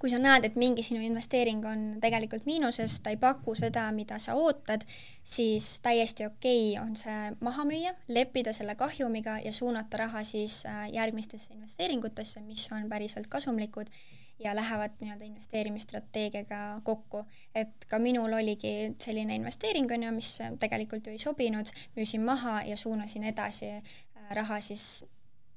kui 0.00 0.10
sa 0.12 0.18
näed, 0.20 0.44
et 0.48 0.56
mingi 0.60 0.82
sinu 0.84 1.00
investeering 1.04 1.64
on 1.68 1.84
tegelikult 2.02 2.44
miinuses, 2.48 2.98
ta 3.00 3.12
ei 3.12 3.20
paku 3.20 3.54
seda, 3.56 3.86
mida 3.96 4.18
sa 4.20 4.34
ootad, 4.36 4.84
siis 5.24 5.78
täiesti 5.84 6.26
okei 6.26 6.74
okay 6.74 6.82
on 6.82 6.96
see 7.00 7.30
maha 7.44 7.64
müüa, 7.68 7.94
leppida 8.08 8.52
selle 8.56 8.74
kahjumiga 8.76 9.38
ja 9.44 9.52
suunata 9.52 10.04
raha 10.04 10.24
siis 10.28 10.62
äh, 10.68 10.88
järgmistesse 10.92 11.54
investeeringutesse, 11.54 12.44
mis 12.44 12.66
on 12.72 12.88
päriselt 12.90 13.30
kasumlikud 13.32 13.92
ja 14.38 14.54
lähevad 14.56 14.90
nii-öelda 15.00 15.24
investeerimisstrateegiaga 15.24 16.76
kokku. 16.82 17.24
et 17.54 17.84
ka 17.88 17.98
minul 17.98 18.32
oligi 18.32 18.94
selline 18.98 19.34
investeering, 19.34 19.90
on 19.90 20.02
ju, 20.02 20.12
mis 20.12 20.38
tegelikult 20.60 21.06
ju 21.06 21.12
ei 21.12 21.18
sobinud, 21.18 21.70
müüsin 21.96 22.24
maha 22.24 22.62
ja 22.62 22.76
suunasin 22.76 23.24
edasi 23.24 23.70
äh, 23.70 23.84
raha 24.30 24.60
siis 24.60 25.04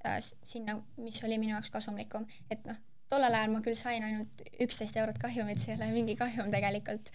äh, 0.05 0.19
sinna, 0.43 0.81
mis 0.97 1.23
oli 1.23 1.37
minu 1.37 1.55
jaoks 1.55 1.69
kasumlikum. 1.69 2.27
et 2.51 2.65
noh, 2.65 2.77
tollel 3.09 3.33
ajal 3.33 3.51
ma 3.51 3.63
küll 3.65 3.75
sain 3.79 4.03
ainult 4.03 4.45
üksteist 4.61 4.97
eurot 4.97 5.17
kahjumit, 5.17 5.61
see 5.63 5.73
ei 5.73 5.81
ole 5.81 5.91
mingi 5.91 6.15
kahjum 6.15 6.51
tegelikult 6.51 7.11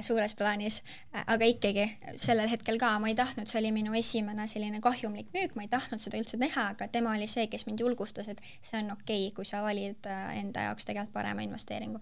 suures 0.00 0.34
plaanis, 0.38 0.82
äh, 1.14 1.24
aga 1.26 1.46
ikkagi 1.50 1.86
sellel 2.20 2.50
hetkel 2.50 2.78
ka 2.78 2.92
ma 3.02 3.10
ei 3.10 3.16
tahtnud, 3.18 3.48
see 3.50 3.58
oli 3.60 3.72
minu 3.74 3.94
esimene 3.98 4.46
selline 4.50 4.80
kahjumlik 4.84 5.32
müük, 5.34 5.56
ma 5.58 5.66
ei 5.66 5.70
tahtnud 5.72 6.02
seda 6.02 6.20
üldse 6.20 6.38
teha, 6.40 6.68
aga 6.74 6.88
tema 6.92 7.16
oli 7.16 7.26
see, 7.30 7.48
kes 7.50 7.66
mind 7.66 7.82
julgustas, 7.82 8.30
et 8.32 8.42
see 8.62 8.78
on 8.78 8.92
okei 8.94 9.26
okay,, 9.26 9.34
kui 9.36 9.48
sa 9.48 9.62
valid 9.64 10.08
äh, 10.10 10.38
enda 10.38 10.68
jaoks 10.68 10.88
tegelikult 10.88 11.14
parema 11.16 11.46
investeeringu. 11.46 12.00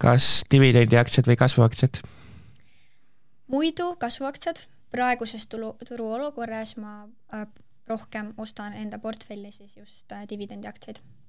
kas 0.00 0.42
dividendiaktsiad 0.50 1.30
või 1.30 1.38
kasvuaktsiad? 1.40 2.02
muidu 3.50 3.94
kasvuaktsiad, 4.02 4.66
praeguses 4.90 5.46
tulu, 5.46 5.76
turuolukorras 5.86 6.76
ma 6.76 7.04
äh, 7.34 7.46
rohkem 7.88 8.34
ostan 8.38 8.74
enda 8.74 8.98
portfelli 8.98 9.52
siis 9.52 9.76
just 9.76 10.12
äh, 10.12 10.26
dividendiaktsiaid 10.28 11.02
Äh, 11.02 11.19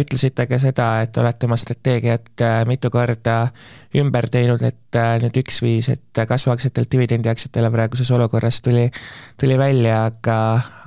ütlesite 0.00 0.46
ka 0.48 0.56
seda, 0.56 0.86
et 1.04 1.16
olete 1.20 1.44
oma 1.44 1.58
strateegiat 1.60 2.40
äh, 2.40 2.62
mitu 2.64 2.88
korda 2.90 3.50
ümber 4.00 4.28
teinud, 4.32 4.62
et 4.64 4.96
äh, 4.96 5.18
nüüd 5.20 5.36
üks 5.42 5.60
viis, 5.60 5.90
et 5.92 6.22
kasvuaktsiatelt 6.28 6.88
dividendiaktsiatele 6.92 7.68
praeguses 7.74 8.10
olukorras 8.16 8.62
tuli, 8.64 8.86
tuli 9.40 9.58
välja, 9.60 10.06
aga, 10.08 10.38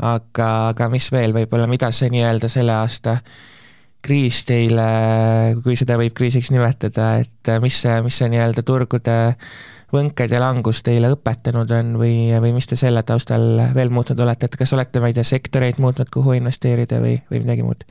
aga, 0.02 0.48
aga 0.72 0.88
mis 0.90 1.12
veel 1.14 1.36
võib-olla, 1.38 1.68
mida 1.70 1.92
see 1.94 2.10
nii-öelda 2.14 2.50
selle 2.50 2.74
aasta 2.74 3.20
kriis 4.06 4.44
teile, 4.46 4.88
kui 5.66 5.78
seda 5.78 5.98
võib 6.02 6.14
kriisiks 6.18 6.50
nimetada, 6.54 7.20
et 7.22 7.54
mis 7.62 7.78
see, 7.86 8.02
mis 8.06 8.18
see 8.18 8.30
nii-öelda 8.34 8.66
turgude 8.66 9.20
võnked 9.94 10.34
ja 10.34 10.42
langus 10.42 10.82
teile 10.86 11.12
õpetanud 11.14 11.70
on 11.78 11.94
või, 12.02 12.18
või 12.42 12.54
mis 12.58 12.66
te 12.70 12.78
selle 12.80 13.06
taustal 13.06 13.46
veel 13.78 13.94
muutnud 13.94 14.20
olete, 14.26 14.50
et 14.50 14.58
kas 14.58 14.74
olete, 14.74 15.02
ma 15.02 15.14
ei 15.14 15.18
tea, 15.18 15.26
sektoreid 15.26 15.78
muutnud, 15.82 16.10
kuhu 16.14 16.34
investeerida 16.42 16.98
või, 17.02 17.20
või 17.30 17.46
midagi 17.46 17.66
muud? 17.66 17.86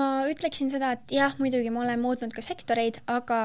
Ma 0.00 0.08
ütleksin 0.30 0.72
seda, 0.72 0.94
et 0.96 1.12
jah, 1.20 1.36
muidugi 1.42 1.72
ma 1.74 1.84
olen 1.84 2.00
muutnud 2.00 2.32
ka 2.36 2.44
sektoreid, 2.44 3.02
aga 3.10 3.40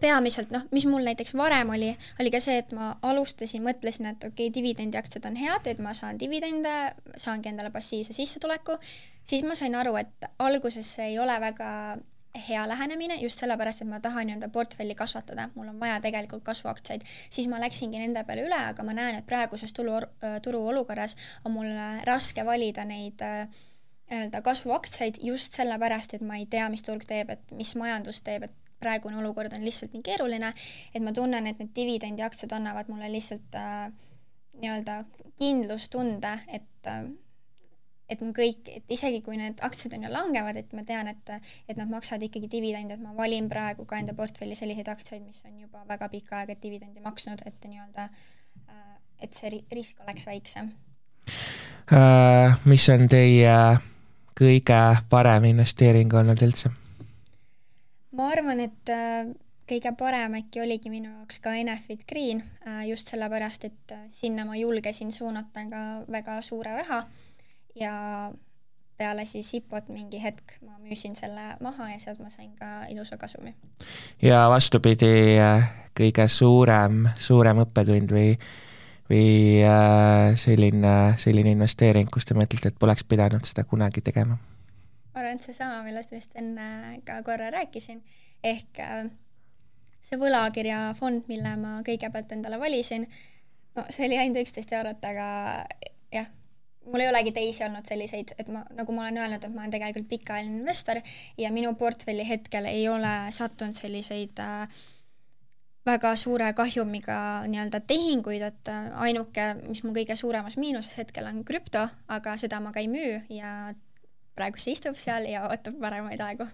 peamiselt 0.00 0.50
noh, 0.52 0.66
mis 0.76 0.86
mul 0.88 1.04
näiteks 1.06 1.34
varem 1.38 1.70
oli, 1.72 1.92
oli 2.20 2.32
ka 2.32 2.40
see, 2.42 2.58
et 2.60 2.72
ma 2.76 2.90
alustasin, 3.06 3.64
mõtlesin, 3.64 4.10
et 4.12 4.26
okei 4.26 4.48
okay,, 4.48 4.54
dividendiaktsiad 4.54 5.28
on 5.30 5.38
head, 5.40 5.70
et 5.70 5.80
ma 5.82 5.94
saan 5.96 6.20
dividende, 6.20 6.74
saangi 7.20 7.52
endale 7.52 7.72
passiivse 7.74 8.16
sissetuleku, 8.16 8.76
siis 9.24 9.46
ma 9.46 9.56
sain 9.58 9.76
aru, 9.78 9.96
et 10.00 10.28
alguses 10.42 10.96
see 10.98 11.12
ei 11.14 11.18
ole 11.22 11.38
väga 11.40 11.70
hea 12.48 12.66
lähenemine 12.68 13.16
just 13.22 13.40
sellepärast, 13.40 13.80
et 13.82 13.88
ma 13.88 14.00
tahan 14.04 14.28
nii-öelda 14.28 14.50
portfelli 14.52 14.94
kasvatada, 14.98 15.48
mul 15.54 15.70
on 15.72 15.78
vaja 15.80 15.96
tegelikult 16.04 16.44
kasvuaktsiaid, 16.44 17.06
siis 17.32 17.48
ma 17.48 17.60
läksingi 17.62 18.02
nende 18.02 18.26
peale 18.28 18.44
üle, 18.44 18.58
aga 18.74 18.84
ma 18.84 18.92
näen, 18.96 19.22
et 19.22 19.28
praeguses 19.28 19.72
tulu, 19.76 19.96
turuolukorras 20.44 21.16
on 21.44 21.56
mul 21.56 21.72
raske 22.04 22.44
valida 22.44 22.84
neid 22.84 23.24
äh, 23.24 23.64
nii-öelda 24.10 24.42
kasvuaktsiaid 24.42 25.18
just 25.22 25.56
sellepärast, 25.58 26.14
et 26.14 26.22
ma 26.22 26.38
ei 26.38 26.46
tea, 26.50 26.68
mis 26.70 26.84
turg 26.86 27.04
teeb, 27.08 27.32
et 27.34 27.52
mis 27.56 27.74
majandus 27.78 28.22
teeb, 28.26 28.46
et 28.46 28.54
praegune 28.80 29.18
olukord 29.18 29.52
on 29.56 29.64
lihtsalt 29.64 29.94
nii 29.96 30.04
keeruline, 30.06 30.52
et 30.94 31.02
ma 31.02 31.12
tunnen, 31.16 31.46
et 31.46 31.58
need 31.62 31.72
dividendiaktsiad 31.76 32.52
annavad 32.56 32.90
mulle 32.92 33.08
lihtsalt 33.12 33.56
äh, 33.58 33.86
nii-öelda 34.60 35.04
kindlustunde, 35.38 36.34
et 36.48 36.90
äh, 36.92 37.06
et 38.06 38.20
mu 38.22 38.30
kõik, 38.30 38.68
et 38.70 38.92
isegi 38.94 39.18
kui 39.26 39.34
need 39.38 39.58
aktsiad 39.66 39.96
on 39.96 40.06
ju 40.06 40.10
langevad, 40.12 40.60
et 40.60 40.74
ma 40.78 40.84
tean, 40.86 41.08
et, 41.10 41.32
et 41.66 41.78
nad 41.78 41.90
maksavad 41.90 42.22
ikkagi 42.22 42.46
dividende, 42.52 42.94
et 42.94 43.02
ma 43.02 43.16
valin 43.16 43.48
praegu 43.50 43.86
ka 43.88 43.98
enda 43.98 44.14
portfelli 44.14 44.54
selliseid 44.54 44.86
aktsiaid, 44.92 45.24
mis 45.26 45.42
on 45.48 45.56
juba 45.64 45.82
väga 45.88 46.08
pikka 46.12 46.38
aega 46.42 46.54
dividendi 46.62 47.02
maksnud, 47.02 47.42
et 47.46 47.66
nii-öelda, 47.66 48.06
et 49.26 49.34
see 49.34 49.50
risk 49.74 50.00
oleks 50.06 50.26
väiksem. 50.28 50.70
mis 52.70 52.88
on 52.94 53.08
teie 53.10 53.58
kõige 54.36 54.80
parem 55.10 55.50
investeering 55.52 56.14
olnud 56.14 56.42
üldse? 56.42 56.70
ma 58.16 58.30
arvan, 58.32 58.60
et 58.64 58.94
kõige 59.68 59.92
parem 59.98 60.38
äkki 60.38 60.62
oligi 60.62 60.90
minu 60.92 61.10
jaoks 61.10 61.40
ka 61.44 61.52
Enefit 61.58 62.06
Green, 62.08 62.42
just 62.88 63.10
sellepärast, 63.12 63.66
et 63.68 63.94
sinna 64.14 64.46
ma 64.48 64.56
julgesin 64.56 65.12
suunata 65.12 65.66
ka 65.70 65.82
väga 66.12 66.40
suure 66.42 66.76
raha 66.78 67.02
ja 67.76 67.94
peale 68.96 69.24
siis 69.28 69.54
IPO-t 69.54 69.92
mingi 69.92 70.20
hetk 70.22 70.56
ma 70.64 70.78
müüsin 70.80 71.16
selle 71.16 71.56
maha 71.60 71.90
ja 71.92 71.98
sealt 72.00 72.22
ma 72.22 72.30
sain 72.32 72.54
ka 72.56 72.86
ilusa 72.88 73.18
kasumi. 73.20 73.54
ja 74.22 74.46
vastupidi, 74.50 75.36
kõige 75.96 76.28
suurem, 76.28 77.04
suurem 77.16 77.60
õppetund 77.66 78.14
või, 78.16 78.32
või 79.10 79.62
äh, 79.62 80.34
selline, 80.40 80.94
selline 81.22 81.52
investeering, 81.54 82.10
kus 82.12 82.26
te 82.28 82.36
mõtlete, 82.38 82.72
et 82.72 82.78
poleks 82.80 83.06
pidanud 83.08 83.46
seda 83.46 83.66
kunagi 83.68 84.04
tegema? 84.04 84.38
ma 85.16 85.22
arvan, 85.22 85.38
et 85.38 85.46
seesama, 85.46 85.80
millest 85.86 86.10
vist 86.12 86.34
enne 86.36 86.98
ka 87.06 87.22
korra 87.24 87.48
rääkisin, 87.54 88.02
ehk 88.44 88.80
äh, 88.84 89.06
see 90.04 90.18
võlakirjafond, 90.20 91.24
mille 91.30 91.54
ma 91.60 91.78
kõigepealt 91.86 92.34
endale 92.36 92.58
valisin, 92.60 93.06
no 93.76 93.86
see 93.88 94.08
oli 94.10 94.18
ainult 94.20 94.42
üksteist 94.44 94.74
eurot, 94.76 95.06
aga 95.08 95.28
jah 96.12 96.28
mul 96.86 97.02
ei 97.02 97.08
olegi 97.10 97.32
teisi 97.34 97.64
olnud 97.66 97.86
selliseid, 97.88 98.32
et 98.38 98.50
ma, 98.52 98.62
nagu 98.76 98.94
ma 98.94 99.06
olen 99.06 99.18
öelnud, 99.22 99.42
et 99.42 99.54
ma 99.54 99.64
olen 99.64 99.72
tegelikult 99.74 100.08
pikaajaline 100.10 100.60
investor 100.60 101.00
ja 101.38 101.50
minu 101.54 101.72
portfelli 101.78 102.26
hetkel 102.28 102.68
ei 102.70 102.86
ole 102.88 103.14
sattunud 103.34 103.74
selliseid 103.74 104.38
äh, 104.42 104.84
väga 105.86 106.12
suure 106.18 106.50
kahjumiga 106.58 107.18
nii-öelda 107.46 107.80
tehinguid, 107.86 108.42
et 108.42 108.70
äh, 108.72 108.88
ainuke, 109.06 109.48
mis 109.68 109.84
mu 109.86 109.94
kõige 109.96 110.16
suuremas 110.18 110.58
miinuses 110.60 110.98
hetkel 110.98 111.28
on 111.28 111.44
krüpto, 111.46 111.86
aga 112.08 112.36
seda 112.40 112.60
ma 112.60 112.72
ka 112.74 112.82
ei 112.82 112.90
müü 112.90 113.20
ja 113.32 113.72
praegu 114.36 114.60
see 114.60 114.74
istub 114.76 114.98
seal 115.00 115.28
ja 115.30 115.46
ootab 115.48 115.78
paremaid 115.80 116.20
aegu. 116.20 116.48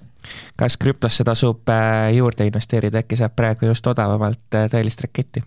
kas 0.60 0.76
krüptosse 0.76 1.24
tasub 1.24 1.68
äh, 1.72 2.12
juurde 2.16 2.46
investeerida, 2.46 3.02
äkki 3.02 3.18
saab 3.18 3.36
praegu 3.38 3.70
just 3.70 3.86
odavamalt 3.86 4.58
äh, 4.58 4.68
tõelist 4.72 5.04
raketti? 5.06 5.44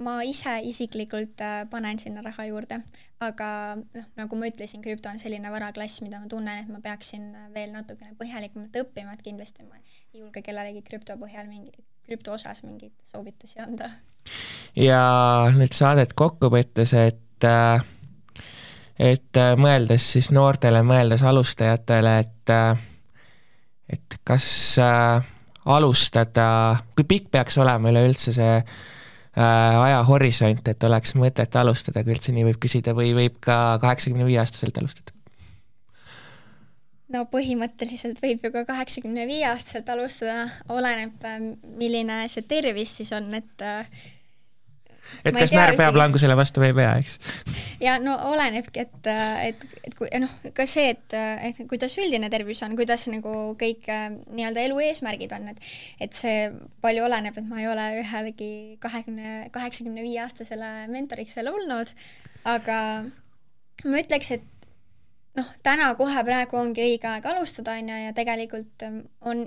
ma 0.00 0.20
ise 0.24 0.60
isiklikult 0.64 1.42
panen 1.70 1.98
sinna 2.00 2.22
raha 2.24 2.46
juurde, 2.48 2.78
aga 3.20 3.48
noh, 3.76 4.06
nagu 4.16 4.36
ma 4.40 4.48
ütlesin, 4.48 4.80
krüpto 4.84 5.10
on 5.12 5.20
selline 5.20 5.52
varaklass, 5.52 6.00
mida 6.04 6.20
ma 6.22 6.28
tunnen, 6.28 6.62
et 6.62 6.70
ma 6.72 6.80
peaksin 6.84 7.26
veel 7.54 7.74
natukene 7.74 8.16
põhjalikumalt 8.20 8.78
õppima, 8.80 9.12
et 9.12 9.24
kindlasti 9.26 9.66
ma 9.68 9.76
ei 9.76 10.22
julge 10.22 10.42
kellelegi 10.46 10.80
krüpto 10.86 11.16
põhjal 11.20 11.50
mingi, 11.52 11.84
krüpto 12.10 12.34
osas 12.34 12.62
mingeid 12.66 12.92
soovitusi 13.06 13.62
anda. 13.62 13.90
ja 14.76 15.00
nüüd 15.56 15.74
saadet 15.76 16.14
kokku 16.18 16.50
võttes, 16.52 16.94
et 16.98 17.46
äh, 17.46 17.86
et 19.00 19.40
mõeldes 19.56 20.10
siis 20.18 20.28
noortele, 20.34 20.82
mõeldes 20.84 21.22
alustajatele, 21.24 22.18
et 22.26 22.54
et 23.90 24.20
kas 24.26 24.46
alustada, 25.64 26.46
kui 26.94 27.06
pikk 27.08 27.30
peaks 27.32 27.56
olema 27.62 27.90
üleüldse 27.90 28.34
see 28.36 28.58
Äh, 29.38 29.76
ajahorisont, 29.78 30.66
et 30.68 30.84
oleks 30.84 31.12
mõtet 31.14 31.54
alustada, 31.54 32.02
kui 32.02 32.16
üldse 32.16 32.32
nii 32.34 32.48
võib 32.48 32.56
küsida, 32.64 32.96
või 32.98 33.12
võib 33.14 33.36
ka 33.44 33.78
kaheksakümne 33.78 34.26
viie 34.26 34.40
aastaselt 34.42 34.80
alustada? 34.82 35.14
No 37.10 37.24
põhimõtteliselt 37.30 38.22
võib 38.22 38.46
ju 38.46 38.52
ka 38.54 38.64
kaheksakümne 38.68 39.26
viie 39.30 39.48
aastaselt 39.50 39.90
alustada, 39.92 40.46
oleneb, 40.72 41.18
äh, 41.26 41.42
milline 41.80 42.22
see 42.32 42.46
tervis 42.46 42.96
siis 43.00 43.12
on, 43.16 43.28
et 43.38 43.66
äh, 43.66 43.86
et 45.26 45.36
kas 45.36 45.52
närv 45.54 45.78
peab 45.78 45.96
langusele 45.98 46.36
vastu 46.38 46.62
või 46.62 46.70
ei 46.70 46.76
pea, 46.76 46.90
eks? 47.00 47.16
ja 47.82 47.96
no 48.02 48.14
olenebki, 48.30 48.84
et, 48.84 49.08
et, 49.48 49.64
et 49.86 49.96
kui 49.98 50.10
noh, 50.22 50.32
ka 50.56 50.66
see, 50.68 50.92
et, 50.94 51.16
et 51.48 51.60
kuidas 51.70 51.96
üldine 52.00 52.30
tervis 52.32 52.62
on, 52.66 52.76
kuidas 52.78 53.06
nagu 53.12 53.34
kõik 53.60 53.88
nii-öelda 53.90 54.66
elu 54.68 54.78
eesmärgid 54.86 55.34
on, 55.36 55.50
et 55.54 56.06
et 56.06 56.16
see 56.16 56.46
palju 56.84 57.06
oleneb, 57.08 57.36
et 57.36 57.50
ma 57.50 57.62
ei 57.62 57.68
ole 57.70 57.88
ühelegi 58.04 58.52
kahekümne, 58.82 59.50
kaheksakümne 59.54 60.04
viie 60.06 60.22
aastasele 60.24 60.70
mentoriks 60.92 61.36
veel 61.38 61.52
olnud, 61.52 61.92
aga 62.48 62.78
ma 63.84 64.02
ütleks, 64.04 64.34
et 64.38 64.59
noh, 65.38 65.50
täna 65.62 65.94
kohe 65.98 66.22
praegu 66.26 66.56
ongi 66.60 66.84
õige 66.84 67.10
aeg 67.10 67.26
alustada, 67.26 67.78
on 67.78 67.90
ju, 67.92 67.98
ja 68.06 68.14
tegelikult 68.16 68.86
on 69.20 69.44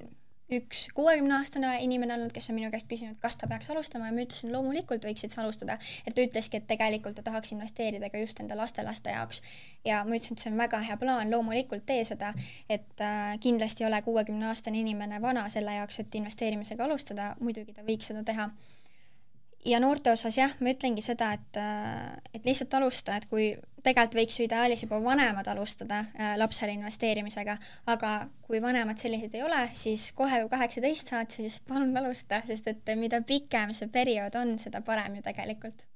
üks 0.53 0.87
kuuekümneaastane 0.93 1.69
inimene 1.81 2.13
olnud, 2.13 2.33
kes 2.35 2.49
on 2.51 2.57
minu 2.57 2.69
käest 2.73 2.87
küsinud, 2.89 3.15
kas 3.21 3.37
ta 3.39 3.47
peaks 3.49 3.69
alustama 3.73 4.09
ja 4.09 4.15
ma 4.15 4.25
ütlesin, 4.25 4.51
loomulikult 4.53 5.05
võiksid 5.07 5.33
sa 5.33 5.41
alustada. 5.41 5.77
et 6.07 6.15
ta 6.15 6.25
ütleski, 6.25 6.59
et 6.59 6.67
tegelikult 6.67 7.15
ta 7.15 7.23
tahaks 7.25 7.53
investeerida 7.55 8.09
ka 8.13 8.21
just 8.21 8.39
enda 8.43 8.57
lastelaste 8.57 9.15
jaoks. 9.15 9.41
ja 9.85 10.03
ma 10.03 10.17
ütlesin, 10.17 10.37
et 10.37 10.43
see 10.43 10.51
on 10.51 10.59
väga 10.59 10.81
hea 10.83 10.97
plaan, 10.97 11.31
loomulikult 11.31 11.85
tee 11.85 12.03
seda, 12.03 12.33
et 12.69 13.01
äh, 13.01 13.39
kindlasti 13.39 13.83
ei 13.83 13.89
ole 13.89 14.01
kuuekümneaastane 14.01 14.79
inimene 14.83 15.21
vana 15.21 15.47
selle 15.49 15.79
jaoks, 15.79 15.99
et 15.99 16.15
investeerimisega 16.21 16.85
alustada, 16.85 17.33
muidugi 17.39 17.73
ta 17.73 17.87
võiks 17.87 18.11
seda 18.11 18.23
teha 18.23 18.49
ja 19.65 19.79
noorte 19.79 20.11
osas 20.11 20.37
jah, 20.37 20.53
ma 20.59 20.73
ütlengi 20.73 21.03
seda, 21.03 21.33
et, 21.37 21.59
äh, 21.59 22.17
et 22.33 22.45
lihtsalt 22.45 22.73
alusta, 22.79 23.17
et 23.17 23.27
kui 23.31 23.53
tegelikult 23.83 24.17
võiks 24.17 24.39
ju 24.39 24.47
ideaalis 24.47 24.85
juba 24.85 24.99
vanemad 25.03 25.47
alustada 25.51 26.03
äh, 26.03 26.33
lapsele 26.39 26.75
investeerimisega, 26.77 27.57
aga 27.91 28.13
kui 28.47 28.61
vanemad 28.63 28.99
sellised 29.01 29.35
ei 29.35 29.43
ole, 29.43 29.63
siis 29.77 30.11
kohe 30.15 30.43
kui 30.43 30.51
kaheksateist 30.51 31.13
saad, 31.13 31.31
siis 31.35 31.59
palun 31.67 31.95
alusta, 31.99 32.41
sest 32.47 32.69
et 32.71 32.93
mida 32.99 33.21
pikem 33.27 33.73
see 33.75 33.91
periood 33.91 34.35
on, 34.39 34.57
seda 34.59 34.83
parem 34.85 35.19
ju 35.19 35.25
tegelikult. 35.25 35.87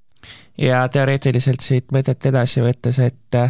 ja 0.57 0.87
teoreetiliselt 0.91 1.61
siit 1.63 1.93
mõtet 1.95 2.31
edasi 2.31 2.63
võttes, 2.65 2.99
et 3.03 3.41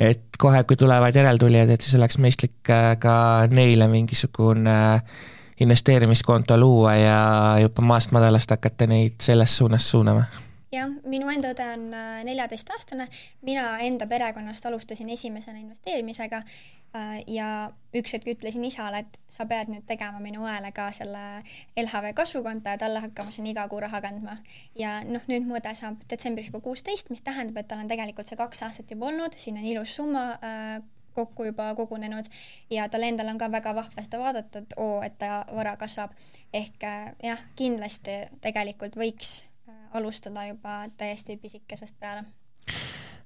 et 0.00 0.36
kohe, 0.38 0.62
kui 0.64 0.78
tulevad 0.80 1.16
järeltulijad, 1.16 1.68
et 1.68 1.84
siis 1.84 1.98
oleks 1.98 2.16
mõistlik 2.22 2.70
äh, 2.72 2.94
ka 3.00 3.14
neile 3.50 3.88
mingisugune 3.90 4.78
äh, 4.94 5.28
investeerimiskonto 5.60 6.56
luua 6.58 6.94
ja 6.96 7.56
juba 7.60 7.82
maast 7.82 8.12
madalast 8.16 8.50
hakata 8.50 8.86
neid 8.86 9.20
selles 9.22 9.56
suunas 9.56 9.90
suunama? 9.90 10.24
jah, 10.72 10.90
minu 11.10 11.30
enda 11.32 11.50
õde 11.50 11.66
on 11.74 11.86
äh, 11.94 12.20
neljateistaastane, 12.26 13.08
mina 13.46 13.72
enda 13.82 14.06
perekonnast 14.06 14.66
alustasin 14.66 15.08
esimesena 15.10 15.58
investeerimisega 15.58 16.42
äh, 16.44 17.16
ja 17.26 17.48
üks 17.96 18.14
hetk 18.14 18.28
ütlesin 18.30 18.64
isale, 18.66 19.02
et 19.02 19.18
sa 19.28 19.46
pead 19.50 19.72
nüüd 19.72 19.86
tegema 19.88 20.22
minu 20.22 20.46
õele 20.46 20.70
ka 20.76 20.90
selle 20.94 21.42
LHV 21.74 22.14
kasvukonto 22.20 22.70
ja 22.70 22.78
talle 22.78 23.02
hakkama 23.02 23.34
siin 23.34 23.50
iga 23.50 23.66
kuu 23.68 23.82
raha 23.82 24.00
kandma. 24.04 24.38
ja 24.78 25.00
noh, 25.06 25.26
nüüd 25.30 25.48
mu 25.48 25.58
õde 25.58 25.74
saab 25.74 26.06
detsembris 26.10 26.52
juba 26.52 26.62
kuusteist, 26.64 27.10
mis 27.10 27.26
tähendab, 27.26 27.58
et 27.58 27.68
tal 27.68 27.82
on 27.82 27.90
tegelikult 27.90 28.30
see 28.30 28.38
kaks 28.38 28.62
aastat 28.68 28.94
juba 28.94 29.10
olnud, 29.10 29.34
siin 29.36 29.58
on 29.58 29.66
ilus 29.74 29.98
summa 29.98 30.26
äh, 30.38 30.78
kokku 31.14 31.44
juba 31.44 31.74
kogunenud 31.74 32.24
ja 32.70 32.88
tal 32.88 33.02
endal 33.02 33.28
on 33.28 33.38
ka 33.38 33.50
väga 33.52 33.74
vahva 33.74 34.04
seda 34.04 34.18
vaadata, 34.18 34.58
et 34.58 34.74
oo, 34.76 35.02
et 35.02 35.18
ta 35.18 35.44
vara 35.54 35.76
kasvab. 35.76 36.10
ehk 36.52 36.84
äh, 36.84 37.12
jah, 37.22 37.38
kindlasti 37.56 38.16
tegelikult 38.40 38.96
võiks 38.96 39.42
äh, 39.68 39.74
alustada 39.92 40.46
juba 40.46 40.82
täiesti 40.96 41.36
pisikesest 41.36 41.94
peale. 42.00 42.24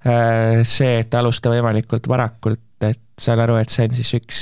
Äh, 0.05 0.63
see, 0.63 0.99
et 1.01 1.15
alusta 1.15 1.51
võimalikult 1.53 2.09
varakult, 2.09 2.61
et 2.85 3.01
saan 3.21 3.41
aru, 3.41 3.57
et 3.57 3.73
see 3.73 3.87
on 3.89 3.95
siis 3.97 4.11
üks, 4.19 4.41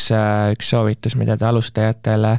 üks 0.52 0.70
soovitus, 0.72 1.14
mida 1.20 1.36
te 1.38 1.46
alustajatele 1.46 2.32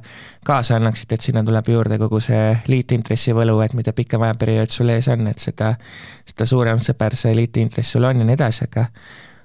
kaasa 0.46 0.76
annaksite, 0.76 1.16
et 1.16 1.28
sinna 1.28 1.44
tuleb 1.46 1.70
juurde 1.70 2.00
kogu 2.02 2.20
see 2.24 2.50
liitintressi 2.68 3.36
võlu, 3.38 3.60
et 3.64 3.76
mida 3.78 3.94
pikem 3.96 4.26
ajaperiood 4.28 4.74
sul 4.74 4.92
ees 4.92 5.08
on, 5.14 5.28
et 5.32 5.40
seda, 5.40 5.76
seda 6.28 6.48
suurem 6.50 6.82
sõber 6.84 7.16
see 7.20 7.36
liitintress 7.38 7.96
sul 7.96 8.10
on 8.10 8.24
ja 8.24 8.28
nii 8.28 8.36
edasi, 8.36 8.68
aga 8.68 8.88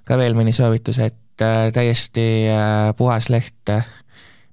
ka 0.09 0.17
veel 0.19 0.35
mõni 0.39 0.55
soovitus, 0.57 0.99
et 1.05 1.19
täiesti 1.75 2.27
äh, 2.53 2.95
puhas 2.99 3.29
leht, 3.33 3.75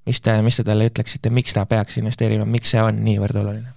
mis 0.05 0.21
te, 0.21 0.37
mis 0.45 0.59
te 0.59 0.67
talle 0.67 0.91
ütleksite, 0.91 1.31
miks 1.33 1.57
ta 1.57 1.65
peaks 1.69 1.97
investeerima, 2.01 2.45
miks 2.45 2.75
see 2.75 2.83
on 2.83 3.03
niivõrd 3.07 3.41
oluline? 3.41 3.73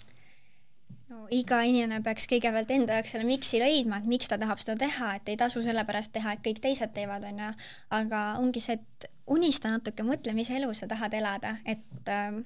iga 1.35 1.61
inimene 1.67 2.01
peaks 2.05 2.27
kõigepealt 2.31 2.71
enda 2.73 2.99
jaoks 2.99 3.13
selle 3.15 3.27
miks'i 3.29 3.61
leidma, 3.61 3.99
et 4.01 4.09
miks 4.09 4.31
ta 4.31 4.39
tahab 4.41 4.61
seda 4.63 4.79
teha, 4.81 5.15
et 5.19 5.29
ei 5.29 5.37
tasu 5.41 5.63
sellepärast 5.65 6.13
teha, 6.15 6.35
et 6.35 6.43
kõik 6.45 6.61
teised 6.65 6.95
teevad, 6.97 7.27
on 7.29 7.43
ju, 7.43 7.49
aga 7.99 8.23
ongi 8.41 8.63
see, 8.65 8.79
et 8.79 9.09
unista 9.29 9.69
natuke, 9.73 10.05
mõtle, 10.07 10.33
mis 10.37 10.49
elu 10.55 10.71
sa 10.77 10.89
tahad 10.89 11.15
elada, 11.19 11.57
et 11.69 12.13
ähm, 12.13 12.41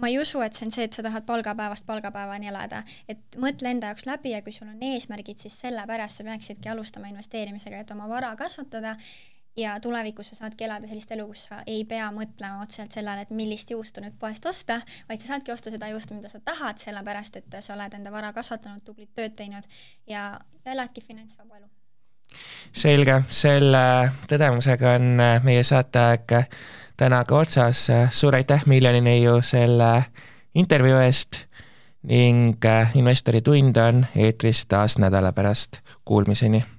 ma 0.00 0.10
ei 0.10 0.18
usu, 0.20 0.42
et 0.44 0.56
see 0.56 0.68
on 0.68 0.74
see, 0.74 0.84
et 0.88 0.96
sa 0.96 1.04
tahad 1.06 1.24
palgapäevast 1.28 1.86
palgapäevani 1.88 2.52
elada, 2.52 2.82
et 3.08 3.40
mõtle 3.40 3.72
enda 3.72 3.92
jaoks 3.92 4.04
läbi 4.08 4.34
ja 4.34 4.42
kui 4.44 4.52
sul 4.52 4.68
on 4.68 4.84
eesmärgid, 4.90 5.40
siis 5.40 5.56
sellepärast 5.64 6.20
sa 6.20 6.28
peaksidki 6.28 6.72
alustama 6.72 7.08
investeerimisega, 7.12 7.80
et 7.80 7.96
oma 7.96 8.10
vara 8.12 8.34
kasvatada 8.36 8.98
ja 9.58 9.80
tulevikus 9.80 10.28
sa 10.28 10.36
saadki 10.36 10.64
elada 10.64 10.86
sellist 10.86 11.10
elu, 11.12 11.26
kus 11.26 11.48
sa 11.48 11.62
ei 11.66 11.82
pea 11.88 12.08
mõtlema 12.14 12.62
otseselt 12.62 12.94
sellele, 12.94 13.26
et 13.26 13.32
millist 13.34 13.70
juustu 13.70 14.02
nüüd 14.02 14.14
poest 14.20 14.46
osta, 14.46 14.78
vaid 15.08 15.20
sa 15.20 15.32
saadki 15.32 15.52
osta 15.52 15.72
seda 15.74 15.88
juustu, 15.90 16.14
mida 16.14 16.30
sa 16.30 16.40
tahad, 16.44 16.78
sellepärast 16.82 17.40
et 17.40 17.58
sa 17.60 17.74
oled 17.74 17.98
enda 17.98 18.12
vara 18.14 18.32
kasvatanud, 18.36 18.84
tublit 18.86 19.10
tööd 19.18 19.34
teinud 19.38 19.66
ja, 20.06 20.30
ja 20.64 20.76
eladki 20.76 21.02
finantsvaba 21.02 21.58
elu. 21.58 21.66
selge, 22.72 23.22
selle 23.32 23.84
tõdemusega 24.30 24.94
on 25.00 25.10
äh, 25.24 25.42
meie 25.44 25.64
saateaeg 25.64 26.38
äh, 26.38 26.48
täna 26.96 27.24
ka 27.24 27.42
otsas, 27.42 27.88
äh, 27.90 28.12
suur 28.12 28.38
aitäh, 28.38 28.66
Miljoni 28.66 29.02
neiu, 29.02 29.40
selle 29.42 29.92
intervjuu 30.54 31.02
eest 31.02 31.44
ning 32.08 32.64
Investori 32.94 33.42
tund 33.42 33.76
on 33.82 34.06
eetris 34.14 34.66
taas 34.70 35.00
nädala 35.02 35.32
pärast, 35.34 35.82
kuulmiseni! 36.04 36.77